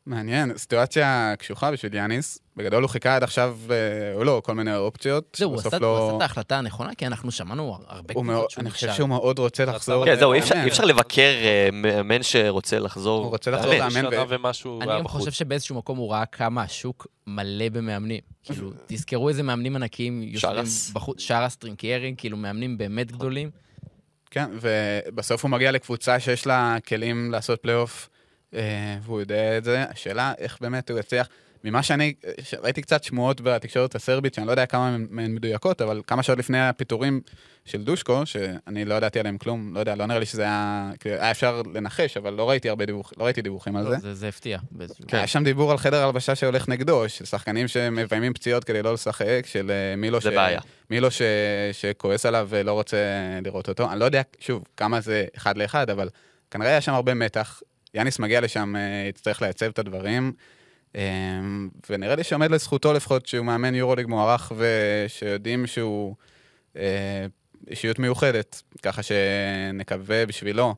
מעניין, 0.07 0.57
סיטואציה 0.59 1.35
קשוחה 1.39 1.71
בשביל 1.73 1.95
יאניס. 1.95 2.39
בגדול 2.57 2.83
הוא 2.83 2.91
חיכה 2.91 3.17
עד 3.17 3.23
עכשיו, 3.23 3.59
אה, 3.71 3.77
או 4.15 4.25
לא, 4.25 4.43
כל 4.45 4.55
מיני 4.55 4.77
אופציות. 4.77 5.37
זהו, 5.39 5.51
הוא 5.51 5.59
בסוף 5.59 5.75
עשה 5.75 5.83
לא- 5.83 5.99
הוא 5.99 6.07
עשה 6.09 6.17
את 6.17 6.23
ההחלטה 6.23 6.59
הנכונה, 6.59 6.95
כי 6.95 7.07
אנחנו 7.07 7.31
שמענו 7.31 7.77
הרבה 7.87 8.15
קבוצות 8.15 8.51
שהוא 8.51 8.63
אני 8.63 8.71
חושב 8.71 8.87
נכשל. 8.87 8.97
שהוא 8.97 9.09
מאוד 9.09 9.39
רוצה 9.39 9.65
לחזור. 9.65 10.05
כן, 10.05 10.17
זהו, 10.19 10.33
אי 10.33 10.39
אפשר- 10.39 10.85
לבקר 10.85 11.23
אה, 11.45 11.69
מאמן 11.73 12.23
שרוצה 12.23 12.79
לחזור. 12.79 13.23
הוא 13.23 13.31
רוצה 13.31 13.51
לחזור 13.51 13.75
לאמן. 13.75 14.07
אני 14.07 14.87
גם. 14.99 15.09
חושב 15.09 15.31
שבאיזשהו 15.31 15.77
מקום 15.77 15.99
הוא 15.99 16.13
ראה 16.13 16.27
כמה 16.27 16.63
השוק 16.63 17.07
מלא 17.27 17.69
במאמנים. 17.69 18.21
כאילו, 18.43 18.71
תזכרו 18.87 19.29
איזה 19.29 19.43
מאמנים 19.43 19.77
ענקיים 19.77 20.23
יושבים. 20.23 20.55
בחוץ, 20.93 21.21
שרס 21.21 21.57
טרינקיירי, 21.57 22.15
כאילו 22.17 22.37
מאמנים 22.37 22.79
באמת 22.79 23.13
גדולים. 23.13 23.51
כן, 24.31 24.47
ובסוף 24.61 25.43
הוא 25.43 25.51
מגיע 25.51 25.73
לקבוצה 25.73 26.21
שיש 26.21 26.47
לה 26.47 26.77
כלים 26.89 27.31
לעשות 27.31 27.63
פלייאוף, 27.63 28.09
והוא 29.03 29.21
יודע 29.21 29.59
את 29.59 29.65
זה. 29.65 29.85
השאלה 29.91 30.33
איך 30.39 30.59
באמת 30.61 30.91
הוא 30.91 30.99
יצליח. 30.99 31.29
ממה 31.65 31.83
שאני, 31.83 32.15
ש- 32.43 32.55
ראיתי 32.55 32.83
קצת 32.83 33.05
שמועות 33.05 33.41
בתקשורת 33.41 33.95
הסרבית, 33.95 34.35
שאני 34.35 34.47
לא 34.47 34.51
יודע 34.53 34.67
כמה 34.67 34.97
מהן- 35.11 35.35
מדויקות, 35.35 35.83
אבל 35.83 36.03
כמה 36.07 36.23
שעות 36.23 36.39
לפני 36.39 36.69
הפיטורים 36.69 37.21
של 37.65 37.85
דושקו, 37.85 38.27
שאני 38.27 38.85
לא 38.85 38.95
ידעתי 38.95 39.21
עליהם 39.21 39.39
כלום, 39.39 39.75
לא 39.75 39.81
יודע, 39.81 39.95
לא 39.95 40.07
נראה 40.07 40.19
לי 40.19 40.27
שזה 40.27 40.43
היה, 40.43 40.91
כאילו, 41.01 41.15
היה 41.17 41.31
אפשר 41.31 41.63
לנחש, 41.75 42.17
אבל 42.17 42.33
לא 42.33 42.51
ראיתי 42.51 42.69
הרבה 42.69 42.85
דיווחים, 42.87 43.19
לא 43.19 43.25
ראיתי 43.25 43.43
דיווחים 43.43 43.77
על 43.77 43.85
לא, 43.85 43.91
זה. 43.91 43.97
זה 43.99 44.15
זה 44.15 44.29
הפתיע. 44.29 44.59
כן. 45.09 45.17
היה 45.17 45.27
שם 45.27 45.45
דיבור 45.45 45.71
על 45.71 45.79
חדר 45.79 46.05
הלבשה 46.07 46.35
שהולך 46.35 46.69
נגדו, 46.69 47.09
של 47.09 47.25
שחקנים 47.25 47.69
שמביימים 47.69 48.33
פציעות 48.35 48.65
כדי 48.65 48.83
לא 48.83 48.95
לשחק, 48.95 49.43
של 49.47 49.71
אה, 49.71 49.97
מילו, 49.97 50.19
בעיה. 50.37 50.61
מילו 50.91 51.11
ש... 51.11 51.23
שכועס 51.73 52.27
עליו 52.27 52.47
ולא 52.51 52.73
רוצה 52.73 52.97
לראות 53.45 53.69
אותו. 53.69 53.91
אני 53.93 54.01
לא 54.01 54.05
יודע, 54.05 54.23
שוב, 54.41 54.65
כמה 54.77 55.01
זה 55.01 55.25
אחד 55.37 55.57
לאחד, 55.57 55.91
אבל 55.91 56.09
כנראה 56.51 56.71
היה 56.71 56.81
שם 56.81 56.95
הרבה 56.95 57.15
מתח. 57.15 57.61
יאניס 57.95 58.19
מגיע 58.19 58.41
לשם, 58.41 58.77
אה, 58.77 59.07
יצטרך 59.09 59.43
לייצב 59.43 59.67
את 59.67 59.79
הדברים, 59.79 60.33
אה, 60.97 61.41
ונראה 61.91 62.17
לי 62.17 62.25
שעומד 62.25 62.51
לזכותו 62.51 62.93
לפחות 62.93 63.27
שהוא 63.27 63.47
מאמן 63.47 63.75
יורוליג 63.75 64.07
מוערך, 64.07 64.53
ושיודעים 64.57 65.67
שהוא 65.67 66.15
אה, 66.77 67.27
אישיות 67.71 67.99
מיוחדת, 67.99 68.63
ככה 68.83 69.03
שנקווה 69.03 70.27
בשבילו. 70.27 70.75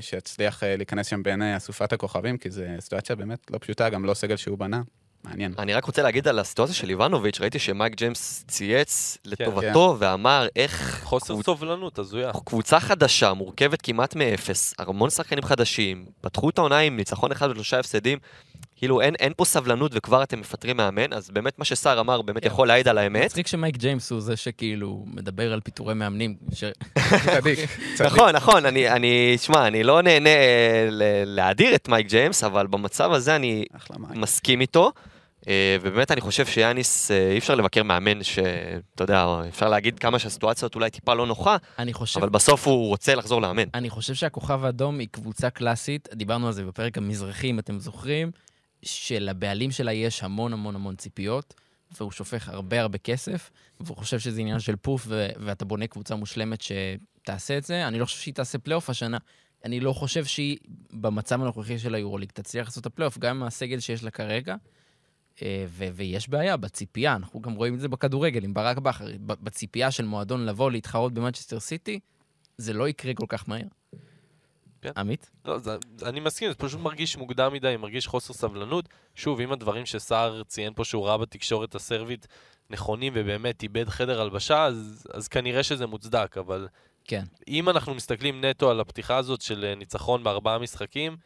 שיצליח 0.00 0.62
להיכנס 0.62 1.06
שם 1.06 1.22
בין 1.22 1.42
אסופת 1.42 1.92
הכוכבים, 1.92 2.38
כי 2.38 2.50
זו 2.50 2.62
סיטואציה 2.80 3.16
באמת 3.16 3.50
לא 3.50 3.58
פשוטה, 3.58 3.88
גם 3.88 4.04
לא 4.04 4.14
סגל 4.14 4.36
שהוא 4.36 4.58
בנה. 4.58 4.82
מעניין. 5.28 5.54
אני 5.58 5.74
רק 5.74 5.84
רוצה 5.84 6.02
להגיד 6.02 6.28
על 6.28 6.38
הסיטואציה 6.38 6.74
של 6.74 6.90
איבנוביץ', 6.90 7.40
ראיתי 7.40 7.58
שמייק 7.58 7.94
ג'יימס 7.94 8.44
צייץ 8.48 9.18
לטובתו 9.24 9.96
ואמר 9.98 10.46
איך 10.56 11.00
חוסר 11.04 11.34
קבוצ- 11.34 11.42
סובלנות, 11.44 11.98
הזויה. 11.98 12.30
קבוצה 12.44 12.80
חדשה, 12.80 13.32
מורכבת 13.32 13.82
כמעט 13.82 14.16
מאפס, 14.16 14.74
המון 14.78 15.10
שחקנים 15.10 15.44
חדשים, 15.44 16.04
פתחו 16.20 16.50
את 16.50 16.58
העונה 16.58 16.78
עם 16.78 16.96
ניצחון 16.96 17.32
אחד 17.32 17.50
ושלושה 17.50 17.78
הפסדים, 17.80 18.18
כאילו 18.78 19.00
אין, 19.00 19.14
אין 19.14 19.32
פה 19.36 19.44
סבלנות 19.44 19.92
וכבר 19.94 20.22
אתם 20.22 20.40
מפטרים 20.40 20.76
מאמן, 20.76 21.12
אז 21.12 21.30
באמת 21.30 21.58
מה 21.58 21.64
שסער 21.64 22.00
אמר 22.00 22.22
באמת 22.22 22.42
כן. 22.42 22.46
יכול 22.48 22.68
להעיד 22.68 22.88
על 22.88 22.98
האמת. 22.98 23.24
מצחיק 23.24 23.46
שמייק 23.46 23.76
ג'יימס 23.76 24.10
הוא 24.10 24.20
זה 24.20 24.36
שכאילו 24.36 25.04
מדבר 25.06 25.52
על 25.52 25.60
פיטורי 25.60 25.94
מאמנים. 25.94 26.34
ש- 26.52 26.64
צדיק. 27.40 27.58
צדיק. 27.94 28.00
נכון, 28.12 28.30
נכון, 28.36 28.66
אני, 28.66 28.88
אני, 28.90 29.38
שמע, 29.38 29.66
אני 29.66 29.82
לא 29.82 30.02
נהנה 30.02 30.30
אה, 30.30 30.88
להאדיר 31.26 31.74
את 31.74 31.88
מייק 31.88 32.06
ג'יימס, 32.08 32.44
אבל 32.44 32.66
במצב 32.66 33.12
הזה 33.12 33.36
אני. 33.36 33.64
מסכים 33.98 34.60
איתו. 34.60 34.92
אה, 35.48 35.76
ובאמת 35.82 36.10
אני 36.10 36.20
חושב 36.20 36.46
שיאניס, 36.46 37.10
אה, 37.10 37.30
אי 37.30 37.38
אפשר 37.38 37.54
לבקר 37.54 37.82
מאמן 37.82 38.22
שאתה 38.22 39.04
יודע, 39.04 39.26
אפשר 39.48 39.68
להגיד 39.68 39.98
כמה 39.98 40.18
שהסיטואציות 40.18 40.74
אולי 40.74 40.90
טיפה 40.90 41.14
לא 41.14 41.26
נוחה, 41.26 41.56
אני 41.78 41.92
חושב... 41.92 42.20
אבל 42.20 42.28
בסוף 42.28 42.66
הוא 42.66 42.88
רוצה 42.88 43.14
לחזור 43.14 43.42
לאמן. 43.42 43.68
אני 43.74 43.90
חושב 43.90 44.14
שהכוכב 44.14 44.64
האדום 44.64 44.98
היא 44.98 45.08
קבוצה 45.10 45.50
קלאסית, 45.50 46.08
דיברנו 46.14 46.46
על 46.46 46.52
זה 46.52 46.64
בפרק 46.64 46.98
המזרחי, 46.98 47.50
אם 47.50 47.58
אתם 47.58 47.78
זוכרים, 47.78 48.30
שלבעלים 48.82 49.70
שלה 49.70 49.92
יש 49.92 50.22
המון 50.22 50.52
המון 50.52 50.74
המון 50.74 50.96
ציפיות, 50.96 51.54
והוא 52.00 52.10
שופך 52.10 52.48
הרבה 52.48 52.80
הרבה 52.80 52.98
כסף, 52.98 53.50
והוא 53.80 53.96
חושב 53.96 54.18
שזה 54.18 54.40
עניין 54.40 54.60
של 54.60 54.76
פוף, 54.76 55.04
ו- 55.08 55.28
ואתה 55.36 55.64
בונה 55.64 55.86
קבוצה 55.86 56.14
מושלמת 56.14 56.60
שתעשה 56.60 57.58
את 57.58 57.64
זה. 57.64 57.88
אני 57.88 57.98
לא 57.98 58.04
חושב 58.04 58.18
שהיא 58.18 58.34
תעשה 58.34 58.58
פלייאוף 58.58 58.90
השנה. 58.90 59.18
אני 59.64 59.80
לא 59.80 59.92
חושב 59.92 60.24
שהיא, 60.24 60.56
במצב 60.92 61.42
הנוכחי 61.42 61.78
של 61.78 61.94
היורוליג, 61.94 62.30
תצליח 62.32 62.66
לעשות 62.66 62.80
את 62.80 62.86
הפלייאוף, 62.86 63.18
גם 63.18 63.36
עם 63.36 63.42
הסגל 63.42 63.80
שיש 63.80 64.04
לה 64.04 64.10
כרגע. 64.10 64.54
אה, 65.42 65.64
ו- 65.68 65.88
ויש 65.94 66.28
בעיה 66.28 66.56
בציפייה, 66.56 67.14
אנחנו 67.14 67.40
גם 67.40 67.52
רואים 67.52 67.74
את 67.74 67.80
זה 67.80 67.88
בכדורגל, 67.88 68.44
עם 68.44 68.54
ברק 68.54 68.78
בכר, 68.78 69.06
בציפייה 69.20 69.90
של 69.90 70.04
מועדון 70.04 70.46
לבוא 70.46 70.70
להתחרות 70.70 71.14
במנצ'סטר 71.14 71.60
סיטי, 71.60 72.00
זה 72.58 72.72
לא 72.72 72.88
יקרה 72.88 73.14
כל 73.14 73.26
כך 73.28 73.48
מהר. 73.48 73.66
כן. 74.82 74.92
עמית? 74.96 75.30
לא, 75.44 75.58
זה, 75.58 75.76
אני 76.02 76.20
מסכים, 76.20 76.48
זה 76.48 76.54
פשוט 76.54 76.80
מרגיש 76.80 77.16
מוקדם 77.16 77.52
מדי, 77.52 77.76
מרגיש 77.78 78.06
חוסר 78.06 78.34
סבלנות. 78.34 78.88
שוב, 79.14 79.40
אם 79.40 79.52
הדברים 79.52 79.86
שסער 79.86 80.42
ציין 80.42 80.72
פה 80.74 80.84
שהוא 80.84 81.06
ראה 81.06 81.18
בתקשורת 81.18 81.74
הסרבית 81.74 82.26
נכונים 82.70 83.12
ובאמת 83.16 83.62
איבד 83.62 83.88
חדר 83.88 84.20
הלבשה, 84.20 84.64
אז, 84.64 85.06
אז 85.12 85.28
כנראה 85.28 85.62
שזה 85.62 85.86
מוצדק, 85.86 86.38
אבל 86.38 86.68
כן. 87.04 87.24
אם 87.48 87.68
אנחנו 87.68 87.94
מסתכלים 87.94 88.44
נטו 88.44 88.70
על 88.70 88.80
הפתיחה 88.80 89.16
הזאת 89.16 89.40
של 89.40 89.64
אה, 89.64 89.74
ניצחון 89.74 90.24
בארבעה 90.24 90.58
משחקים, 90.58 91.16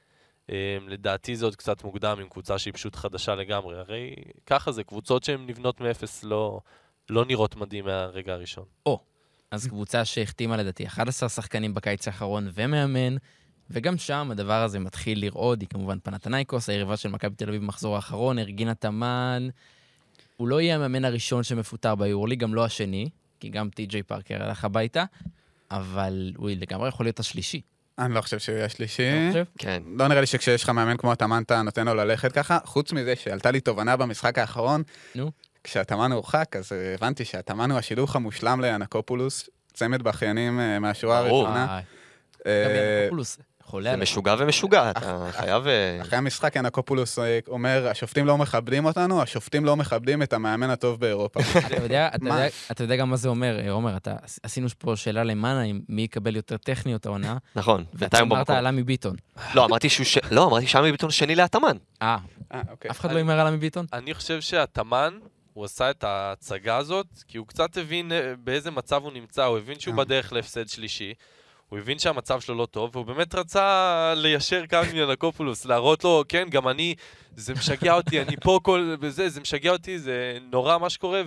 לדעתי 0.88 1.36
זה 1.36 1.44
עוד 1.44 1.56
קצת 1.56 1.84
מוקדם 1.84 2.18
עם 2.20 2.28
קבוצה 2.28 2.58
שהיא 2.58 2.74
פשוט 2.74 2.96
חדשה 2.96 3.34
לגמרי. 3.34 3.78
הרי 3.78 4.14
ככה 4.46 4.72
זה, 4.72 4.84
קבוצות 4.84 5.24
שהן 5.24 5.46
נבנות 5.46 5.80
מאפס 5.80 6.24
לא, 6.24 6.60
לא 7.10 7.24
נראות 7.24 7.56
מדהים 7.56 7.84
מהרגע 7.84 8.32
הראשון. 8.32 8.64
אז 9.50 9.66
קבוצה 9.66 10.04
שהחתימה 10.04 10.56
לדעתי 10.56 10.86
11 10.86 11.28
שחקנים 11.28 11.74
בקיץ 11.74 12.06
האחרון 12.08 12.48
ומאמן, 12.54 13.16
וגם 13.70 13.98
שם 13.98 14.28
הדבר 14.32 14.62
הזה 14.62 14.78
מתחיל 14.78 15.20
לרעוד, 15.24 15.60
היא 15.60 15.68
כמובן 15.68 15.98
פנתנייקוס, 16.02 16.68
היריבה 16.68 16.96
של 16.96 17.08
מכבי 17.08 17.34
תל 17.34 17.48
אביב 17.48 17.62
במחזור 17.62 17.96
האחרון, 17.96 18.38
הרגינה 18.38 18.74
תמן. 18.74 19.48
הוא 20.36 20.48
לא 20.48 20.60
יהיה 20.60 20.76
המאמן 20.76 21.04
הראשון 21.04 21.42
שמפוטר 21.42 21.94
ביורליג, 21.94 22.40
גם 22.40 22.54
לא 22.54 22.64
השני, 22.64 23.08
כי 23.40 23.48
גם 23.48 23.70
טי.ג'יי 23.70 24.02
פארקר 24.02 24.42
הלך 24.42 24.64
הביתה, 24.64 25.04
אבל 25.70 26.32
הוא 26.36 26.50
לגמרי 26.50 26.88
יכול 26.88 27.06
להיות 27.06 27.20
השלישי. 27.20 27.60
אני 28.00 28.14
לא 28.14 28.20
חושב 28.20 28.38
שהוא 28.38 28.54
יהיה 28.54 28.64
השלישי. 28.64 29.28
חושב? 29.28 29.44
כן. 29.58 29.82
לא 29.86 30.08
נראה 30.08 30.20
לי 30.20 30.26
שכשיש 30.26 30.62
לך 30.62 30.68
מאמן 30.68 30.96
כמו 30.96 31.12
התאמן, 31.12 31.42
אתה 31.42 31.62
נותן 31.62 31.86
לו 31.86 31.94
ללכת 31.94 32.32
ככה. 32.32 32.58
חוץ 32.64 32.92
מזה 32.92 33.16
שעלתה 33.16 33.50
לי 33.50 33.60
תובנה 33.60 33.96
במשחק 33.96 34.38
האחרון, 34.38 34.82
נו. 35.14 35.30
כשהתאמן 35.64 36.12
הורחק, 36.12 36.56
אז 36.56 36.72
אה, 36.72 36.94
הבנתי 36.94 37.24
שהתאמן 37.24 37.70
הוא 37.70 37.78
השילוך 37.78 38.16
המושלם 38.16 38.60
לאנקופולוס, 38.60 39.48
צמד 39.72 40.02
בכיינים 40.02 40.60
אה, 40.60 40.78
מהשורה. 40.78 41.18
הראשונה. 41.18 41.66
אה, 41.66 41.80
אה, 42.46 42.64
גם 42.64 42.70
ינקופולוס 42.70 43.38
חולה 43.70 43.90
זה. 43.90 43.96
משוגע 43.96 44.34
ומשוגע, 44.38 44.90
אתה 44.90 45.26
חייב... 45.30 45.66
אה, 45.66 45.98
אחרי 46.02 46.18
המשחק 46.18 46.56
ינקופולוס 46.56 47.18
אה, 47.18 47.38
אומר, 47.48 47.88
השופטים 47.88 48.26
לא 48.26 48.38
מכבדים 48.38 48.84
אותנו, 48.84 49.22
השופטים 49.22 49.64
לא 49.64 49.76
מכבדים 49.76 50.22
את 50.22 50.32
המאמן 50.32 50.70
הטוב 50.70 51.00
באירופה. 51.00 51.40
אתה 52.70 52.82
יודע, 52.84 52.96
גם 52.96 53.10
מה 53.10 53.16
זה 53.16 53.28
אומר, 53.28 53.60
אה, 53.60 53.70
עומר, 53.70 53.96
אתה, 53.96 54.16
עשינו 54.42 54.68
פה 54.78 54.96
שאלה 54.96 55.24
למאנה, 55.24 55.62
אם 55.62 55.80
מי 55.88 56.02
יקבל 56.02 56.36
יותר 56.36 56.56
טכניות 56.56 57.06
העונה, 57.06 57.36
נכון, 57.56 57.84
ואתה 57.92 57.98
בינתיים 57.98 58.28
הוא 58.28 58.36
אמרת 58.36 58.46
במקום. 58.46 58.56
על 58.56 58.66
עמי 58.66 58.82
ביטון. 58.82 59.16
לא, 59.54 59.64
אמרתי 59.64 59.88
שהוא 59.88 60.06
ש... 60.06 60.18
לא, 60.30 60.46
אמרתי 60.46 60.66
שעמי 60.66 60.90
ביטון 60.90 61.10
שני 61.10 61.34
להתאמן. 61.34 61.76
אה, 62.02 62.16
אוקיי. 62.70 62.90
אף 62.90 63.00
אחד 63.00 63.12
לא 63.12 63.16
הימר 63.16 63.40
על 63.40 63.46
עמי 63.46 63.56
ביטון? 63.56 63.86
אני 63.92 64.14
חושב 64.14 64.40
שהתאמן, 64.40 65.18
הוא 65.52 65.64
עשה 65.64 65.90
את 65.90 66.04
ההצגה 66.04 66.76
הזאת, 66.76 67.06
כי 67.28 67.38
הוא 67.38 67.46
קצת 67.46 67.76
הבין 67.76 68.12
באיזה 68.44 68.70
מצב 68.70 69.02
הוא 69.02 69.12
נמצא, 69.12 69.44
הוא 69.44 69.58
הבין 69.58 69.80
שהוא. 69.80 69.94
בדרך 69.94 70.32
להפסד 70.32 70.68
שלישי, 70.68 71.14
הוא 71.70 71.78
הבין 71.78 71.98
שהמצב 71.98 72.40
שלו 72.40 72.54
לא 72.54 72.66
טוב, 72.66 72.90
והוא 72.96 73.06
באמת 73.06 73.34
רצה 73.34 74.14
ליישר 74.16 74.66
קו 74.66 74.76
עם 74.90 74.96
ינקופולוס, 74.96 75.64
להראות 75.64 76.04
לו, 76.04 76.24
כן, 76.28 76.48
גם 76.50 76.68
אני, 76.68 76.94
זה 77.36 77.54
משגע 77.54 77.94
אותי, 77.94 78.22
אני 78.22 78.36
פה 78.36 78.60
כל... 78.62 78.96
וזה, 79.00 79.28
זה 79.28 79.40
משגע 79.40 79.70
אותי, 79.72 79.98
זה 79.98 80.38
נורא 80.52 80.78
מה 80.78 80.90
שקורה, 80.90 81.22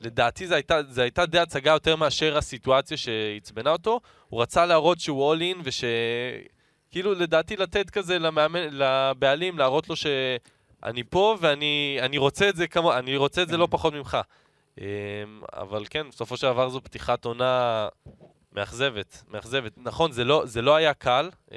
ולדעתי 0.00 0.46
זו 0.46 0.54
הייתה, 0.54 0.80
הייתה 0.96 1.26
די 1.26 1.38
הצגה 1.38 1.70
יותר 1.70 1.96
מאשר 1.96 2.38
הסיטואציה 2.38 2.96
שעצבנה 2.96 3.70
אותו. 3.70 4.00
הוא 4.28 4.42
רצה 4.42 4.66
להראות 4.66 5.00
שהוא 5.00 5.34
all 5.34 5.38
in, 5.38 5.58
וש... 5.64 5.84
כאילו, 6.90 7.14
לדעתי 7.14 7.56
לתת 7.56 7.90
כזה 7.90 8.18
למאמן, 8.18 8.68
לבעלים, 8.70 9.58
להראות 9.58 9.88
לו 9.88 9.96
ש... 9.96 10.06
אני 10.82 11.02
פה 11.04 11.36
ואני 11.40 11.98
אני 12.00 12.18
רוצה 12.18 12.48
את 12.48 12.56
זה 12.56 12.66
כמו, 12.66 12.94
אני 12.94 13.16
רוצה 13.16 13.42
את 13.42 13.48
זה 13.48 13.56
לא 13.56 13.68
פחות 13.70 13.94
ממך. 13.94 14.18
אמ, 14.80 14.84
אבל 15.52 15.84
כן, 15.90 16.08
בסופו 16.08 16.36
של 16.36 16.46
דבר 16.46 16.68
זו 16.68 16.80
פתיחת 16.80 17.24
עונה 17.24 17.88
מאכזבת, 18.56 19.22
מאכזבת. 19.28 19.72
נכון, 19.76 20.12
זה 20.12 20.24
לא, 20.24 20.42
זה 20.46 20.62
לא 20.62 20.74
היה 20.76 20.94
קל, 20.94 21.30
אמ, 21.52 21.56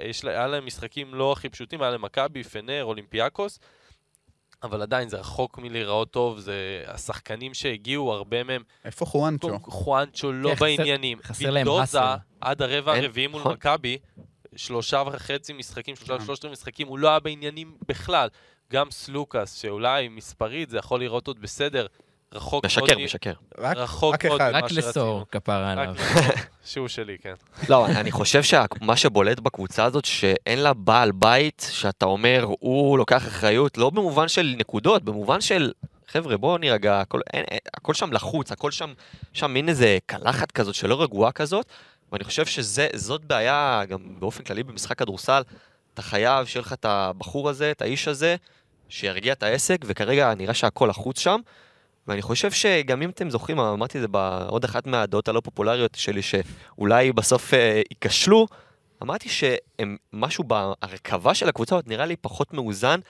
יש, 0.00 0.24
לה- 0.24 0.30
היה 0.30 0.46
להם 0.46 0.66
משחקים 0.66 1.14
לא 1.14 1.32
הכי 1.32 1.48
פשוטים, 1.48 1.82
היה 1.82 1.90
להם 1.90 2.02
מכבי, 2.02 2.44
פנר, 2.44 2.84
אולימפיאקוס, 2.84 3.58
אבל 4.62 4.82
עדיין 4.82 5.08
זה 5.08 5.16
רחוק 5.18 5.58
מלהיראות 5.58 6.10
טוב, 6.10 6.38
זה 6.38 6.54
השחקנים 6.86 7.54
שהגיעו, 7.54 8.12
הרבה 8.12 8.42
מהם, 8.44 8.62
איפה 8.84 9.06
חואנצ'ו? 9.06 9.58
חואנצ'ו 9.62 10.32
לא 10.32 10.48
כן, 10.48 10.54
חסר- 10.54 10.64
בעניינים. 10.64 11.18
חסר 11.22 11.50
להם 11.50 11.68
האסל. 11.68 12.14
עד 12.40 12.62
הרבע 12.62 12.92
הרביעי 12.94 13.26
מול 13.26 13.40
נכון. 13.40 13.52
מכבי, 13.52 13.98
שלושה 14.56 15.02
וחצי 15.06 15.52
משחקים, 15.52 15.96
שלושה 15.96 16.16
כן. 16.16 16.22
ושלושת 16.22 16.44
משחקים, 16.44 16.86
הוא 16.88 16.98
לא 16.98 17.08
היה 17.08 17.20
בעניינים 17.20 17.76
בכלל. 17.88 18.28
גם 18.72 18.90
סלוקאס, 18.90 19.54
שאולי 19.60 20.08
מספרית 20.08 20.70
זה 20.70 20.78
יכול 20.78 21.00
לראות 21.00 21.26
עוד 21.26 21.40
בסדר, 21.40 21.86
רחוק 22.34 22.64
מאוד 22.64 22.86
משקר, 22.86 22.98
משקר. 23.04 23.32
רק 23.58 23.76
רחוק 23.76 24.14
רק 24.14 24.24
מאוד 24.24 24.40
אחד. 24.40 24.54
רק. 24.54 24.70
לסור, 24.70 25.26
כפרה 25.30 25.72
עליו. 25.72 25.94
שהוא 26.64 26.88
שלי, 26.88 27.16
כן. 27.22 27.34
לא, 27.68 27.86
אני 27.86 28.12
חושב 28.12 28.42
שמה 28.42 28.96
שבולט 28.96 29.40
בקבוצה 29.40 29.84
הזאת, 29.84 30.04
שאין 30.04 30.58
לה 30.58 30.74
בעל 30.74 31.12
בית, 31.12 31.66
שאתה 31.70 32.06
אומר, 32.06 32.46
הוא 32.60 32.98
לוקח 32.98 33.26
אחריות, 33.26 33.78
לא 33.78 33.90
במובן 33.90 34.28
של 34.28 34.54
נקודות, 34.58 35.04
במובן 35.04 35.40
של, 35.40 35.72
חבר'ה, 36.08 36.36
בואו 36.36 36.58
נירגע, 36.58 37.00
הכל, 37.00 37.20
אין, 37.32 37.44
אין, 37.50 37.58
הכל 37.74 37.94
שם 37.94 38.12
לחוץ, 38.12 38.52
הכל 38.52 38.70
שם, 38.70 38.92
שם 39.32 39.50
מין 39.50 39.68
איזה 39.68 39.98
קלחת 40.06 40.52
כזאת 40.52 40.74
שלא 40.74 41.02
רגועה 41.02 41.32
כזאת, 41.32 41.66
ואני 42.12 42.24
חושב 42.24 42.46
שזאת 42.46 43.24
בעיה 43.24 43.82
גם 43.88 43.98
באופן 44.18 44.44
כללי 44.44 44.62
במשחק 44.62 44.98
כדורסל, 44.98 45.42
אתה 45.94 46.02
חייב 46.02 46.46
שיהיה 46.46 46.60
לך 46.60 46.72
את 46.72 46.84
הבחור 46.84 47.48
הזה, 47.48 47.70
את 47.70 47.82
האיש 47.82 48.08
הזה, 48.08 48.36
שירגיע 48.88 49.32
את 49.32 49.42
העסק, 49.42 49.78
וכרגע 49.86 50.34
נראה 50.34 50.54
שהכל 50.54 50.86
לחוץ 50.90 51.18
שם. 51.18 51.40
ואני 52.08 52.22
חושב 52.22 52.50
שגם 52.50 53.02
אם 53.02 53.10
אתם 53.10 53.30
זוכרים, 53.30 53.60
אמרתי 53.60 53.98
את 53.98 54.02
זה 54.02 54.08
בעוד 54.08 54.64
אחת 54.64 54.86
מהדעות 54.86 55.28
הלא 55.28 55.40
פופולריות 55.40 55.94
שלי, 55.94 56.22
שאולי 56.22 57.12
בסוף 57.12 57.54
אה, 57.54 57.82
ייכשלו, 57.90 58.46
אמרתי 59.02 59.28
שהם, 59.28 59.96
משהו 60.12 60.44
בהרכבה 60.44 61.34
של 61.34 61.48
הקבוצה 61.48 61.74
הזאת 61.74 61.88
נראה 61.88 62.06
לי 62.06 62.16
פחות 62.16 62.54
מאוזן, 62.54 63.00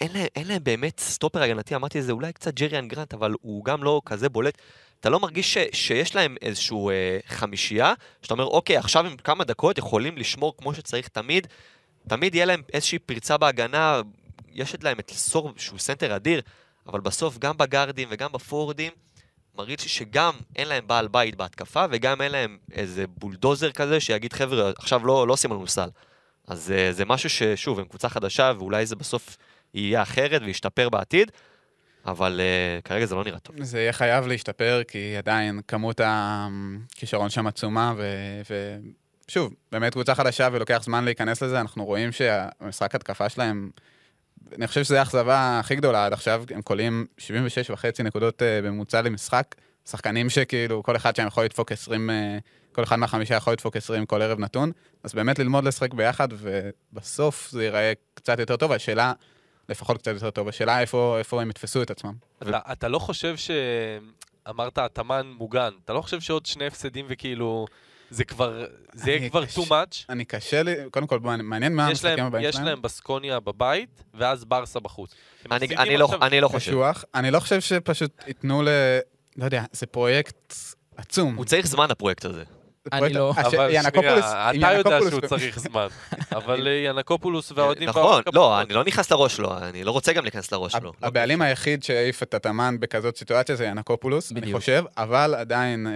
אין 0.00 0.12
להם, 0.12 0.26
אין 0.36 0.48
להם 0.48 0.64
באמת 0.64 1.00
סטופר 1.00 1.42
הגנתי, 1.42 1.74
אמרתי 1.74 1.98
את 1.98 2.04
זה, 2.04 2.12
אולי 2.12 2.32
קצת 2.32 2.54
ג'ריאן 2.54 2.88
גרנט, 2.88 3.14
אבל 3.14 3.34
הוא 3.40 3.64
גם 3.64 3.84
לא 3.84 4.00
כזה 4.04 4.28
בולט. 4.28 4.58
אתה 5.00 5.10
לא 5.10 5.20
מרגיש 5.20 5.54
ש, 5.54 5.58
שיש 5.72 6.16
להם 6.16 6.36
איזשהו 6.42 6.90
אה, 6.90 7.18
חמישייה, 7.26 7.94
שאתה 8.22 8.34
אומר, 8.34 8.44
אוקיי, 8.44 8.76
עכשיו 8.76 9.06
עם 9.06 9.16
כמה 9.16 9.44
דקות 9.44 9.78
יכולים 9.78 10.16
לשמור 10.16 10.54
כמו 10.58 10.74
שצריך 10.74 11.08
תמיד, 11.08 11.46
תמיד 12.08 12.34
יהיה 12.34 12.44
להם 12.44 12.62
איזושהי 12.72 12.98
פריצה 12.98 13.36
בהגנה, 13.36 14.00
יש 14.52 14.74
את 14.74 14.84
להם 14.84 14.98
את 14.98 15.10
לסור 15.10 15.52
שהוא 15.56 15.78
סנטר 15.78 16.16
אדיר, 16.16 16.40
אבל 16.88 17.00
בסוף 17.00 17.38
גם 17.38 17.56
בגארדים 17.56 18.08
וגם 18.10 18.32
בפורוורדים, 18.32 18.92
מרגיש 19.58 19.82
לי 19.82 19.88
שגם 19.88 20.34
אין 20.56 20.68
להם 20.68 20.86
בעל 20.86 21.08
בית 21.08 21.36
בהתקפה, 21.36 21.84
וגם 21.90 22.20
אין 22.20 22.32
להם 22.32 22.58
איזה 22.72 23.04
בולדוזר 23.06 23.72
כזה 23.72 24.00
שיגיד, 24.00 24.32
חבר'ה, 24.32 24.70
עכשיו 24.78 25.06
לא, 25.06 25.26
לא 25.26 25.32
עושים 25.32 25.52
לנו 25.52 25.66
סל. 25.66 25.88
אז 26.46 26.72
אה, 26.76 26.92
זה 26.92 27.04
משהו 27.04 27.30
ששוב, 27.30 27.78
הם 27.78 27.84
קבוצה 27.84 28.08
חדשה, 28.08 28.52
ואולי 28.58 28.86
זה 28.86 28.96
בסוף 28.96 29.36
יהיה 29.74 30.02
אחרת 30.02 30.42
וישתפר 30.44 30.88
בעתיד, 30.88 31.30
אבל 32.06 32.40
uh, 32.40 32.82
כרגע 32.82 33.06
זה 33.06 33.14
לא 33.14 33.24
נראה 33.24 33.38
טוב. 33.38 33.64
זה 33.64 33.80
יהיה 33.80 33.92
חייב 33.92 34.26
להשתפר, 34.26 34.82
כי 34.88 35.16
עדיין 35.16 35.60
כמות 35.68 36.00
הכישרון 36.04 37.30
שם 37.30 37.46
עצומה, 37.46 37.94
ושוב, 39.28 39.52
באמת 39.72 39.92
קבוצה 39.92 40.14
חדשה 40.14 40.48
ולוקח 40.52 40.82
זמן 40.82 41.04
להיכנס 41.04 41.42
לזה, 41.42 41.60
אנחנו 41.60 41.84
רואים 41.84 42.12
שהמשחק 42.12 42.94
התקפה 42.94 43.28
שלהם, 43.28 43.70
אני 44.56 44.66
חושב 44.66 44.84
שזו 44.84 44.96
האכזבה 44.96 45.58
הכי 45.58 45.76
גדולה 45.76 46.06
עד 46.06 46.12
עכשיו, 46.12 46.44
הם 46.50 46.62
קולים 46.62 47.06
76 47.18 47.70
וחצי 47.70 48.02
נקודות 48.02 48.42
uh, 48.42 48.64
בממוצע 48.64 49.02
למשחק, 49.02 49.54
שחקנים 49.88 50.30
שכאילו 50.30 50.82
כל 50.82 50.96
אחד 50.96 51.16
שם 51.16 51.26
יכול 51.26 51.44
לדפוק 51.44 51.72
20, 51.72 52.10
uh, 52.10 52.12
אה, 52.12 52.38
כל 52.72 52.84
אחד 52.84 52.96
מהחמישה 52.96 53.34
יכול 53.34 53.52
לדפוק 53.52 53.76
20 53.76 54.06
כל 54.06 54.22
ערב 54.22 54.38
נתון, 54.38 54.72
אז 55.02 55.14
באמת 55.14 55.38
ללמוד 55.38 55.64
לשחק 55.64 55.94
ביחד, 55.94 56.28
ובסוף 56.32 57.50
זה 57.50 57.64
ייראה 57.64 57.92
קצת 58.14 58.38
יותר 58.38 58.56
טוב, 58.56 58.72
השאלה... 58.72 59.12
לפחות 59.68 59.98
קצת 59.98 60.14
יותר 60.14 60.30
טוב. 60.30 60.48
השאלה 60.48 60.80
איפה, 60.80 61.16
איפה 61.18 61.42
הם 61.42 61.50
יתפסו 61.50 61.82
את 61.82 61.90
עצמם. 61.90 62.12
אתה, 62.42 62.58
אתה 62.72 62.88
לא 62.88 62.98
חושב 62.98 63.36
ש... 63.36 63.50
אמרת, 64.48 64.78
התאמן 64.78 65.26
מוגן, 65.38 65.70
אתה 65.84 65.92
לא 65.92 66.00
חושב 66.00 66.20
שעוד 66.20 66.46
שני 66.46 66.66
הפסדים 66.66 67.06
וכאילו... 67.08 67.66
זה 68.10 68.24
כבר, 68.24 68.64
זה 68.92 69.10
יהיה 69.10 69.30
כבר 69.30 69.44
too 69.44 69.68
much. 69.68 70.04
אני 70.08 70.24
קשה 70.24 70.62
לי, 70.62 70.74
קודם 70.90 71.06
כל, 71.06 71.18
מעניין 71.20 71.74
מה 71.74 71.86
המשחקים 71.86 72.24
הבאים 72.24 72.52
שלהם. 72.52 72.64
יש 72.64 72.70
להם 72.70 72.82
בסקוניה 72.82 73.40
בבית, 73.40 74.02
ואז 74.14 74.44
ברסה 74.44 74.80
בחוץ. 74.80 75.14
אני, 75.50 75.66
אני, 75.76 75.96
לא. 75.96 76.08
אני 76.22 76.40
לא 76.40 76.48
חושב. 76.48 76.70
קשוח. 76.70 77.04
אני 77.14 77.30
לא 77.30 77.40
חושב 77.40 77.60
שפשוט 77.60 78.22
ייתנו 78.26 78.62
ל... 78.62 78.68
לא 79.36 79.44
יודע, 79.44 79.64
זה 79.72 79.86
פרויקט 79.86 80.54
עצום. 80.96 81.34
הוא 81.34 81.44
צריך 81.44 81.66
זמן, 81.66 81.90
הפרויקט 81.90 82.24
הזה. 82.24 82.42
אני 82.92 83.12
לא. 83.12 83.30
אבל 83.36 83.50
שנייה, 83.50 83.88
אתה 84.50 84.72
יודע 84.72 84.98
שהוא 85.10 85.20
צריך 85.20 85.58
זמן. 85.68 85.86
אבל 86.32 86.66
ינקופולוס 86.86 87.52
והאוהדים... 87.52 87.88
נכון, 87.88 88.22
לא, 88.34 88.60
אני 88.60 88.74
לא 88.74 88.84
נכנס 88.84 89.10
לראש 89.10 89.36
שלו, 89.36 89.58
אני 89.58 89.84
לא 89.84 89.90
רוצה 89.90 90.12
גם 90.12 90.24
להיכנס 90.24 90.52
לראש 90.52 90.72
שלו. 90.72 90.92
הבעלים 91.02 91.42
היחיד 91.42 91.82
שהעיף 91.82 92.22
את 92.22 92.34
התאמן 92.34 92.80
בכזאת 92.80 93.16
סיטואציה 93.16 93.56
זה 93.56 93.64
ינקופולוס, 93.64 94.32
אני 94.32 94.52
חושב, 94.52 94.84
אבל 94.96 95.34
עדיין 95.34 95.86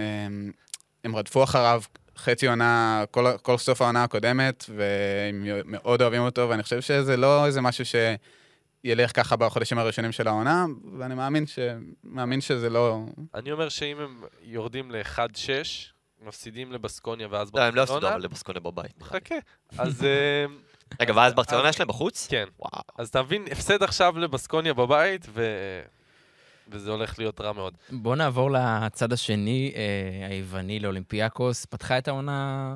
הם 1.03 1.15
רדפו 1.15 1.43
אחריו 1.43 1.81
חצי 2.17 2.47
עונה, 2.47 3.03
כל 3.41 3.57
סוף 3.57 3.81
העונה 3.81 4.03
הקודמת, 4.03 4.65
והם 4.75 5.47
מאוד 5.65 6.01
אוהבים 6.01 6.21
אותו, 6.21 6.49
ואני 6.49 6.63
חושב 6.63 6.81
שזה 6.81 7.17
לא 7.17 7.45
איזה 7.45 7.61
משהו 7.61 7.85
ש... 7.85 7.95
ילך 8.83 9.15
ככה 9.15 9.35
בחודשים 9.35 9.77
הראשונים 9.77 10.11
של 10.11 10.27
העונה, 10.27 10.65
ואני 10.99 11.15
מאמין, 11.15 11.47
ש... 11.47 11.59
מאמין 12.03 12.41
שזה 12.41 12.69
לא... 12.69 12.99
אני 13.33 13.51
אומר 13.51 13.69
שאם 13.69 13.99
הם 13.99 14.23
יורדים 14.41 14.91
ל-1-6, 14.91 15.19
מפסידים 16.21 16.71
לבסקוניה 16.71 17.27
ואז 17.31 17.51
ברצלונה. 17.51 17.63
לא, 17.63 17.67
הם 17.67 17.75
לא 17.75 17.81
הפסידו 17.81 18.07
אבל 18.07 18.23
לבסקוניה 18.23 18.61
בבית. 18.61 19.03
חכה. 19.03 19.35
אז... 19.77 20.03
אה, 20.03 20.45
רגע, 20.99 21.13
ואז 21.15 21.33
ברצלונה 21.33 21.69
יש 21.69 21.79
להם 21.79 21.87
בחוץ? 21.87 22.27
כן. 22.29 22.45
אז 22.97 23.07
אתה 23.07 23.21
מבין, 23.21 23.45
הפסד 23.51 23.83
עכשיו 23.83 24.19
לבסקוניה 24.19 24.73
בבית, 24.73 25.25
ו... 25.33 25.41
וזה 26.71 26.91
הולך 26.91 27.19
להיות 27.19 27.41
רע 27.41 27.53
מאוד. 27.53 27.73
בואו 27.91 28.15
נעבור 28.15 28.51
לצד 28.51 29.13
השני, 29.13 29.71
אה, 29.75 30.27
היווני 30.27 30.79
לאולימפיאקוס. 30.79 31.65
פתחה 31.65 31.97
את 31.97 32.07
העונה, 32.07 32.75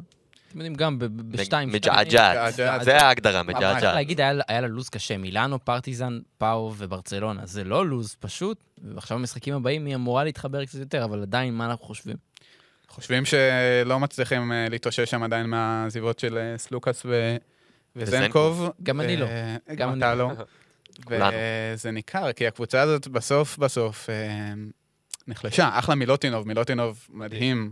אתם 0.49 0.57
יודעים, 0.57 0.75
גם 0.75 0.97
בשתיים. 0.99 1.69
מג'עג'עת, 1.71 2.53
זה 2.83 2.97
ההגדרה, 2.97 3.43
מג'עג'עת. 3.43 3.79
צריך 3.79 3.93
להגיד, 3.93 4.21
היה 4.21 4.61
לה 4.61 4.67
לוז 4.67 4.89
קשה. 4.89 5.17
מילאנו, 5.17 5.65
פרטיזן, 5.65 6.19
פאו 6.37 6.73
וברצלונה. 6.77 7.45
זה 7.45 7.63
לא 7.63 7.87
לוז 7.87 8.15
פשוט, 8.19 8.57
ועכשיו 8.93 9.17
במשחקים 9.17 9.53
הבאים 9.53 9.85
היא 9.85 9.95
אמורה 9.95 10.23
להתחבר 10.23 10.65
קצת 10.65 10.79
יותר, 10.79 11.03
אבל 11.03 11.21
עדיין, 11.21 11.53
מה 11.53 11.65
אנחנו 11.65 11.85
חושבים? 11.85 12.15
חושבים 12.89 13.23
שלא 13.25 13.99
מצליחים 13.99 14.51
אה, 14.51 14.67
להתאושש 14.69 15.11
שם 15.11 15.23
עדיין 15.23 15.45
מהעזיבות 15.45 16.19
של 16.19 16.37
אה, 16.37 16.57
סלוקאס 16.57 17.05
ו... 17.05 17.35
וזנקוב. 17.95 18.69
גם 18.83 19.01
אני 19.01 19.17
לא. 19.17 19.27
גם 19.75 19.97
אתה 19.97 20.15
לא. 20.15 20.31
וזה 21.05 21.91
ניכר, 21.91 22.33
כי 22.33 22.47
הקבוצה 22.47 22.81
הזאת 22.81 23.07
בסוף 23.07 23.57
בסוף 23.57 24.09
אה, 24.09 24.53
נחלשה. 25.27 25.69
אחלה 25.73 25.95
מילוטינוב, 25.95 26.47
מילוטינוב 26.47 27.07
מדהים, 27.09 27.71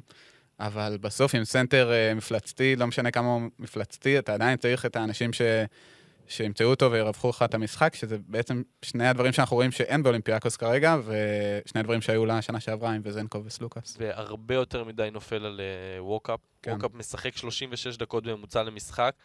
אבל 0.60 0.98
בסוף 1.02 1.36
עם 1.36 1.44
סנטר 1.44 1.92
מפלצתי, 2.16 2.76
לא 2.76 2.88
משנה 2.88 3.12
כמה 3.12 3.28
הוא 3.28 3.42
מפלצתי, 3.60 4.20
אתה 4.20 4.34
עדיין 4.34 4.58
צריך 4.58 4.86
את 4.86 4.96
האנשים 4.96 5.34
ש... 5.34 5.42
שימצאו 6.28 6.68
אותו 6.68 6.92
וירווחו 6.92 7.30
לך 7.30 7.44
את 7.44 7.54
המשחק, 7.54 7.96
שזה 7.96 8.18
בעצם 8.28 8.62
שני 8.82 9.08
הדברים 9.08 9.34
שאנחנו 9.34 9.56
רואים 9.56 9.72
שאין 9.72 10.04
באולימפיאקוס 10.04 10.58
כרגע, 10.58 10.98
ושני 11.06 11.80
הדברים 11.80 12.02
שהיו 12.02 12.26
לה 12.26 12.42
שנה 12.42 12.60
שעברה 12.60 12.92
עם 12.92 13.02
וזנקוב 13.04 13.46
וסלוקאס. 13.46 13.98
והרבה 14.00 14.56
יותר 14.56 14.84
מדי 14.84 15.10
נופל 15.12 15.46
על 15.46 15.62
ווקאפ. 16.00 16.40
Uh, 16.40 16.44
כן. 16.62 16.72
ווקאפ 16.72 16.94
משחק 16.94 17.38
36 17.38 17.98
דקות 17.98 18.24
בממוצע 18.24 18.64
למשחק, 18.64 19.16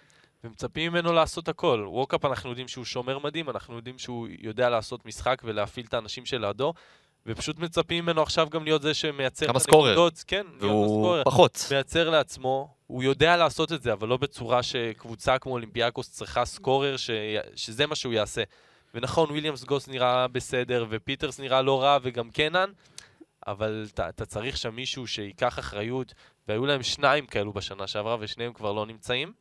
ומצפים 0.45 0.93
ממנו 0.93 1.13
לעשות 1.13 1.49
הכל. 1.49 1.87
ווקאפ, 1.89 2.25
אנחנו 2.25 2.51
יודעים 2.51 2.69
שהוא 2.69 2.85
שומר 2.85 3.19
מדהים, 3.19 3.51
אנחנו 3.51 3.77
יודעים 3.77 3.99
שהוא 3.99 4.29
יודע 4.41 4.71
לעשות 4.71 5.07
משחק 5.07 5.43
ולהפעיל 5.45 5.87
את 5.87 5.95
האנשים 5.95 6.27
שלידו. 6.27 6.73
ופשוט 7.27 7.59
מצפים 7.59 8.05
ממנו 8.05 8.23
עכשיו 8.23 8.49
גם 8.51 8.65
להיות 8.65 8.83
זה 8.83 8.95
שמייצר 8.95 9.51
את 9.51 9.55
הנקודות. 9.55 10.25
כן, 10.27 10.47
והוא 10.61 11.17
פחות. 11.25 11.67
מייצר 11.71 12.11
לעצמו, 12.11 12.75
הוא 12.87 13.03
יודע 13.03 13.37
לעשות 13.37 13.73
את 13.73 13.83
זה, 13.83 13.93
אבל 13.93 14.09
לא 14.09 14.17
בצורה 14.17 14.63
שקבוצה 14.63 15.39
כמו 15.39 15.53
אולימפיאקוס 15.53 16.11
צריכה 16.11 16.45
scorer, 16.45 16.97
ש... 16.97 17.11
שזה 17.55 17.87
מה 17.87 17.95
שהוא 17.95 18.13
יעשה. 18.13 18.43
ונכון, 18.95 19.31
וויליאמס 19.31 19.65
גוס 19.65 19.89
נראה 19.89 20.29
בסדר, 20.29 20.87
ופיטרס 20.89 21.41
נראה 21.41 21.63
לא 21.63 21.83
רע, 21.83 21.99
וגם 22.03 22.31
קנן, 22.31 22.71
אבל 23.47 23.87
אתה, 23.95 24.09
אתה 24.09 24.27
צריך 24.27 24.57
שם 24.57 24.75
מישהו 24.75 25.07
שייקח 25.07 25.59
אחריות, 25.59 26.15
והיו 26.49 26.67
להם 26.67 26.83
שניים 26.83 27.27
כאלו 27.27 27.53
בשנה 27.53 27.87
שעברה, 27.87 28.17
ושניהם 28.21 28.53
כבר 28.53 28.73
לא 28.73 28.87
נמצאים. 28.87 29.33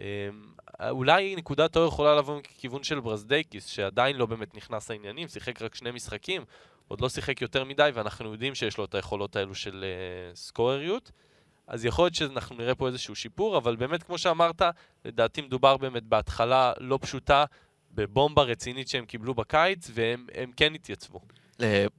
אמ, 0.00 0.06
אולי 0.90 1.36
נקודת 1.36 1.76
האור 1.76 1.88
יכולה 1.88 2.14
לבוא 2.16 2.38
מכיוון 2.38 2.82
של 2.82 3.00
ברזדייקיס, 3.00 3.66
שעדיין 3.66 4.16
לא 4.16 4.26
באמת 4.26 4.54
נכנס 4.54 4.90
לעניינים, 4.90 5.28
שיחק 5.28 5.62
רק 5.62 5.74
שני 5.74 5.90
משחקים, 5.90 6.44
עוד 6.88 7.00
לא 7.00 7.08
שיחק 7.08 7.42
יותר 7.42 7.64
מדי, 7.64 7.90
ואנחנו 7.94 8.32
יודעים 8.32 8.54
שיש 8.54 8.78
לו 8.78 8.84
את 8.84 8.94
היכולות 8.94 9.36
האלו 9.36 9.54
של 9.54 9.84
uh, 9.84 10.36
סקורריות. 10.36 11.10
אז 11.66 11.84
יכול 11.84 12.04
להיות 12.04 12.14
שאנחנו 12.14 12.56
נראה 12.56 12.74
פה 12.74 12.86
איזשהו 12.86 13.14
שיפור, 13.14 13.58
אבל 13.58 13.76
באמת, 13.76 14.02
כמו 14.02 14.18
שאמרת, 14.18 14.62
לדעתי 15.04 15.40
מדובר 15.40 15.76
באמת 15.76 16.02
בהתחלה 16.02 16.72
לא 16.80 16.98
פשוטה, 17.02 17.44
בבומבה 17.92 18.42
רצינית 18.42 18.88
שהם 18.88 19.04
קיבלו 19.04 19.34
בקיץ, 19.34 19.90
והם 19.94 20.52
כן 20.56 20.74
התייצבו. 20.74 21.20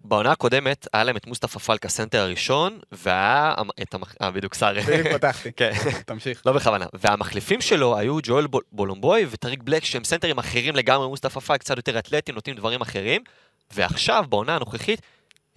בעונה 0.04 0.32
הקודמת 0.32 0.88
היה 0.94 1.04
להם 1.04 1.18
את 1.18 1.28
מוסטפא 1.28 1.60
פאל 1.60 1.86
הסנטר 1.86 2.20
הראשון, 2.20 2.80
והיה 2.92 3.54
את 3.82 3.94
המח... 3.94 4.16
אה, 4.22 4.32
בדיוק 4.32 4.54
sorry. 4.54 4.82
בדיוק 4.82 5.08
פתחתי. 5.08 5.52
כן. 5.52 5.72
תמשיך. 6.06 6.42
לא 6.46 6.52
בכוונה. 6.54 6.86
והמחליפים 6.94 7.62
שלו 7.62 7.98
היו 7.98 8.18
ג'ואל 8.24 8.48
בולומבוי 8.72 9.26
וטאריק 9.30 9.64
בלק, 9.64 9.84
שהם 9.84 10.04
סנטרים 10.04 10.38
אחרים 10.38 10.76
לגמרי, 10.76 11.08
מוסטפא 11.08 11.40
פאל 11.40 11.60
קצת 11.60 11.78
יותר 11.78 12.00
אתלטיים, 12.00 12.36
נותנים 12.36 12.56
דברים 12.56 12.82
אחרים. 12.82 13.22
ועכשיו, 13.74 14.26
בעונה 14.30 14.56
הנוכחית, 14.56 15.02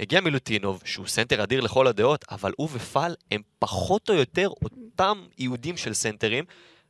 הגיע 0.00 0.20
מילוטינוב, 0.20 0.82
שהוא 0.84 1.06
סנטר 1.06 1.42
אדיר 1.42 1.60
לכל 1.60 1.86
הדעות, 1.86 2.24
אבל 2.30 2.52
הוא 2.56 2.68
ופאל 2.72 3.14
הם 3.30 3.42
פחות 3.58 4.10
או 4.10 4.14
יותר 4.14 4.48
אותם 4.48 5.24
יהודים 5.38 5.76
של 5.76 5.94
סנטרים, 5.94 6.44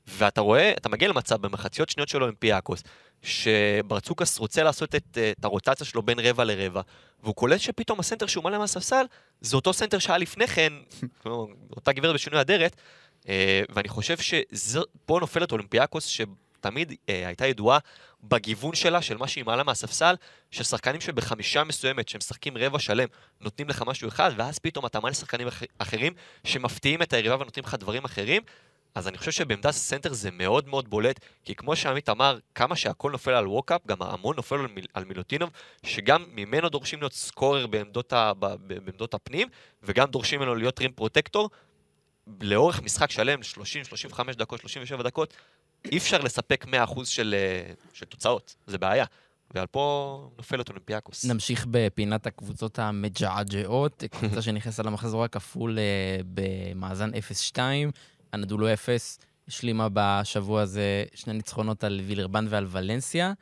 ואתה 0.07 0.41
רואה, 0.41 0.73
אתה 0.73 0.89
מגיע 0.89 1.09
למצב 1.09 1.43
במחציות 1.43 1.89
שניות 1.89 2.09
של 2.09 2.23
אולימפיאקוס, 2.23 2.83
שברצוקאס 3.23 4.39
רוצה 4.39 4.63
לעשות 4.63 4.95
את, 4.95 5.19
את 5.39 5.45
הרוטציה 5.45 5.87
שלו 5.87 6.03
בין 6.03 6.19
רבע 6.19 6.45
לרבע, 6.45 6.81
והוא 7.23 7.35
קולט 7.35 7.61
שפתאום 7.61 8.01
הסנטר 8.01 8.27
שהוא 8.27 8.45
מלא 8.45 8.59
מהספסל, 8.59 9.05
זה 9.41 9.57
אותו 9.57 9.73
סנטר 9.73 9.99
שהיה 9.99 10.19
לפני 10.19 10.47
כן, 10.47 10.73
אותה 11.77 11.93
גברת 11.93 12.15
בשינוי 12.15 12.41
אדרת, 12.41 12.77
אה, 13.29 13.63
ואני 13.69 13.89
חושב 13.89 14.17
שפה 14.17 15.19
נופלת 15.21 15.53
אולימפיאקוס, 15.53 16.07
שתמיד 16.07 16.93
אה, 17.09 17.27
הייתה 17.27 17.47
ידועה 17.47 17.79
בגיוון 18.23 18.75
שלה, 18.75 19.03
של 19.03 19.17
מה 19.17 19.29
שהיא 19.29 19.45
מעלה 19.45 19.63
מהספסל, 19.63 20.15
של 20.51 20.65
שחקנים 20.65 21.01
שבחמישה 21.01 21.65
מסוימת, 21.65 22.09
שמשחקים 22.09 22.57
רבע 22.59 22.79
שלם, 22.79 23.09
נותנים 23.41 23.69
לך 23.69 23.83
משהו 23.87 24.09
אחד, 24.09 24.31
ואז 24.37 24.59
פתאום 24.59 24.87
אתה 24.87 25.01
מעלה 25.01 25.15
שחקנים 25.15 25.49
אח... 25.49 25.63
אחרים, 25.79 26.13
שמפתיעים 26.45 27.03
את 27.03 27.13
היריבה 27.13 27.35
ונותנים 27.35 27.65
לך 27.65 27.75
דברים 27.75 28.05
אחרים. 28.05 28.43
אז 28.95 29.09
אני 29.09 29.19
חושב 29.19 29.31
שבעמדת 29.31 29.67
הסנטר 29.67 30.13
זה 30.13 30.31
מאוד 30.31 30.69
מאוד 30.69 30.91
בולט, 30.91 31.21
כי 31.45 31.55
כמו 31.55 31.77
שעמית 31.77 32.09
אמר, 32.09 32.39
כמה 32.55 32.77
שהכל 32.77 33.11
נופל 33.11 33.31
על 33.31 33.47
ווקאפ, 33.47 33.87
גם 33.87 34.03
המון 34.03 34.37
נופל 34.37 34.55
על, 34.55 34.67
מיל, 34.67 34.87
על 34.95 35.05
מילוטינוב, 35.05 35.51
שגם 35.83 36.25
ממנו 36.33 36.69
דורשים 36.69 37.01
להיות 37.01 37.13
scorer 37.13 37.67
בעמדות, 37.67 38.13
ה, 38.13 38.33
ב, 38.39 38.47
בעמדות 38.55 39.15
הפנים, 39.15 39.49
וגם 39.83 40.07
דורשים 40.09 40.41
ממנו 40.41 40.55
להיות 40.55 40.81
rim 40.81 40.93
protector. 40.93 41.51
לאורך 42.41 42.83
משחק 42.83 43.11
שלם, 43.11 43.43
30, 43.43 43.85
35 43.85 44.37
דקות, 44.37 44.61
37 44.61 45.03
דקות, 45.03 45.35
אי 45.85 45.99
אפשר 45.99 46.19
לספק 46.19 46.65
100% 46.65 47.05
של, 47.05 47.35
אה, 47.39 47.73
של 47.93 48.07
תוצאות, 48.07 48.55
זה 48.67 48.79
בעיה. 48.79 49.05
ועל 49.55 49.67
פה 49.67 50.31
נופלת 50.39 50.69
אולימפיאקוס. 50.69 51.25
נמשיך 51.25 51.67
בפינת 51.71 52.27
הקבוצות 52.27 52.79
המג'עג'עות, 52.79 54.05
קבוצה 54.11 54.43
שנכנסה 54.43 54.83
למחזור 54.83 55.25
הכפול 55.25 55.79
אה, 55.79 56.19
במאזן 56.35 57.11
0-2, 57.55 57.59
הנדולו 58.33 58.73
0, 58.73 59.19
השלימה 59.49 59.89
בשבוע 59.93 60.63
הזה 60.63 61.05
שני 61.15 61.33
ניצחונות 61.33 61.85
על 61.85 62.01
וילרבן 62.07 62.47
ועל 62.49 62.67
ולנסיה. 62.69 63.33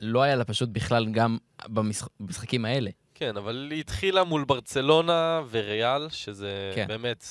לא 0.00 0.22
היה 0.22 0.36
לה 0.36 0.44
פשוט 0.44 0.68
בכלל 0.68 1.06
גם 1.06 1.38
במשח... 1.68 2.08
במשחקים 2.20 2.64
האלה. 2.64 2.90
כן, 3.14 3.36
אבל 3.36 3.68
היא 3.70 3.80
התחילה 3.80 4.24
מול 4.24 4.44
ברצלונה 4.44 5.40
וריאל, 5.50 6.08
שזה 6.08 6.72
כן. 6.74 6.86
באמת 6.88 7.26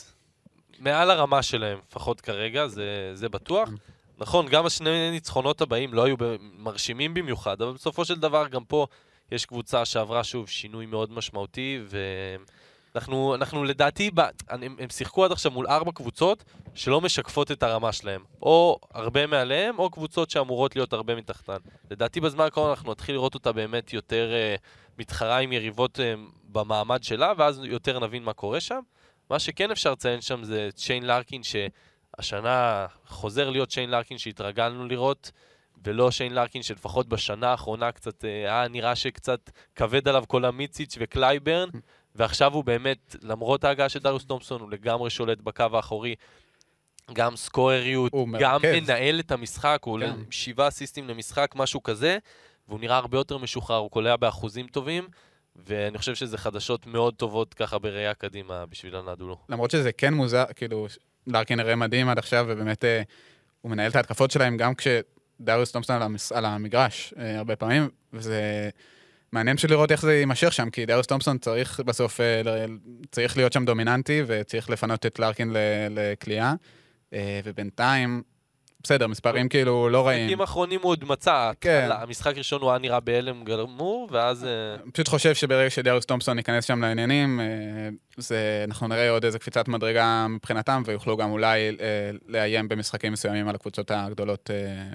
מעל 0.80 1.12
הרמה 1.12 1.44
שלהם, 1.44 1.80
לפחות 1.88 2.22
כרגע, 2.22 2.68
זה, 2.68 3.12
זה 3.14 3.30
בטוח. 3.30 3.70
נכון, 4.18 4.48
גם 4.48 4.66
השני 4.66 5.12
ניצחונות 5.12 5.62
הבאים 5.62 5.94
לא 5.94 6.04
היו 6.04 6.16
מרשימים 6.58 7.14
במיוחד, 7.14 7.62
אבל 7.62 7.74
בסופו 7.74 8.06
של 8.06 8.16
דבר 8.16 8.48
גם 8.48 8.64
פה 8.66 8.88
יש 9.32 9.46
קבוצה 9.46 9.86
שעברה 9.86 10.24
שוב 10.24 10.50
שינוי 10.50 10.86
מאוד 10.86 11.12
משמעותי, 11.12 11.80
ואנחנו 11.90 12.46
אנחנו 12.96 13.64
לדעתי, 13.64 14.12
ב- 14.14 14.22
הם, 14.50 14.76
הם 14.80 14.90
שיחקו 14.90 15.26
עד 15.26 15.32
עכשיו 15.32 15.52
מול 15.52 15.68
ארבע 15.68 15.92
קבוצות 15.92 16.44
שלא 16.76 17.02
משקפות 17.02 17.52
את 17.52 17.64
הרמה 17.64 17.92
שלהם. 17.92 18.24
או 18.42 18.80
הרבה 18.94 19.28
מעליהם, 19.28 19.80
או 19.80 19.90
קבוצות 19.90 20.30
שאמורות 20.30 20.76
להיות 20.76 20.94
הרבה 20.94 21.16
מתחתן. 21.16 21.58
לדעתי 21.92 22.20
בזמן 22.20 22.46
הקרוב 22.46 22.70
אנחנו 22.70 22.92
נתחיל 22.92 23.16
לראות 23.16 23.34
אותה 23.34 23.52
באמת 23.52 23.94
יותר 23.94 24.34
אה, 24.34 24.56
מתחרה 25.00 25.38
עם 25.38 25.52
יריבות 25.52 26.00
אה, 26.00 26.14
במעמד 26.44 27.04
שלה, 27.04 27.34
ואז 27.38 27.62
יותר 27.64 28.00
נבין 28.00 28.24
מה 28.24 28.34
קורה 28.34 28.60
שם. 28.60 28.80
מה 29.30 29.40
שכן 29.40 29.72
אפשר 29.72 29.92
לציין 29.92 30.22
שם 30.22 30.44
זה 30.44 30.68
את 30.68 30.78
שיין 30.78 31.08
לארקין, 31.08 31.42
שהשנה 31.44 32.86
חוזר 33.08 33.50
להיות 33.50 33.72
שיין 33.72 33.90
לארקין 33.90 34.18
שהתרגלנו 34.18 34.88
לראות, 34.88 35.32
ולא 35.84 36.12
שיין 36.12 36.34
לארקין 36.34 36.64
שלפחות 36.64 37.08
בשנה 37.08 37.48
האחרונה 37.50 37.92
קצת, 37.92 38.26
אה, 38.26 38.30
היה 38.30 38.68
נראה 38.68 38.96
שקצת 38.96 39.50
כבד 39.76 40.08
עליו 40.08 40.24
כל 40.28 40.46
המיציץ' 40.46 40.98
וקלייברן, 41.00 41.70
ועכשיו 42.16 42.54
הוא 42.54 42.64
באמת, 42.64 43.16
למרות 43.22 43.64
ההגעה 43.64 43.90
של 43.90 44.00
דריוס 44.00 44.26
תומפסון, 44.26 44.62
הוא 44.62 44.72
לגמרי 44.72 45.10
שולט 45.10 45.42
בקו 45.42 45.66
האחורי. 45.74 46.16
גם 47.14 47.36
סקורריות, 47.36 48.12
גם 48.14 48.32
מרכז. 48.32 48.84
מנהל 48.84 49.20
את 49.20 49.32
המשחק, 49.32 49.80
הוא 49.84 49.94
עולה 49.94 50.06
כן. 50.08 50.14
עם 50.14 50.26
שבעה 50.30 50.68
אסיסטים 50.68 51.08
למשחק, 51.08 51.52
משהו 51.56 51.84
כזה, 51.84 52.18
והוא 52.68 52.80
נראה 52.80 52.98
הרבה 52.98 53.18
יותר 53.18 53.38
משוחרר, 53.38 53.78
הוא 53.78 53.92
קולע 53.92 54.16
באחוזים 54.16 54.68
טובים, 54.68 55.08
ואני 55.56 55.98
חושב 55.98 56.16
שזה 56.16 56.38
חדשות 56.38 56.88
מאוד 56.88 57.14
טובות 57.14 57.54
ככה 57.54 57.80
בראייה 57.80 58.14
קדימה 58.14 58.66
בשביל 58.66 58.96
הנדולו. 58.96 59.38
למרות 59.50 59.72
שזה 59.72 59.92
כן 59.92 60.14
מוזר, 60.14 60.44
כאילו, 60.56 60.88
לארקין 61.28 61.60
נראה 61.60 61.76
מדהים 61.76 62.10
עד 62.10 62.18
עכשיו, 62.18 62.46
ובאמת 62.50 62.86
אה, 62.86 63.02
הוא 63.62 63.72
מנהל 63.72 63.92
את 63.92 63.96
ההתקפות 63.96 64.32
שלהם 64.32 64.58
גם 64.58 64.74
כשדריוס 64.76 65.72
תומפסון 65.72 65.96
על, 65.96 66.02
המס, 66.02 66.32
על 66.32 66.46
המגרש 66.46 67.14
אה, 67.18 67.38
הרבה 67.38 67.56
פעמים, 67.56 67.90
וזה 68.14 68.70
מעניין 69.34 69.58
פשוט 69.58 69.72
לראות 69.72 69.92
איך 69.92 70.02
זה 70.02 70.14
יימשך 70.14 70.54
שם, 70.54 70.70
כי 70.70 70.86
דריוס 70.86 71.08
תומפסון 71.08 71.38
צריך 71.38 71.80
בסוף, 71.86 72.22
אה, 72.22 72.66
צריך 73.12 73.38
להיות 73.38 73.54
שם 73.54 73.66
דומיננטי, 73.66 74.24
וצריך 74.28 74.70
לפנות 74.70 75.06
את 75.06 75.20
לארקין 75.20 75.54
ל- 75.54 75.58
לכליאה, 75.90 76.54
אה, 77.14 77.40
ובינתיים, 77.44 78.22
בסדר, 78.84 79.08
מספרים 79.08 79.50
כאילו 79.50 79.90
לא 79.90 80.08
רעים. 80.08 80.20
במשחקים 80.20 80.42
האחרונים 80.42 80.80
הוא 80.84 80.92
עוד 80.92 81.04
מצא, 81.04 81.52
כן. 81.62 81.90
המשחק 81.92 82.36
הראשון 82.36 82.62
הוא 82.62 82.70
היה 82.70 82.80
נראה 82.80 83.00
בהלם 83.00 83.44
גמור, 83.44 84.08
ואז... 84.12 84.46
אה, 84.46 84.92
פשוט 84.94 85.08
חושב 85.08 85.34
שברגע 85.36 85.70
שדריוס 85.70 86.06
תומפסון 86.06 86.38
ייכנס 86.38 86.66
שם 86.66 86.82
לעניינים, 86.82 87.40
אה, 87.40 87.46
זה, 88.18 88.66
אנחנו 88.68 88.88
נראה 88.88 89.10
עוד 89.10 89.26
איזה 89.26 89.40
קפיצת 89.40 89.68
מדרגה 89.68 90.28
מבחינתם, 90.30 90.84
ויוכלו 90.86 91.18
גם 91.18 91.32
אולי 91.32 91.70
אה, 91.70 92.12
לאיים 92.28 92.68
במשחקים 92.68 93.14
מסוימים 93.14 93.48
על 93.48 93.56
הקבוצות 93.56 93.92
הגדולות 93.92 94.50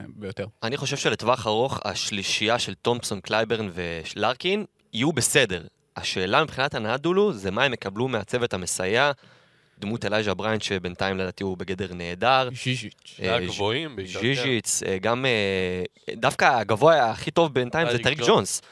ביותר. 0.08 0.46
אני 0.62 0.76
חושב 0.76 0.96
שלטווח 0.96 1.46
ארוך, 1.46 1.80
השלישייה 1.84 2.58
של 2.58 2.74
תומפסון, 2.74 3.20
קלייברן 3.20 3.70
ולארקין 3.74 4.64
יהיו 4.92 5.12
בסדר. 5.12 5.62
השאלה 5.96 6.42
מבחינת 6.42 6.74
אנדולו 6.74 7.32
זה 7.32 7.50
מה 7.50 7.64
הם 7.64 7.72
יקבלו 7.72 8.08
מהצוות 8.08 8.54
המסייע. 8.54 9.12
דמות 9.78 10.04
אלייז'ה 10.04 10.34
בריינט, 10.34 10.62
שבינתיים 10.62 11.18
לדעתי 11.18 11.44
הוא 11.44 11.56
בגדר 11.56 11.94
נהדר. 11.94 12.48
ז'יז'יץ'. 12.64 13.20
אה, 13.22 13.36
הגבוהים 13.36 13.96
בעיקר. 13.96 14.20
ז'יז'יץ, 14.20 14.82
אה, 14.82 14.98
גם... 14.98 15.26
אה, 15.26 16.14
דווקא 16.16 16.44
הגבוה 16.44 17.10
הכי 17.10 17.30
טוב 17.30 17.54
בינתיים 17.54 17.86
זה 17.90 17.98
טריק 17.98 18.04
טריק 18.04 18.18
ג'ונס. 18.18 18.28
ג'ונס. 18.30 18.62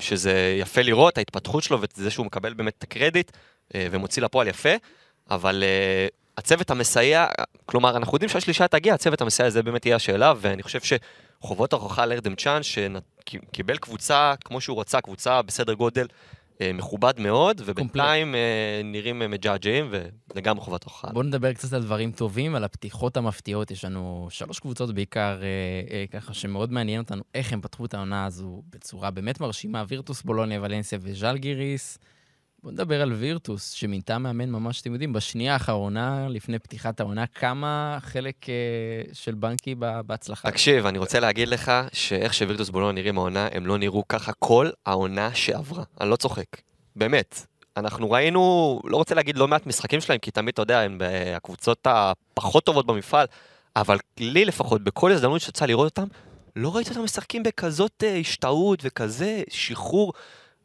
שזה 0.00 0.56
יפה 0.60 0.82
לראות, 0.82 1.18
ההתפתחות 1.18 1.62
שלו 1.62 1.78
וזה 1.80 2.10
שהוא 2.10 2.26
מקבל 2.26 2.54
באמת 2.54 2.74
את 2.78 2.82
הקרדיט 2.82 3.30
ומוציא 3.74 4.22
לפועל 4.22 4.48
יפה, 4.48 4.68
אבל 5.30 5.64
הצוות 6.38 6.70
המסייע, 6.70 7.26
כלומר, 7.66 7.96
אנחנו 7.96 8.16
יודעים 8.16 8.28
שהשלישה 8.28 8.68
תגיע, 8.68 8.94
הצוות 8.94 9.20
המסייע 9.20 9.50
זה 9.50 9.62
באמת 9.62 9.86
יהיה 9.86 9.96
השאלה, 9.96 10.32
ואני 10.36 10.62
חושב 10.62 10.80
שחובות 11.40 11.72
ההוכחה 11.72 12.02
על 12.02 12.12
ארדם 12.12 12.34
ג'אן, 12.34 12.60
שקיבל 12.62 13.76
קבוצה 13.76 14.34
כמו 14.44 14.60
שהוא 14.60 14.80
רצה, 14.80 15.00
קבוצה 15.00 15.42
בסדר 15.42 15.72
גודל 15.72 16.06
מכובד 16.74 17.20
מאוד, 17.20 17.62
ובינתיים 17.64 18.34
אה, 18.34 18.80
נראים 18.84 19.22
אה, 19.22 19.28
מג'עג'עים, 19.28 19.92
ולגמרי 20.34 20.64
חובת 20.64 20.82
ההוכחה. 20.82 21.08
בואו 21.12 21.22
נדבר 21.22 21.52
קצת 21.52 21.72
על 21.72 21.82
דברים 21.82 22.12
טובים, 22.12 22.54
על 22.54 22.64
הפתיחות 22.64 23.16
המפתיעות. 23.16 23.70
יש 23.70 23.84
לנו 23.84 24.28
שלוש 24.30 24.58
קבוצות 24.58 24.94
בעיקר, 24.94 25.38
אה, 25.42 25.46
אה, 25.94 26.04
ככה 26.10 26.34
שמאוד 26.34 26.72
מעניין 26.72 27.00
אותנו 27.00 27.22
איך 27.34 27.52
הם 27.52 27.60
פתחו 27.60 27.84
את 27.84 27.94
העונה 27.94 28.26
הזו 28.26 28.62
בצורה 28.70 29.10
באמת 29.10 29.40
מרשימה. 29.40 29.84
וירטוס, 29.88 30.22
בולוניה, 30.22 30.60
ולנסיה 30.62 30.98
וז'לגיריס. 31.02 31.98
בואו 32.62 32.72
נדבר 32.72 33.02
על 33.02 33.12
וירטוס, 33.12 33.70
שמינתה 33.70 34.18
מאמן 34.18 34.50
ממש, 34.50 34.80
אתם 34.80 34.92
יודעים, 34.92 35.12
בשנייה 35.12 35.52
האחרונה, 35.52 36.28
לפני 36.28 36.58
פתיחת 36.58 37.00
העונה, 37.00 37.26
כמה 37.26 37.98
חלק 38.00 38.48
אה, 38.48 38.54
של 39.12 39.34
בנקי 39.34 39.74
בהצלחה. 40.06 40.50
תקשיב, 40.50 40.86
אני 40.86 40.98
רוצה 40.98 41.20
להגיד 41.20 41.48
לך 41.48 41.72
שאיך 41.92 42.34
שווירטוס 42.34 42.70
בולון 42.70 42.94
נראים 42.94 43.18
העונה, 43.18 43.48
הם 43.52 43.66
לא 43.66 43.78
נראו 43.78 44.08
ככה 44.08 44.32
כל 44.38 44.70
העונה 44.86 45.34
שעברה. 45.34 45.84
אני 46.00 46.10
לא 46.10 46.16
צוחק. 46.16 46.46
באמת. 46.96 47.46
אנחנו 47.76 48.10
ראינו, 48.10 48.80
לא 48.84 48.96
רוצה 48.96 49.14
להגיד 49.14 49.36
לא 49.36 49.48
מעט 49.48 49.66
משחקים 49.66 50.00
שלהם, 50.00 50.18
כי 50.18 50.30
תמיד, 50.30 50.52
אתה 50.52 50.62
יודע, 50.62 50.80
הם 50.80 50.98
ב- 50.98 51.32
הקבוצות 51.36 51.86
הפחות 51.86 52.64
טובות 52.64 52.86
במפעל, 52.86 53.26
אבל 53.76 53.98
לי 54.18 54.44
לפחות, 54.44 54.84
בכל 54.84 55.12
הזדמנות 55.12 55.40
שיצא 55.40 55.66
לראות 55.66 55.98
אותם, 55.98 56.08
לא 56.56 56.76
ראיתי 56.76 56.90
אותם 56.90 57.04
משחקים 57.04 57.42
בכזאת 57.42 58.04
אה, 58.06 58.16
השתאות 58.16 58.78
וכזה 58.82 59.42
שחרור. 59.50 60.12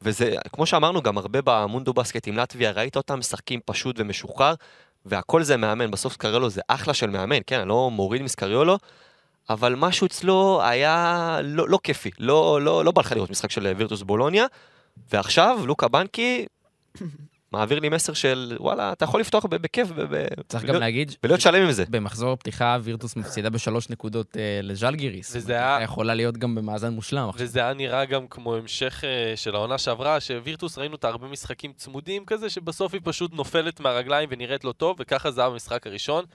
וזה, 0.02 0.36
כמו 0.54 0.66
שאמרנו, 0.66 1.02
גם 1.02 1.18
הרבה 1.18 1.40
במונדו 1.44 1.94
בסקט 1.94 2.28
עם 2.28 2.38
לטביה, 2.38 2.72
ראית 2.72 2.98
אותם 2.98 3.20
משחקים 3.20 3.60
פשוט 3.66 3.96
ומשוחרר, 4.00 4.54
והכל 5.06 5.44
זה 5.44 5.58
מאמן. 5.58 5.92
בסוף 5.92 6.14
סקריולו 6.14 6.50
זה 6.50 6.62
אחלה 6.68 6.94
של 6.94 7.10
מאמן, 7.10 7.40
כן, 7.48 7.60
אני 7.60 7.70
לא 7.70 7.92
מוריד 7.92 8.22
מסקריולו, 8.22 8.78
אבל 9.50 9.76
משהו 9.76 10.08
אצלו 10.08 10.62
היה 10.64 11.40
לא, 11.44 11.70
לא 11.70 11.80
כיפי, 11.84 12.12
לא, 12.20 12.62
לא, 12.62 12.86
לא 12.86 12.92
בא 12.92 13.02
לך 13.02 13.12
לראות 13.12 13.30
משחק 13.30 13.52
של 13.52 13.74
וירטוס 13.78 14.02
בולוניה, 14.02 14.46
ועכשיו 15.14 15.60
לוקה 15.66 15.88
בנקי 15.88 16.46
מעביר 17.56 17.80
לי 17.80 17.90
מסר 17.90 18.14
של 18.14 18.58
וואלה, 18.60 18.92
אתה 18.92 19.06
יכול 19.06 19.20
לפתוח 19.22 19.46
בכיף 19.46 19.88
צריך 20.48 20.64
גם 20.64 20.70
ולהיות- 20.70 20.80
להגיד, 20.82 21.16
ולהיות 21.24 21.42
שלם 21.42 21.64
עם 21.66 21.72
זה. 21.72 21.84
במחזור 21.90 22.32
הפתיחה 22.32 22.78
וירטוס 22.82 23.16
מפסידה 23.16 23.50
בשלוש 23.50 23.90
נקודות 23.90 24.38
אה, 24.38 24.60
לז'לגיריס. 24.64 25.36
וזה 25.36 25.54
היה- 25.54 25.80
יכולה 25.84 26.14
להיות 26.14 26.38
גם 26.38 26.56
במאזן 26.56 26.94
מושלם. 26.94 27.30
וזה 27.36 27.60
היה 27.60 27.74
נראה 27.74 28.06
גם 28.06 28.28
כמו 28.28 28.56
המשך 28.56 29.04
אה, 29.04 29.34
של 29.36 29.56
העונה 29.56 29.78
שעברה, 29.78 30.20
שווירטוס 30.20 30.78
ראינו 30.78 30.94
אותה 30.96 31.08
הרבה 31.08 31.28
משחקים 31.28 31.74
צמודים 31.74 32.26
כזה, 32.26 32.50
שבסוף 32.50 32.94
היא 32.94 33.02
פשוט 33.04 33.34
נופלת 33.34 33.80
מהרגליים 33.80 34.30
ונראית 34.32 34.64
לא 34.64 34.72
טוב, 34.72 34.98
וככה 35.00 35.32
זה 35.32 35.42
היה 35.42 35.50
במשחק 35.50 35.88
הראשון. 35.88 36.26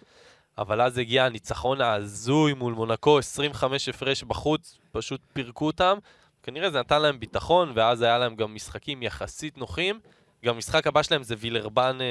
אבל 0.59 0.81
אז 0.81 0.99
הגיע 0.99 1.25
הניצחון 1.25 1.81
ההזוי 1.81 2.55
מול 2.55 2.75
מונקו, 2.75 3.18
25 3.18 3.89
הפרש 3.89 4.23
בחוץ, 4.25 4.79
פשוט 4.93 5.21
פירקו 5.33 5.66
אותם. 5.66 5.99
כנראה 6.43 6.71
זה 6.71 6.79
נתן 6.81 7.03
להם 7.03 7.21
ביטחון, 7.21 7.73
ואז 7.75 8.03
היה 8.03 8.18
להם 8.18 8.35
גם 8.37 8.55
משחקים 8.55 9.03
יחסית 9.03 9.59
נוחים. 9.59 10.01
גם 10.45 10.55
המשחק 10.55 10.86
הבא 10.86 11.03
שלהם 11.03 11.22
זה 11.22 11.34
וילרבן, 11.38 11.99
אה, 12.01 12.07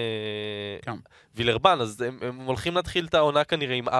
כן. 0.81 0.99
וילרבן, 1.35 1.77
אז 1.81 2.01
הם, 2.01 2.17
הם 2.21 2.37
הולכים 2.45 2.75
להתחיל 2.75 3.05
את 3.05 3.13
העונה 3.13 3.43
כנראה 3.43 3.75
עם 3.75 3.89
4-1, 3.89 3.91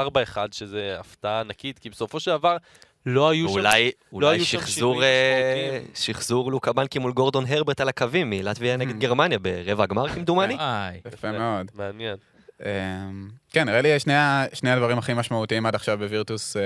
שזה 0.52 0.96
הפתעה 1.00 1.40
ענקית, 1.40 1.80
כי 1.80 1.90
בסופו 1.90 2.20
של 2.20 2.32
דבר 2.32 2.58
לא 3.06 3.30
היו 3.30 3.48
שם... 3.48 3.54
ואולי 3.54 3.92
אולי 4.14 4.28
היו 4.28 4.46
שם 4.46 4.60
שחזור, 4.60 5.04
אה. 5.04 5.80
שחזור 5.96 6.52
לוקה 6.52 6.74
בנקי 6.74 7.00
מול 7.00 7.12
גורדון 7.12 7.46
הרברט 7.48 7.82
על 7.82 7.90
הקווים 7.90 8.30
מלטביה 8.30 8.78
נגד 8.78 8.96
Hmm. 8.96 9.00
גרמניה 9.00 9.40
ברבע 9.40 9.84
הגמר 9.84 10.10
כמדומני. 10.10 10.58
יפה 11.14 11.32
מאוד. 11.32 11.72
מעניין. 11.76 12.16
אמ, 12.66 13.30
כן, 13.52 13.66
נראה 13.70 13.82
לי 13.82 14.00
שני, 14.00 14.14
שני 14.54 14.72
הדברים 14.72 14.98
הכי 14.98 15.14
משמעותיים 15.14 15.66
עד 15.66 15.76
עכשיו 15.76 15.98
בווירטוס, 15.98 16.58
אה, 16.58 16.62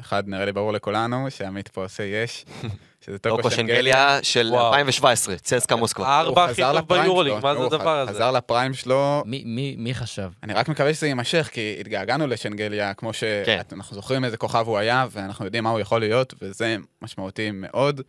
אחד 0.00 0.28
נראה 0.28 0.44
לי 0.44 0.52
ברור 0.52 0.72
לכולנו, 0.72 1.30
שעמית 1.30 1.68
פה 1.68 1.82
עושה 1.82 2.02
יש, 2.02 2.44
שזה 3.06 3.18
טוקו 3.18 3.50
שנגליה 3.50 4.18
של 4.22 4.48
וואו. 4.52 4.66
2017, 4.68 5.36
צסקה 5.36 5.76
מוסקבה. 5.76 6.08
הארבע 6.08 6.44
הכי 6.44 6.62
טוב 6.62 6.88
ביורוליג, 6.88 7.34
מה 7.42 7.54
זה 7.54 7.64
הדבר 7.64 7.98
הזה? 7.98 8.12
חזר 8.12 8.30
לפריים 8.30 8.74
שלו, 8.74 9.22
מי- 9.26 9.42
מי 9.46 9.74
מי 9.78 9.94
חשב? 9.94 10.30
אני 10.42 10.52
רק 10.54 10.68
מקווה 10.68 10.94
שזה 10.94 11.06
יימשך, 11.06 11.48
כי 11.52 11.76
התגעגענו 11.80 12.26
לשנגליה, 12.26 12.94
כמו 12.94 13.10
כן. 13.46 13.60
שאנחנו 13.70 13.94
זוכרים 13.94 14.24
איזה 14.24 14.36
כוכב 14.36 14.64
הוא 14.66 14.78
היה, 14.78 15.06
ואנחנו 15.10 15.44
יודעים 15.44 15.64
מה 15.64 15.70
הוא 15.70 15.80
יכול 15.80 16.00
להיות, 16.00 16.34
וזה 16.42 16.76
משמעותי 17.02 17.50
מאוד. 17.50 18.00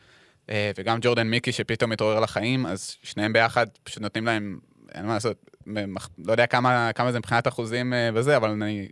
אה, 0.50 0.72
וגם 0.78 0.98
ג'ורדן 1.02 1.28
מיקי 1.28 1.52
שפתאום 1.52 1.90
מתעורר 1.90 2.20
לחיים, 2.20 2.66
אז 2.66 2.96
שניהם 3.04 3.34
ביחד 3.34 3.68
פשוט 3.84 4.02
נותנים 4.04 4.26
להם, 4.26 4.60
אין 4.94 5.06
מה 5.06 5.14
לעשות, 5.14 5.52
מח- 5.66 6.10
לא 6.26 6.32
יודע 6.32 6.46
כמה, 6.46 6.92
כמה 6.96 7.12
זה 7.12 7.20
מבחינת 7.20 7.48
אחוזים 7.48 7.94
אה, 7.94 8.10
וזה, 8.14 8.38
אבל 8.38 8.50
אני... 8.50 8.88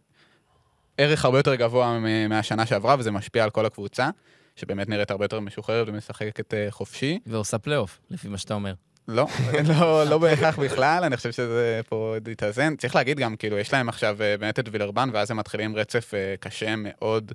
ערך 0.97 1.25
הרבה 1.25 1.39
יותר 1.39 1.55
גבוה 1.55 1.99
מהשנה 2.29 2.65
שעברה, 2.65 2.95
וזה 2.99 3.11
משפיע 3.11 3.43
על 3.43 3.49
כל 3.49 3.65
הקבוצה. 3.65 4.09
שבאמת 4.55 4.89
נראית 4.89 5.11
הרבה 5.11 5.25
יותר 5.25 5.39
משוחררת 5.39 5.87
ומשחקת 5.89 6.53
אה, 6.53 6.67
חופשי. 6.69 7.19
ועושה 7.25 7.57
פלייאוף, 7.57 7.99
לפי 8.09 8.27
מה 8.27 8.37
שאתה 8.37 8.53
אומר. 8.53 8.73
לא, 9.07 9.27
לא, 9.69 10.03
לא 10.03 10.17
בהכרח 10.17 10.59
בכלל, 10.59 11.03
אני 11.03 11.17
חושב 11.17 11.31
שזה 11.31 11.81
פה 11.89 11.95
עוד 11.95 12.27
יתאזן. 12.27 12.75
צריך 12.75 12.95
להגיד 12.95 13.19
גם, 13.19 13.35
כאילו, 13.35 13.57
יש 13.57 13.73
להם 13.73 13.89
עכשיו 13.89 14.17
אה, 14.21 14.37
באמת 14.37 14.59
את 14.59 14.69
וילרבאן, 14.71 15.09
ואז 15.13 15.31
הם 15.31 15.37
מתחילים 15.37 15.75
רצף 15.75 16.11
קשה 16.39 16.75
מאוד. 16.77 17.31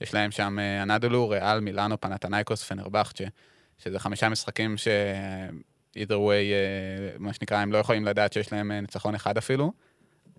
יש 0.00 0.14
להם 0.14 0.30
שם 0.30 0.58
אנדולו, 0.82 1.28
ריאל, 1.28 1.60
מילאנו, 1.60 2.00
פנאתינייקוס, 2.00 2.64
פנרבחצ'ה, 2.64 3.20
שזה 3.78 3.98
חמישה 3.98 4.28
משחקים 4.28 4.76
ש... 4.76 4.88
either 5.96 6.10
way, 6.10 6.52
אה, 6.52 7.16
מה 7.18 7.32
שנקרא, 7.32 7.58
הם 7.58 7.72
לא 7.72 7.78
יכולים 7.78 8.04
לדעת 8.04 8.32
שיש 8.32 8.52
להם 8.52 8.72
אה, 8.72 8.80
ניצחון 8.80 9.14
אחד 9.14 9.38
אפילו. 9.38 9.72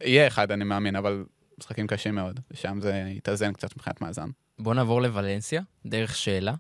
יהיה 0.01 0.28
אחד, 0.28 0.51
אני 0.51 0.64
מאמין, 0.64 0.95
אבל 0.95 1.26
משחקים 1.60 1.88
קשים 1.88 2.16
מאוד, 2.16 2.39
ושם 2.51 2.80
זה 2.82 3.03
יתאזן 3.08 3.53
קצת 3.53 3.76
מבחינת 3.76 4.01
מאזן. 4.01 4.30
בוא 4.60 4.74
נעבור 4.74 5.01
לוולנסיה, 5.01 5.62
דרך 5.86 6.16
שאלה. 6.16 6.53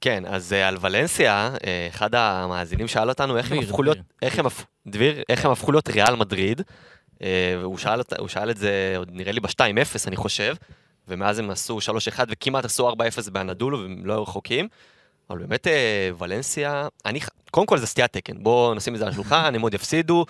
כן, 0.00 0.24
אז 0.26 0.52
אה, 0.52 0.68
על 0.68 0.76
ולנסיה, 0.80 1.54
אה, 1.66 1.86
אחד 1.90 2.14
המאזינים 2.14 2.88
שאל 2.88 3.08
אותנו 3.08 3.36
איך 3.36 3.52
הם 3.52 3.56
דביר, 3.56 3.68
הפכו 3.68 3.82
להיות, 3.82 3.96
דביר. 3.96 4.06
איך 4.22 4.38
הם, 4.38 4.46
דביר, 4.86 5.22
איך 5.28 5.44
הם 5.44 5.50
הפכו 5.50 5.72
להיות 5.72 5.88
ריאל 5.88 6.16
מדריד. 6.16 6.62
אה, 7.22 7.56
והוא 7.60 7.78
שאל, 7.78 8.00
הוא 8.18 8.28
שאל 8.28 8.50
את 8.50 8.56
זה, 8.56 8.94
עוד 8.96 9.10
נראה 9.12 9.32
לי 9.32 9.40
ב-2-0, 9.40 10.06
אני 10.06 10.16
חושב, 10.16 10.54
ומאז 11.08 11.38
הם 11.38 11.50
עשו 11.50 11.78
3-1 11.78 12.20
וכמעט 12.28 12.64
עשו 12.64 12.90
4-0 12.90 12.94
באנדולו, 13.32 13.80
והם 13.80 14.06
לא 14.06 14.12
היו 14.12 14.22
רחוקים. 14.22 14.68
אבל 15.30 15.38
באמת, 15.38 15.66
אה, 15.66 16.10
ולנסיה, 16.18 16.88
אני, 17.06 17.20
קודם 17.50 17.66
כל 17.66 17.78
זה 17.78 17.86
סטיית 17.86 18.12
תקן, 18.12 18.42
בואו 18.42 18.74
נשים 18.74 18.94
את 18.94 18.98
זה 18.98 19.04
על 19.04 19.10
השולחן, 19.10 19.52
הם 19.54 19.60
עוד 19.62 19.74
יפסידו, 19.74 20.24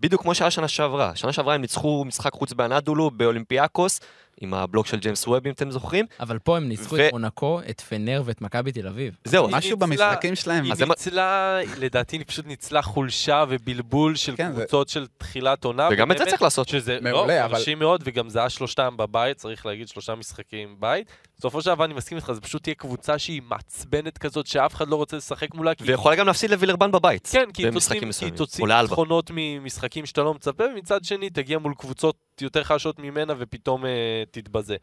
בדיוק 0.00 0.22
כמו 0.22 0.34
שהיה 0.34 0.50
שנה 0.50 0.68
שעברה. 0.68 1.12
שנה 1.16 1.32
שעברה 1.32 1.54
הם 1.54 1.60
ניצחו 1.60 2.04
משחק 2.06 2.32
חוץ 2.32 2.52
באנדולו, 2.52 3.10
באולימפיאקוס, 3.10 4.00
עם 4.40 4.54
הבלוק 4.54 4.86
של 4.86 4.98
ג'יימס 4.98 5.26
ווב, 5.28 5.46
אם 5.46 5.52
אתם 5.52 5.70
זוכרים. 5.70 6.06
אבל 6.20 6.38
פה 6.38 6.56
הם 6.56 6.68
ניצחו 6.68 6.94
ו- 6.94 7.06
את 7.06 7.12
מונקו, 7.12 7.60
את 7.70 7.80
פנר 7.80 8.22
ואת 8.24 8.40
מכבי 8.40 8.72
תל 8.72 8.86
אביב. 8.86 9.16
זהו, 9.24 9.48
משהו 9.48 9.76
ניצלה- 9.76 10.06
במשחקים 10.10 10.34
שלהם. 10.34 10.64
היא 10.64 10.72
ניצלה, 10.88 11.58
לדעתי 11.78 12.16
היא 12.16 12.24
פשוט 12.26 12.46
ניצלה 12.46 12.82
חולשה 12.82 13.44
ובלבול 13.48 14.16
של 14.16 14.36
כן, 14.36 14.52
זה- 14.54 14.60
קבוצות 14.60 14.88
של 14.88 15.06
תחילת 15.18 15.64
עונה. 15.64 15.88
וגם 15.92 16.12
את 16.12 16.18
זה 16.18 16.24
צריך 16.24 16.42
לעשות. 16.42 16.68
שזה 16.68 16.98
מעולה, 17.02 17.40
לא, 17.40 17.44
אבל- 17.44 17.52
מרשים 17.52 17.78
מאוד, 17.78 18.02
וגם 18.06 18.28
זה 18.28 18.38
היה 18.38 18.50
שלושתם 18.50 18.94
בבית, 18.96 19.36
צריך 19.36 19.66
להגיד, 19.66 19.88
שלושה 19.88 20.14
משחקים 20.14 20.76
בית. 20.78 21.06
בסופו 21.38 21.62
של 21.62 21.74
דבר 21.74 21.84
אני 21.84 21.94
מסכים 21.94 22.18
איתך, 22.18 22.32
זה 22.32 22.40
פשוט 22.40 22.62
תהיה 22.62 22.74
קבוצה 22.74 23.18
שהיא 23.18 23.42
מעצבנת 23.48 24.18
כזאת, 24.18 24.46
שאף 24.46 24.74
אחד 24.74 24.88
לא 24.88 24.96
רוצה 24.96 25.16
לשחק 25.16 25.54
מולה. 25.54 25.72
ויכולה 25.80 26.16
גם 26.16 26.26
להפסיד 26.26 26.50
לווילרבן 26.50 26.92
בבית. 26.92 27.28
כן, 27.32 27.48
כי 27.54 27.62
היא 27.62 28.32
תוציא-. 28.32 28.60
ניצחונות 28.82 29.30
ממשחקים 29.34 30.06
שאתה 30.06 30.22
לא 30.22 30.34
מצפה, 30.34 30.64
ומצד 30.64 31.04
שני 31.04 31.30
תגיע 31.30 31.58
מול 31.58 31.74
קבוצות 31.78 32.16
יותר 32.40 32.64
חלשות 32.64 32.98
ממנה 32.98 33.34
ופתאום 33.38 33.86
אה, 33.86 34.22
תתבזה. 34.30 34.76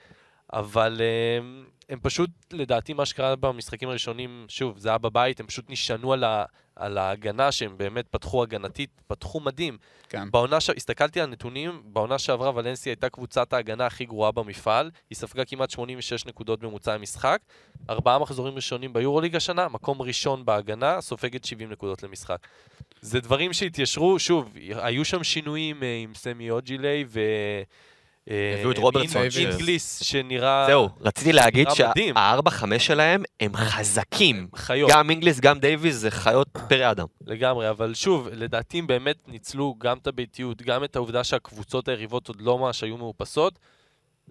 אבל 0.53 1.01
אה, 1.01 1.65
הם 1.89 1.99
פשוט, 2.01 2.29
לדעתי, 2.53 2.93
מה 2.93 3.05
שקרה 3.05 3.35
במשחקים 3.35 3.89
הראשונים, 3.89 4.45
שוב, 4.49 4.77
זה 4.77 4.89
היה 4.89 4.97
בבית, 4.97 5.39
הם 5.39 5.47
פשוט 5.47 5.69
נשענו 5.69 6.13
על, 6.13 6.23
ה, 6.23 6.45
על 6.75 6.97
ההגנה 6.97 7.51
שהם 7.51 7.77
באמת 7.77 8.07
פתחו 8.07 8.43
הגנתית, 8.43 8.89
פתחו 9.07 9.39
מדהים. 9.39 9.77
כן. 10.09 10.31
בעונה, 10.31 10.61
ש... 10.61 10.69
הסתכלתי 10.69 11.21
על 11.21 11.29
נתונים, 11.29 11.81
בעונה 11.85 12.19
שעברה 12.19 12.51
ולנסיה 12.55 12.91
הייתה 12.91 13.09
קבוצת 13.09 13.53
ההגנה 13.53 13.85
הכי 13.85 14.05
גרועה 14.05 14.31
במפעל, 14.31 14.91
היא 15.09 15.15
ספגה 15.15 15.45
כמעט 15.45 15.69
86 15.69 16.25
נקודות 16.25 16.63
ממוצע 16.63 16.95
למשחק, 16.95 17.39
ארבעה 17.89 18.19
מחזורים 18.19 18.55
ראשונים 18.55 18.93
ביורוליג 18.93 19.35
השנה, 19.35 19.69
מקום 19.69 20.01
ראשון 20.01 20.45
בהגנה, 20.45 21.01
סופגת 21.01 21.45
70 21.45 21.71
נקודות 21.71 22.03
למשחק. 22.03 22.47
זה 23.01 23.19
דברים 23.19 23.53
שהתיישרו, 23.53 24.19
שוב, 24.19 24.51
היו 24.75 25.05
שם 25.05 25.23
שינויים 25.23 25.83
אה, 25.83 25.99
עם 26.03 26.13
סמי 26.13 26.49
אוג'לה 26.49 27.05
ו... 27.07 27.19
אה, 28.29 28.53
הביאו 28.55 28.71
את 28.71 28.77
רוברטסון, 28.77 29.21
אינ- 29.23 29.31
ש- 29.31 29.37
אינגליס, 29.37 30.03
שנראה 30.03 30.65
זהו, 30.67 30.89
רציתי 31.01 31.33
להגיד. 31.33 31.67
שהארבע, 31.73 32.51
חמש 32.51 32.85
שלהם 32.87 33.23
הם 33.39 33.55
חזקים. 33.55 34.47
חיות. 34.55 34.91
גם 34.93 35.09
אינגליס, 35.09 35.39
גם 35.39 35.59
דייוויס, 35.59 35.95
זה 35.95 36.11
חיות 36.11 36.47
פרא 36.69 36.91
אדם. 36.91 37.05
לגמרי, 37.27 37.69
אבל 37.69 37.93
שוב, 37.93 38.27
לדעתי 38.31 38.79
הם 38.79 38.87
באמת 38.87 39.27
ניצלו 39.27 39.75
גם 39.77 39.97
את 39.97 40.07
הביתיות, 40.07 40.61
גם 40.61 40.83
את 40.83 40.95
העובדה 40.95 41.23
שהקבוצות 41.23 41.87
היריבות 41.87 42.27
עוד 42.27 42.41
לא 42.41 42.57
ממש 42.57 42.83
היו 42.83 42.97
מאופסות. 42.97 43.59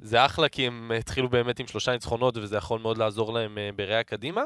זה 0.02 0.24
אחלה, 0.24 0.48
כי 0.48 0.66
הם 0.66 0.92
התחילו 0.98 1.28
באמת 1.28 1.60
עם 1.60 1.66
שלושה 1.66 1.92
ניצחונות, 1.92 2.36
וזה 2.36 2.56
יכול 2.56 2.80
מאוד 2.80 2.98
לעזור 2.98 3.32
להם 3.32 3.58
אה, 3.58 3.70
בראייה 3.76 4.02
קדימה. 4.02 4.42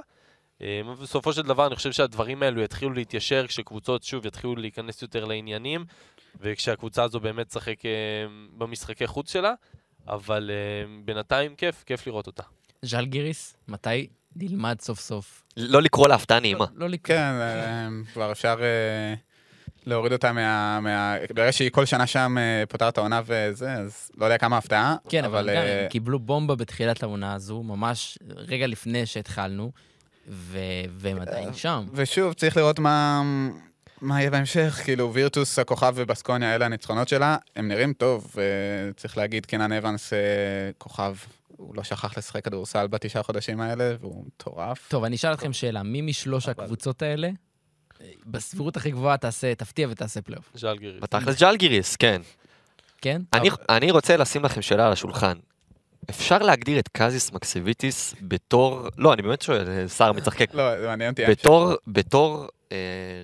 אה, 0.63 0.81
ובסופו 0.87 1.33
של 1.33 1.43
דבר, 1.43 1.67
אני 1.67 1.77
חושב 1.77 1.93
שהדברים 1.93 2.43
האלו 2.43 2.63
יתחילו 2.63 2.93
להתיישר 2.93 3.47
כשקבוצות, 3.47 4.03
שוב, 4.03 4.27
יתחילו 4.27 4.57
להיכנס 4.57 5.03
יותר 5.03 5.25
לעניינים, 5.25 5.85
וכשהקבוצה 6.41 7.03
הזו 7.03 7.21
באמת 7.21 7.49
תשחק 7.49 7.87
אה, 7.87 7.91
במשחקי 8.59 9.07
חוץ 9.07 9.33
שלה. 9.33 9.53
אבל 10.09 10.51
אה, 10.51 10.57
בינתיים 11.05 11.55
כיף, 11.55 11.85
כיף 11.87 12.07
לראות 12.07 12.27
אותה. 12.27 12.43
ז'לגיריס, 12.83 13.57
מתי 13.69 14.07
נלמד 14.37 14.81
סוף 14.81 15.01
סוף? 15.01 15.43
לא 15.57 15.83
לקרוא 15.83 16.09
להפתעה 16.09 16.41
נעימה. 16.41 16.65
לא, 16.75 16.81
לא 16.81 16.89
לקרוא. 16.89 17.17
כן, 17.17 17.23
אה, 17.41 17.89
כבר 18.13 18.33
אפשר 18.33 18.57
להוריד 19.87 20.13
אותה 20.13 20.33
מה... 20.33 20.81
מה- 20.81 21.17
ברגע 21.35 21.53
שהיא 21.53 21.71
כל 21.71 21.85
שנה 21.87 22.07
שם 22.07 22.37
פותרת 22.69 22.99
העונה 22.99 23.21
וזה, 23.27 23.73
אז 23.73 24.11
לא 24.17 24.25
יודע 24.27 24.39
כמה 24.39 24.59
הפתעה. 24.59 24.97
כן, 25.09 25.25
אבל 25.25 25.51
גם 25.57 25.63
הם 25.63 25.89
קיבלו 25.89 26.19
בומבה 26.19 26.55
בתחילת 26.55 27.03
העונה 27.03 27.35
הזו, 27.35 27.63
ממש 27.63 28.19
רגע 28.37 28.67
לפני 28.67 29.07
שהתחלנו, 29.07 29.73
ו- 30.29 30.59
והם 30.91 31.21
עדיין 31.21 31.55
שם. 31.55 31.87
ושוב, 31.93 32.33
צריך 32.33 32.57
לראות 32.57 32.79
מה... 32.79 33.23
מה 34.01 34.21
יהיה 34.21 34.31
בהמשך, 34.31 34.81
כאילו 34.85 35.15
וירטוס, 35.15 35.59
הכוכב 35.59 35.93
ובסקוניה, 35.97 36.55
אלה 36.55 36.67
הניצחונות 36.67 37.09
שלה, 37.09 37.37
הם 37.57 37.69
נראים 37.69 37.93
טוב, 37.93 38.35
וצריך 38.35 39.19
להגיד, 39.19 39.47
קנן 39.47 39.73
אבנס 39.73 40.13
אה, 40.13 40.19
כוכב, 40.79 41.15
הוא 41.57 41.75
לא 41.75 41.83
שכח 41.83 42.19
לשחק 42.19 42.45
כדורסל 42.45 42.87
בתשעה 42.87 43.23
חודשים 43.23 43.61
האלה, 43.61 43.95
והוא 44.01 44.25
מטורף. 44.27 44.89
טוב, 44.89 45.05
אני 45.05 45.17
אשאל 45.17 45.33
אתכם 45.33 45.53
שאלה, 45.53 45.83
מי 45.83 46.01
משלוש 46.01 46.49
הקבוצות 46.49 47.03
האלה, 47.03 47.31
אה, 48.01 48.07
בסבירות 48.27 48.77
הכי 48.77 48.91
גבוהה 48.91 49.17
תעשה, 49.17 49.55
תפתיע 49.55 49.89
ותעשה 49.91 50.23
פלייאוף, 50.23 50.51
ז'לגיריס. 50.55 51.03
בתכלס 51.03 51.41
ג'לגיריס, 51.41 51.97
כן. 51.97 52.23
כן? 53.01 53.23
אני, 53.33 53.49
אני 53.69 53.91
רוצה 53.91 54.17
לשים 54.17 54.45
לכם 54.45 54.63
שאלה 54.63 54.87
על 54.87 54.93
השולחן. 54.93 55.39
אפשר 56.11 56.39
להגדיר 56.39 56.79
את 56.79 56.89
קזיס 56.89 57.33
מקסביטיס 57.33 58.15
בתור, 58.23 58.89
לא, 58.99 59.15
אני 59.15 59.23
באמת 59.23 59.43
שואל, 59.43 59.69
אה, 59.69 59.89
סער 59.89 60.13
מצחקק, 60.19 60.55
לא, 60.55 60.81
זה 60.81 60.87
מעניין 60.87 61.11
אותי. 61.11 61.27
בתור, 61.27 61.73
בתור 61.87 62.43
אה, 62.43 62.49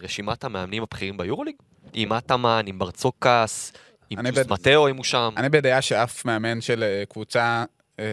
רשימת 0.02 0.44
המאמנים 0.44 0.82
הבכירים 0.82 1.16
ביורוליג? 1.16 1.54
עם 1.92 2.12
אטאמן, 2.12 2.64
עם 2.66 2.78
ברצוקאס, 2.78 3.72
עם 4.10 4.18
מטאו 4.50 4.88
אם 4.88 4.96
הוא 4.96 5.04
שם. 5.04 5.34
אני 5.36 5.48
בדעה 5.48 5.82
שאף 5.82 6.24
מאמן 6.24 6.60
של 6.60 6.82
אה, 6.82 7.04
קבוצה 7.08 7.64
אה, 7.98 8.04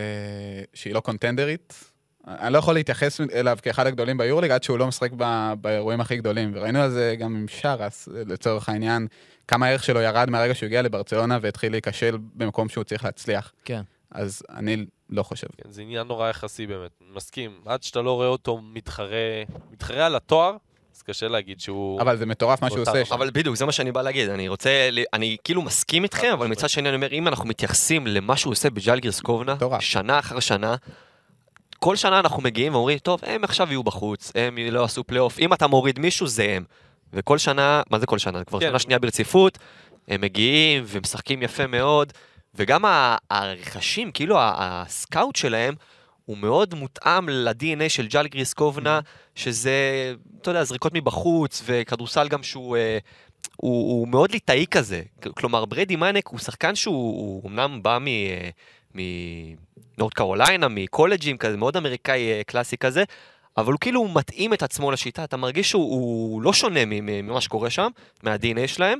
שהיא 0.73 0.93
לא 0.93 0.99
קונטנדרית, 0.99 1.91
אני 2.27 2.53
לא 2.53 2.57
יכול 2.57 2.73
להתייחס 2.73 3.21
אליו 3.33 3.57
כאחד 3.61 3.87
הגדולים 3.87 4.17
ביורליג 4.17 4.51
עד 4.51 4.63
שהוא 4.63 4.79
לא 4.79 4.87
משחק 4.87 5.11
ב- 5.17 5.53
באירועים 5.61 6.01
הכי 6.01 6.17
גדולים. 6.17 6.51
וראינו 6.55 6.79
על 6.79 6.89
זה 6.89 7.15
גם 7.19 7.35
עם 7.35 7.47
שרס, 7.47 8.09
לצורך 8.11 8.69
העניין, 8.69 9.07
כמה 9.47 9.65
הערך 9.65 9.83
שלו 9.83 10.01
ירד 10.01 10.29
מהרגע 10.29 10.55
שהוא 10.55 10.67
הגיע 10.67 10.81
לברצלונה 10.81 11.37
והתחיל 11.41 11.71
להיכשל 11.71 12.17
במקום 12.33 12.69
שהוא 12.69 12.83
צריך 12.83 13.05
להצליח. 13.05 13.53
כן. 13.65 13.81
אז 14.11 14.43
אני 14.49 14.85
לא 15.09 15.23
חושב. 15.23 15.47
כן, 15.57 15.71
זה 15.71 15.81
עניין 15.81 16.07
נורא 16.07 16.29
יחסי 16.29 16.67
באמת, 16.67 16.91
מסכים. 17.13 17.51
עד 17.65 17.83
שאתה 17.83 18.01
לא 18.01 18.15
רואה 18.15 18.27
אותו 18.27 18.59
מתחרה, 18.61 19.43
מתחרה 19.71 20.05
על 20.05 20.15
התואר, 20.15 20.57
אז 20.95 21.01
קשה 21.01 21.27
להגיד 21.27 21.59
שהוא... 21.59 22.01
אבל 22.01 22.17
זה 22.17 22.25
מטורף 22.25 22.61
מה 22.61 22.69
שהוא 22.69 22.81
עושה. 22.81 23.03
אבל 23.11 23.29
בדיוק, 23.33 23.55
זה 23.55 23.65
מה 23.65 23.71
שאני 23.71 23.91
בא 23.91 24.01
להגיד. 24.01 24.29
אני 24.29 24.47
רוצה, 24.47 24.89
אני 25.13 25.37
כאילו 25.43 25.61
מסכים 25.61 26.03
איתכם, 26.03 26.29
אבל 26.33 26.47
מצד 26.47 26.69
שני 26.69 26.89
אני 26.89 26.95
אומר, 26.95 27.11
אם 27.11 27.27
אנחנו 27.27 27.45
מתייחסים 27.45 28.07
למה 28.07 28.37
שהוא 28.37 28.51
עושה 28.51 28.69
בג'לגירס 28.69 29.19
קובנה. 29.19 29.55
שנה 29.79 30.19
אחר 30.19 30.39
שנה, 30.39 30.75
כל 31.79 31.95
שנה 31.95 32.19
אנחנו 32.19 32.41
מגיעים 32.41 32.75
ואומרים, 32.75 32.97
טוב, 32.97 33.21
הם 33.23 33.43
עכשיו 33.43 33.67
יהיו 33.69 33.83
בחוץ, 33.83 34.31
הם 34.35 34.57
לא 34.57 34.83
עשו 34.83 35.03
פלייאוף, 35.03 35.39
אם 35.39 35.53
אתה 35.53 35.67
מוריד 35.67 35.99
מישהו, 35.99 36.27
זה 36.27 36.43
הם. 36.49 36.63
וכל 37.13 37.37
שנה, 37.37 37.81
מה 37.89 37.99
זה 37.99 38.05
כל 38.05 38.17
שנה? 38.17 38.43
כבר 38.43 38.59
כן. 38.59 38.67
שנה 38.69 38.79
שנייה 38.79 38.99
ברציפות, 38.99 39.57
הם 40.07 40.21
מגיעים 40.21 40.83
ומשחקים 40.87 41.43
יפה 41.43 41.67
מאוד, 41.67 42.13
וגם 42.55 42.85
הרכשים, 43.29 44.11
כאילו 44.11 44.35
ה 44.39 44.55
scout 44.55 45.35
שלהם, 45.35 45.75
הוא 46.31 46.37
מאוד 46.37 46.73
מותאם 46.73 47.29
ל-DNA 47.29 47.89
של 47.89 48.07
ז'לגיריס 48.07 48.53
קובנה, 48.53 48.99
שזה, 49.35 49.71
אתה 50.41 50.51
יודע, 50.51 50.63
זריקות 50.63 50.93
מבחוץ, 50.93 51.63
וכדורסל 51.65 52.27
גם 52.27 52.43
שהוא... 52.43 52.77
אה, 52.77 52.97
הוא, 53.57 53.91
הוא 53.91 54.07
מאוד 54.07 54.31
ליטאי 54.31 54.65
כזה. 54.71 55.01
כלומר, 55.37 55.65
בריידי 55.65 55.95
מאנק 55.95 56.27
הוא 56.27 56.39
שחקן 56.39 56.75
שהוא 56.75 57.41
הוא 57.41 57.49
אמנם 57.49 57.83
בא 57.83 57.97
מ... 58.01 58.07
אה, 58.07 58.49
מנורת' 58.95 60.13
קרוליינה, 60.13 60.67
מקולג'ים 60.67 61.37
כזה, 61.37 61.57
מאוד 61.57 61.77
אמריקאי 61.77 62.31
אה, 62.31 62.41
קלאסי 62.47 62.77
כזה, 62.77 63.03
אבל 63.57 63.71
הוא 63.71 63.79
כאילו 63.79 64.07
מתאים 64.07 64.53
את 64.53 64.63
עצמו 64.63 64.91
לשיטה, 64.91 65.23
אתה 65.23 65.37
מרגיש 65.37 65.69
שהוא 65.69 65.91
הוא 65.91 66.41
לא 66.41 66.53
שונה 66.53 66.79
ממה 66.85 67.41
שקורה 67.41 67.69
שם, 67.69 67.89
מה-DNA 68.23 68.67
שלהם, 68.67 68.99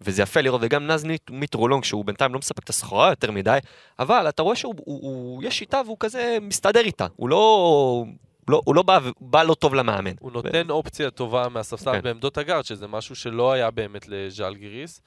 וזה 0.00 0.22
יפה 0.22 0.40
לראות, 0.40 0.60
וגם 0.64 0.86
נז 0.86 1.04
מיט- 1.04 1.30
מיטרו 1.30 1.57
לונג, 1.57 1.84
שהוא 1.84 2.04
בינתיים 2.04 2.32
לא 2.32 2.38
מספק 2.38 2.64
את 2.64 2.68
הסחורה 2.68 3.10
יותר 3.10 3.30
מדי, 3.30 3.58
אבל 3.98 4.28
אתה 4.28 4.42
רואה 4.42 4.56
שהוא, 4.56 4.74
הוא, 4.84 5.00
הוא, 5.02 5.42
יש 5.44 5.58
שיטה 5.58 5.80
והוא 5.86 5.96
כזה 6.00 6.38
מסתדר 6.40 6.80
איתה, 6.80 7.06
הוא 7.16 7.28
לא... 7.28 8.04
לא, 8.48 8.60
הוא 8.64 8.74
לא 8.74 8.82
בא, 8.82 8.98
בא 9.20 9.42
לא 9.42 9.54
טוב 9.54 9.74
למאמן. 9.74 10.10
הוא 10.20 10.32
נותן 10.32 10.70
אופציה 10.70 11.10
טובה 11.10 11.48
מהספסל 11.48 11.92
כן. 11.92 12.00
בעמדות 12.00 12.38
הגארד, 12.38 12.64
שזה 12.64 12.86
משהו 12.86 13.16
שלא 13.16 13.52
היה 13.52 13.70
באמת 13.70 14.08
לז'אלגיריס. 14.08 15.00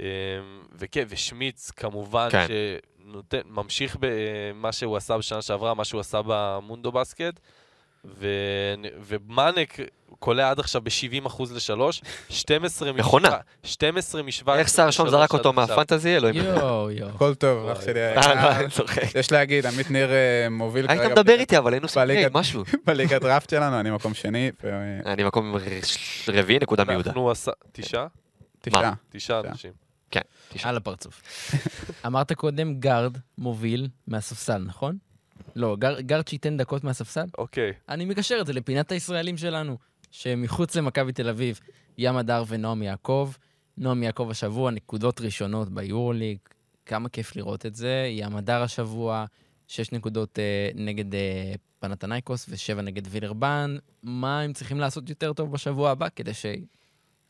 אמ, 0.00 0.04
וכן, 0.72 1.04
ושמיץ 1.08 1.70
כמובן, 1.70 2.28
כן. 2.30 2.46
שממשיך 3.32 3.96
במה 4.00 4.72
שהוא 4.72 4.96
עשה 4.96 5.18
בשנה 5.18 5.42
שעברה, 5.42 5.74
מה 5.74 5.84
שהוא 5.84 6.00
עשה 6.00 6.20
במונדו 6.26 6.92
בסקט. 6.92 7.40
ו- 8.04 8.74
ומאנק 9.06 9.76
קולע 10.18 10.50
עד 10.50 10.58
עכשיו 10.60 10.82
ב-70% 10.82 11.42
ל-3, 11.52 12.02
12 12.30 12.92
מכונה. 12.92 13.28
משבע- 13.28 13.38
12 13.62 14.22
מ-17 14.22 14.50
איך 14.54 14.68
שר 14.68 14.90
שם 14.90 15.08
זרק 15.08 15.32
אותו 15.32 15.52
מהפנטזי? 15.52 16.16
אלוהים. 16.16 16.44
יואו, 16.44 16.90
יואו. 16.90 17.08
הכל 17.10 17.34
טוב, 17.34 17.68
אח. 17.68 17.80
שלי. 17.84 18.00
אה, 18.00 18.30
היה- 18.32 18.60
אני 18.60 18.70
צוחק. 18.70 19.14
יש 19.14 19.32
להגיד, 19.32 19.66
עמית 19.66 19.90
ניר 19.90 20.10
אה, 20.10 20.48
מוביל 20.50 20.86
היית 20.88 21.00
כרגע 21.02 21.12
מדבר 21.14 21.32
איתי, 21.40 21.58
אבל 21.58 21.72
היינו 21.72 21.88
סוגרים, 21.88 22.08
בליגת- 22.16 22.34
משהו. 22.34 22.62
בליגת 22.86 23.22
דראפט 23.22 23.50
שלנו, 23.50 23.80
אני 23.80 23.90
מקום 23.90 24.14
שני, 24.14 24.50
אני 25.06 25.24
מקום 25.24 25.54
רביעי, 26.28 26.58
נקודה 26.58 26.84
מיהודה. 26.84 27.08
אנחנו 27.10 27.30
עשה... 27.30 27.50
תשעה. 27.72 28.06
תשעה 28.60 28.92
תשעה. 29.10 29.40
אנשים. 29.40 29.70
כן, 30.10 30.20
תשעה. 30.52 30.70
על 30.70 30.76
הפרצוף. 30.76 31.22
אמרת 32.06 32.32
קודם 32.32 32.74
גארד 32.74 33.18
מוביל 33.38 33.88
מהספסל, 34.06 34.58
נכון? 34.58 34.96
לא, 35.56 35.76
גר- 35.76 36.00
גארד 36.00 36.28
שייתן 36.28 36.56
דקות 36.56 36.84
מהספסל? 36.84 37.24
אוקיי. 37.38 37.72
אני 37.88 38.04
מקשר 38.04 38.38
את 38.40 38.46
זה 38.46 38.52
לפינת 38.52 38.92
הישראלים 38.92 39.36
שלנו, 39.36 39.76
שמחוץ 40.10 40.76
למכבי 40.76 41.12
תל 41.12 41.28
אביב, 41.28 41.60
ים 41.98 42.16
הדר 42.16 42.44
ונועם 42.48 42.82
יעקב. 42.82 43.32
נועם 43.76 44.02
יעקב 44.02 44.28
השבוע, 44.30 44.70
נקודות 44.70 45.20
ראשונות 45.20 45.68
ביורוליג, 45.68 46.38
כמה 46.86 47.08
כיף 47.08 47.36
לראות 47.36 47.66
את 47.66 47.74
זה. 47.74 48.06
ים 48.10 48.36
הדר 48.36 48.62
השבוע, 48.62 49.24
שש 49.68 49.92
נקודות 49.92 50.38
אה, 50.38 50.70
נגד 50.74 51.14
אה, 51.14 51.52
פנתנייקוס 51.78 52.46
ושבע 52.48 52.82
נגד 52.82 53.02
וילרבן. 53.10 53.76
מה 54.02 54.40
הם 54.40 54.52
צריכים 54.52 54.80
לעשות 54.80 55.08
יותר 55.08 55.32
טוב 55.32 55.52
בשבוע 55.52 55.90
הבא 55.90 56.08
כדי 56.16 56.30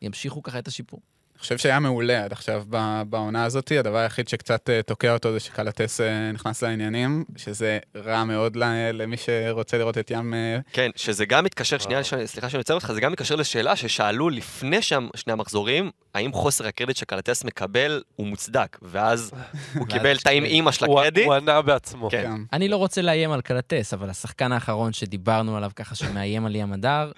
שימשיכו 0.03 0.43
ככה 0.43 0.59
את 0.59 0.68
השיפור? 0.68 1.01
אני 1.35 1.41
חושב 1.41 1.59
שהיה 1.59 1.80
מעולה 1.80 2.24
עד 2.24 2.32
עכשיו 2.32 2.64
ב- 2.68 3.03
בעונה 3.09 3.45
הזאת. 3.45 3.72
הדבר 3.78 3.97
היחיד 3.97 4.28
שקצת 4.28 4.70
אה, 4.70 4.82
תוקע 4.82 5.12
אותו 5.12 5.32
זה 5.32 5.41
שקלטס 5.41 6.01
אה, 6.01 6.32
נכנס 6.32 6.62
לעניינים, 6.62 7.24
שזה 7.37 7.78
רע 7.97 8.24
מאוד 8.24 8.57
למי 8.93 9.16
שרוצה 9.16 9.78
לראות 9.78 9.99
את 9.99 10.11
ים... 10.11 10.35
אה, 10.35 10.59
כן, 10.72 10.91
שזה 10.97 11.26
גם 11.26 11.45
מתקשר, 11.45 11.78
שנייה, 11.78 12.01
סליחה 12.24 12.49
שאני 12.49 12.59
עוצר 12.59 12.74
אותך, 12.74 12.93
זה 12.93 13.01
גם 13.01 13.12
מתקשר 13.12 13.37
לשאלה 13.37 13.76
ששאלו 13.76 14.30
לפני 14.30 14.82
שם 14.82 15.09
שני 15.16 15.32
המחזורים, 15.32 15.91
האם 16.14 16.32
חוסר 16.32 16.66
הקרדיט 16.66 16.97
שקלטס 16.97 17.45
מקבל 17.45 18.03
הוא 18.16 18.26
מוצדק, 18.26 18.78
ואז 18.82 19.30
הוא 19.78 19.87
קיבל 19.87 20.16
את 20.16 20.26
האם 20.26 20.45
אימא 20.45 20.72
של 20.72 20.85
הקרדיט. 20.85 21.26
הוא 21.26 21.35
ענה 21.35 21.62
בעצמו. 21.62 22.11
כן. 22.11 22.24
גם. 22.24 22.45
אני 22.53 22.68
לא 22.68 22.76
רוצה 22.76 23.03
לאיים 23.03 23.32
על 23.32 23.41
קלטס, 23.41 23.95
אבל 23.95 24.11
השחקן 24.11 24.53
האחרון 24.53 24.93
שדיברנו 24.93 25.57
עליו 25.57 25.70
ככה 25.76 25.95
שמאיים 25.95 26.47
על 26.47 26.55
ים 26.55 26.72
הדר, 26.72 27.12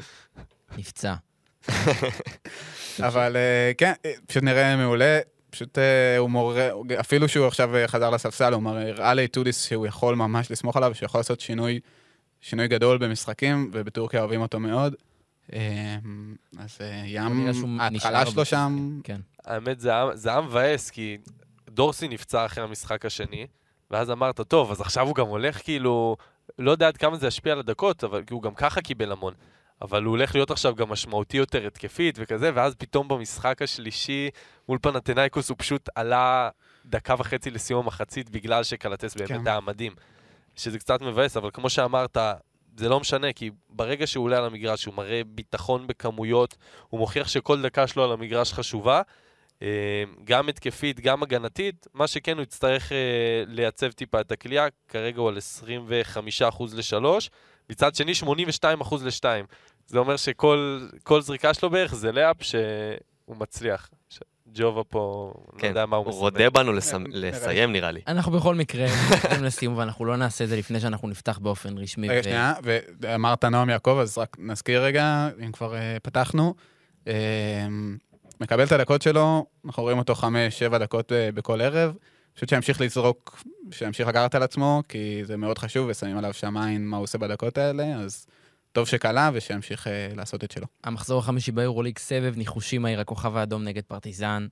נפצע. 0.78 1.14
אבל 3.08 3.36
אה, 3.36 3.72
כן, 3.78 3.92
אה, 4.04 4.12
פשוט 4.26 4.42
נראה 4.42 4.76
מעולה. 4.76 5.18
פשוט 5.50 5.78
אה, 5.78 6.18
הוא 6.18 6.30
מעורר, 6.30 6.76
אפילו 7.00 7.28
שהוא 7.28 7.46
עכשיו 7.46 7.70
חזר 7.86 8.10
לספסל, 8.10 8.52
הוא 8.52 8.68
הראה 8.70 9.14
לאיטודיס 9.14 9.64
שהוא 9.64 9.86
יכול 9.86 10.14
ממש 10.14 10.50
לסמוך 10.50 10.76
עליו, 10.76 10.94
שהוא 10.94 11.06
יכול 11.06 11.18
לעשות 11.20 11.40
שינוי, 11.40 11.80
שינוי 12.40 12.68
גדול 12.68 12.98
במשחקים, 12.98 13.70
ובטורקיה 13.72 14.20
אוהבים 14.20 14.40
אותו 14.42 14.60
מאוד. 14.60 14.94
אז 16.58 16.78
ים, 17.04 17.50
ההתחלה 17.80 18.26
שלו 18.26 18.44
שם, 18.44 19.00
כן. 19.04 19.20
האמת, 19.44 19.80
זה 19.80 19.90
היה- 20.24 20.40
מבאס, 20.40 20.90
כי 20.90 21.18
דורסי 21.70 22.08
נפצע 22.08 22.46
אחרי 22.46 22.64
המשחק 22.64 23.06
השני, 23.06 23.46
ואז 23.90 24.10
אמרת, 24.10 24.40
טוב, 24.40 24.70
אז 24.70 24.80
עכשיו 24.80 25.06
הוא 25.06 25.14
גם 25.14 25.26
הולך 25.26 25.62
כאילו... 25.64 26.16
לא 26.58 26.70
יודע 26.70 26.88
עד 26.88 26.96
כמה 26.96 27.16
זה 27.16 27.26
ישפיע 27.26 27.52
על 27.52 27.58
הדקות, 27.58 28.04
אבל 28.04 28.22
הוא 28.30 28.42
גם 28.42 28.54
ככה 28.54 28.80
קיבל 28.80 29.12
המון. 29.12 29.34
אבל 29.82 30.04
הוא 30.04 30.10
הולך 30.10 30.34
להיות 30.34 30.50
עכשיו 30.50 30.74
גם 30.74 30.88
משמעותי 30.88 31.36
יותר 31.36 31.66
התקפית 31.66 32.18
וכזה, 32.18 32.50
ואז 32.54 32.74
פתאום 32.74 33.08
במשחק 33.08 33.62
השלישי 33.62 34.30
מול 34.68 34.78
פנתנאיקוס 34.82 35.48
הוא 35.48 35.56
פשוט 35.58 35.88
עלה 35.94 36.48
דקה 36.86 37.14
וחצי 37.18 37.50
לסיום 37.50 37.84
המחצית 37.84 38.30
בגלל 38.30 38.64
שקלטס 38.64 39.14
באמת 39.14 39.28
כן. 39.28 39.46
היה 39.46 39.60
מדהים. 39.60 39.92
שזה 40.56 40.78
קצת 40.78 41.00
מבאס, 41.00 41.36
אבל 41.36 41.50
כמו 41.52 41.70
שאמרת, 41.70 42.16
זה 42.76 42.88
לא 42.88 43.00
משנה, 43.00 43.32
כי 43.32 43.50
ברגע 43.70 44.06
שהוא 44.06 44.24
עולה 44.24 44.38
על 44.38 44.44
המגרש, 44.44 44.84
הוא 44.84 44.94
מראה 44.94 45.22
ביטחון 45.26 45.86
בכמויות, 45.86 46.56
הוא 46.88 47.00
מוכיח 47.00 47.28
שכל 47.28 47.62
דקה 47.62 47.86
שלו 47.86 48.04
על 48.04 48.12
המגרש 48.12 48.52
חשובה, 48.52 49.02
אה, 49.62 50.04
גם 50.24 50.48
התקפית, 50.48 51.00
גם 51.00 51.22
הגנתית. 51.22 51.86
מה 51.94 52.06
שכן, 52.06 52.36
הוא 52.36 52.42
יצטרך 52.42 52.92
אה, 52.92 52.96
לייצב 53.46 53.92
טיפה 53.92 54.20
את 54.20 54.32
הכלייה, 54.32 54.66
כרגע 54.88 55.20
הוא 55.20 55.28
על 55.28 55.36
25% 55.36 56.74
ל-3, 56.74 57.28
מצד 57.70 57.94
שני 57.94 58.12
82% 58.22 58.26
ל-2. 59.02 59.24
זה 59.86 59.98
אומר 59.98 60.16
שכל 60.16 60.86
כל 61.02 61.20
זריקה 61.22 61.54
שלו 61.54 61.70
בערך 61.70 61.94
זה 61.94 62.12
לאפ 62.12 62.42
שהוא 62.42 63.36
מצליח. 63.36 63.90
ג'ובה 64.54 64.84
פה, 64.84 65.32
לא 65.52 65.58
כן, 65.58 65.68
יודע 65.68 65.86
מה 65.86 65.96
הוא 65.96 66.04
הוא 66.04 66.10
מסמן. 66.10 66.22
רודה 66.22 66.50
בנו 66.50 66.72
לי. 66.72 66.78
לסיים 67.08 67.72
נראה 67.72 67.90
לי. 67.90 68.00
אנחנו 68.06 68.32
בכל 68.32 68.54
מקרה 68.54 68.86
מתחילים 69.12 69.44
לסיום, 69.44 69.76
ואנחנו 69.76 70.04
לא 70.04 70.16
נעשה 70.16 70.44
את 70.44 70.48
זה 70.48 70.56
לפני 70.56 70.80
שאנחנו 70.80 71.08
נפתח 71.08 71.38
באופן 71.38 71.78
רשמי. 71.78 72.08
רגע, 72.08 72.20
ו- 72.20 72.22
שנייה, 72.22 72.54
ואמרת 73.00 73.44
נועם 73.44 73.70
יעקב, 73.70 73.98
אז 74.02 74.18
רק 74.18 74.36
נזכיר 74.38 74.82
רגע, 74.82 75.28
אם 75.44 75.52
כבר 75.52 75.74
אה, 75.74 75.96
פתחנו. 76.02 76.54
אה, 77.08 77.66
מקבל 78.40 78.64
את 78.64 78.72
הדקות 78.72 79.02
שלו, 79.02 79.46
אנחנו 79.64 79.82
רואים 79.82 79.98
אותו 79.98 80.14
חמש, 80.14 80.58
שבע 80.58 80.78
דקות 80.78 81.12
אה, 81.12 81.32
בכל 81.32 81.60
ערב. 81.60 81.94
פשוט 82.34 82.48
שימשיך 82.48 82.80
לזרוק, 82.80 83.42
שימשיך 83.70 84.08
לקחת 84.08 84.34
על 84.34 84.42
עצמו, 84.42 84.82
כי 84.88 85.20
זה 85.24 85.36
מאוד 85.36 85.58
חשוב, 85.58 85.88
ושמים 85.90 86.18
עליו 86.18 86.32
שם 86.34 86.56
עין 86.56 86.86
מה 86.86 86.96
הוא 86.96 87.04
עושה 87.04 87.18
בדקות 87.18 87.58
האלה, 87.58 87.94
אז 87.96 88.26
טוב 88.72 88.86
שקלה, 88.86 89.30
ושימשיך 89.34 89.86
אה, 89.86 90.08
לעשות 90.16 90.44
את 90.44 90.50
שלו. 90.50 90.66
המחזור 90.84 91.18
החמישי 91.18 91.52
ביורוליג, 91.52 91.98
סבב 91.98 92.34
ניחושים 92.36 92.82
מהיר 92.82 93.00
הכוכב 93.00 93.36
האדום 93.36 93.64
נגד 93.64 93.82
פרטיזן, 93.84 94.46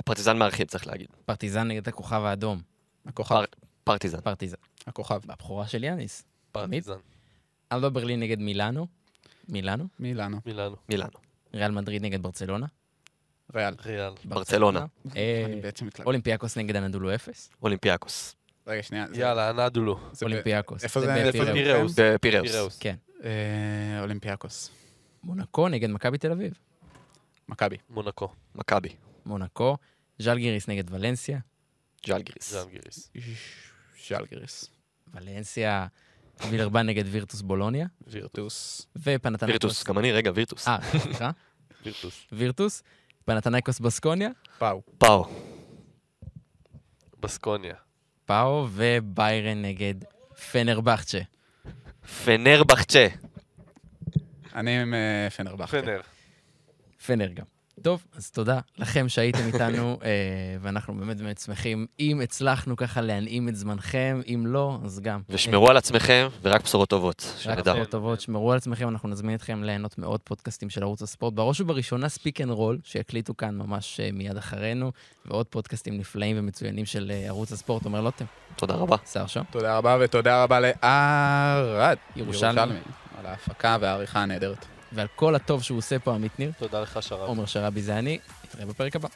הפרטיזן 0.00 0.36
מארחים, 0.38 0.66
צריך 0.66 0.86
להגיד. 0.86 1.06
פרטיזן 1.26 1.68
נגד 1.68 1.88
הכוכב 1.88 2.22
האדום, 2.24 2.60
הכוכב, 3.06 3.34
פר- 3.34 3.44
פרטיזן. 3.84 4.20
פרטיזן. 4.20 4.56
הכוכב. 4.86 5.20
הבכורה 5.30 5.66
של 5.66 5.84
יאניס. 5.84 6.24
פרטיזן, 6.52 6.94
אלבה 7.72 7.88
ברלין 7.90 8.20
נגד 8.20 8.38
מילאנו, 8.38 8.86
מילאנו? 9.48 9.84
מילאנו, 10.00 10.36
מילאנו. 10.88 11.10
ריאל 11.54 11.70
מדריד 11.70 12.02
נגד 12.02 12.22
ברצלונה. 12.22 12.66
ריאל. 13.54 13.74
ריאל. 13.84 14.12
ברצלונה. 14.24 14.86
אה. 15.16 15.44
אולימפיאקוס 16.04 16.58
נגד 16.58 16.76
אנדולו 16.76 17.14
אפס. 17.14 17.50
אולימפיאקוס. 17.62 18.34
רגע, 18.68 18.82
שנייה. 18.82 19.06
יאללה, 19.14 19.52
אנדולו. 19.52 20.00
זה 20.12 20.26
ב- 20.26 20.28
אולימפיאקוס. 20.28 20.84
איפה 20.84 21.00
זה? 21.00 21.30
פיראוס. 22.20 22.50
פיראוס. 22.52 22.78
כן. 22.78 22.94
אה, 23.24 24.00
אולימפיאקוס. 24.00 24.70
מונקו 25.22 25.68
נגד 25.68 25.90
מכבי 25.90 26.18
תל 26.18 26.32
אביב. 26.32 26.52
מכבי. 27.48 27.76
מונקו. 27.90 28.28
מכבי. 28.54 28.88
מונקו. 29.26 29.76
ז'לגיריס 30.18 30.68
נגד 30.68 30.94
ולנסיה. 30.94 31.38
ג'לגיריס. 32.06 32.52
ז'לגיריס. 32.52 33.10
שלגריס. 33.96 34.64
ולנסיה, 35.14 35.86
וילרבן 36.48 36.86
נגד 36.86 37.04
וירטוס 37.06 37.40
בולוניה. 37.42 37.86
וירטוס. 38.06 38.86
ופנתנייקוס. 38.96 39.48
וירטוס, 39.48 39.84
גם 39.84 39.98
אני, 39.98 40.12
רגע, 40.12 40.30
וירטוס. 40.34 40.68
אה, 40.68 40.78
סליחה. 40.98 41.30
וירטוס. 41.84 42.26
וירטוס. 42.32 42.82
פנתנייקוס 43.24 43.80
בסקוניה. 43.80 44.30
פאו. 44.58 44.82
פאו. 44.98 45.26
בסקוניה. 47.20 47.74
פאו 48.28 48.66
וביירן 48.70 49.62
נגד 49.62 49.94
פנרבחצ'ה. 50.52 51.18
פנרבחצ'ה. 52.24 53.06
אני 54.54 54.80
עם 54.82 54.94
אה, 54.94 55.30
פנרבחצ'ה. 55.30 55.70
פנר. 55.70 56.00
פנר 57.06 57.28
גם. 57.28 57.44
טוב, 57.82 58.04
אז 58.16 58.30
תודה 58.30 58.60
לכם 58.78 59.08
שהייתם 59.08 59.46
איתנו, 59.46 59.98
אה, 60.04 60.08
ואנחנו 60.60 60.94
באמת 60.94 61.16
באמת 61.16 61.38
שמחים. 61.38 61.86
אם 62.00 62.20
הצלחנו 62.20 62.76
ככה 62.76 63.00
להנעים 63.00 63.48
את 63.48 63.56
זמנכם, 63.56 64.20
אם 64.26 64.44
לא, 64.46 64.78
אז 64.84 65.00
גם. 65.00 65.20
ושמרו 65.28 65.70
על 65.70 65.76
עצמכם, 65.76 66.28
ורק 66.42 66.62
בשורות 66.62 66.88
טובות. 66.88 67.34
רק. 67.46 67.58
בשורות 67.58 67.90
טובות, 67.90 68.20
שמרו 68.20 68.52
על 68.52 68.58
עצמכם, 68.58 68.88
אנחנו 68.88 69.08
נזמין 69.08 69.34
אתכם 69.34 69.64
ליהנות 69.64 69.98
מעוד 69.98 70.20
פודקאסטים 70.24 70.70
של 70.70 70.82
ערוץ 70.82 71.02
הספורט. 71.02 71.34
בראש 71.34 71.60
ובראשונה 71.60 72.08
Speak 72.08 72.40
and 72.40 72.50
Roll, 72.50 72.78
שיקליטו 72.84 73.36
כאן 73.36 73.54
ממש 73.54 74.00
אה, 74.00 74.10
מיד 74.12 74.36
אחרינו, 74.36 74.92
ועוד 75.26 75.46
פודקאסטים 75.46 75.98
נפלאים 75.98 76.36
ומצוינים 76.38 76.86
של 76.86 77.10
אה, 77.14 77.26
ערוץ 77.26 77.52
הספורט. 77.52 77.84
אומר 77.84 78.00
לוטם, 78.00 78.24
תודה 78.56 78.74
רבה. 78.74 78.96
שר 79.12 79.26
שם. 79.26 79.42
תודה 79.50 79.76
רבה, 79.76 79.96
ותודה 80.00 80.42
רבה 80.42 80.60
לערד. 80.60 81.96
ירושלמי. 82.16 82.74
על 83.18 83.26
ההפקה 83.26 83.76
והעריכה 83.80 84.22
הנהדרת. 84.22 84.77
ועל 84.92 85.06
כל 85.16 85.34
הטוב 85.34 85.62
שהוא 85.62 85.78
עושה 85.78 85.98
פה, 85.98 86.14
עמית 86.14 86.38
ניר. 86.38 86.52
תודה 86.58 86.80
לך, 86.80 87.02
שרב. 87.02 87.28
עומר 87.28 87.46
שרבי 87.46 87.82
זה 87.82 87.98
אני, 87.98 88.18
נתראה 88.44 88.66
בפרק 88.66 88.96
הבא. 88.96 89.08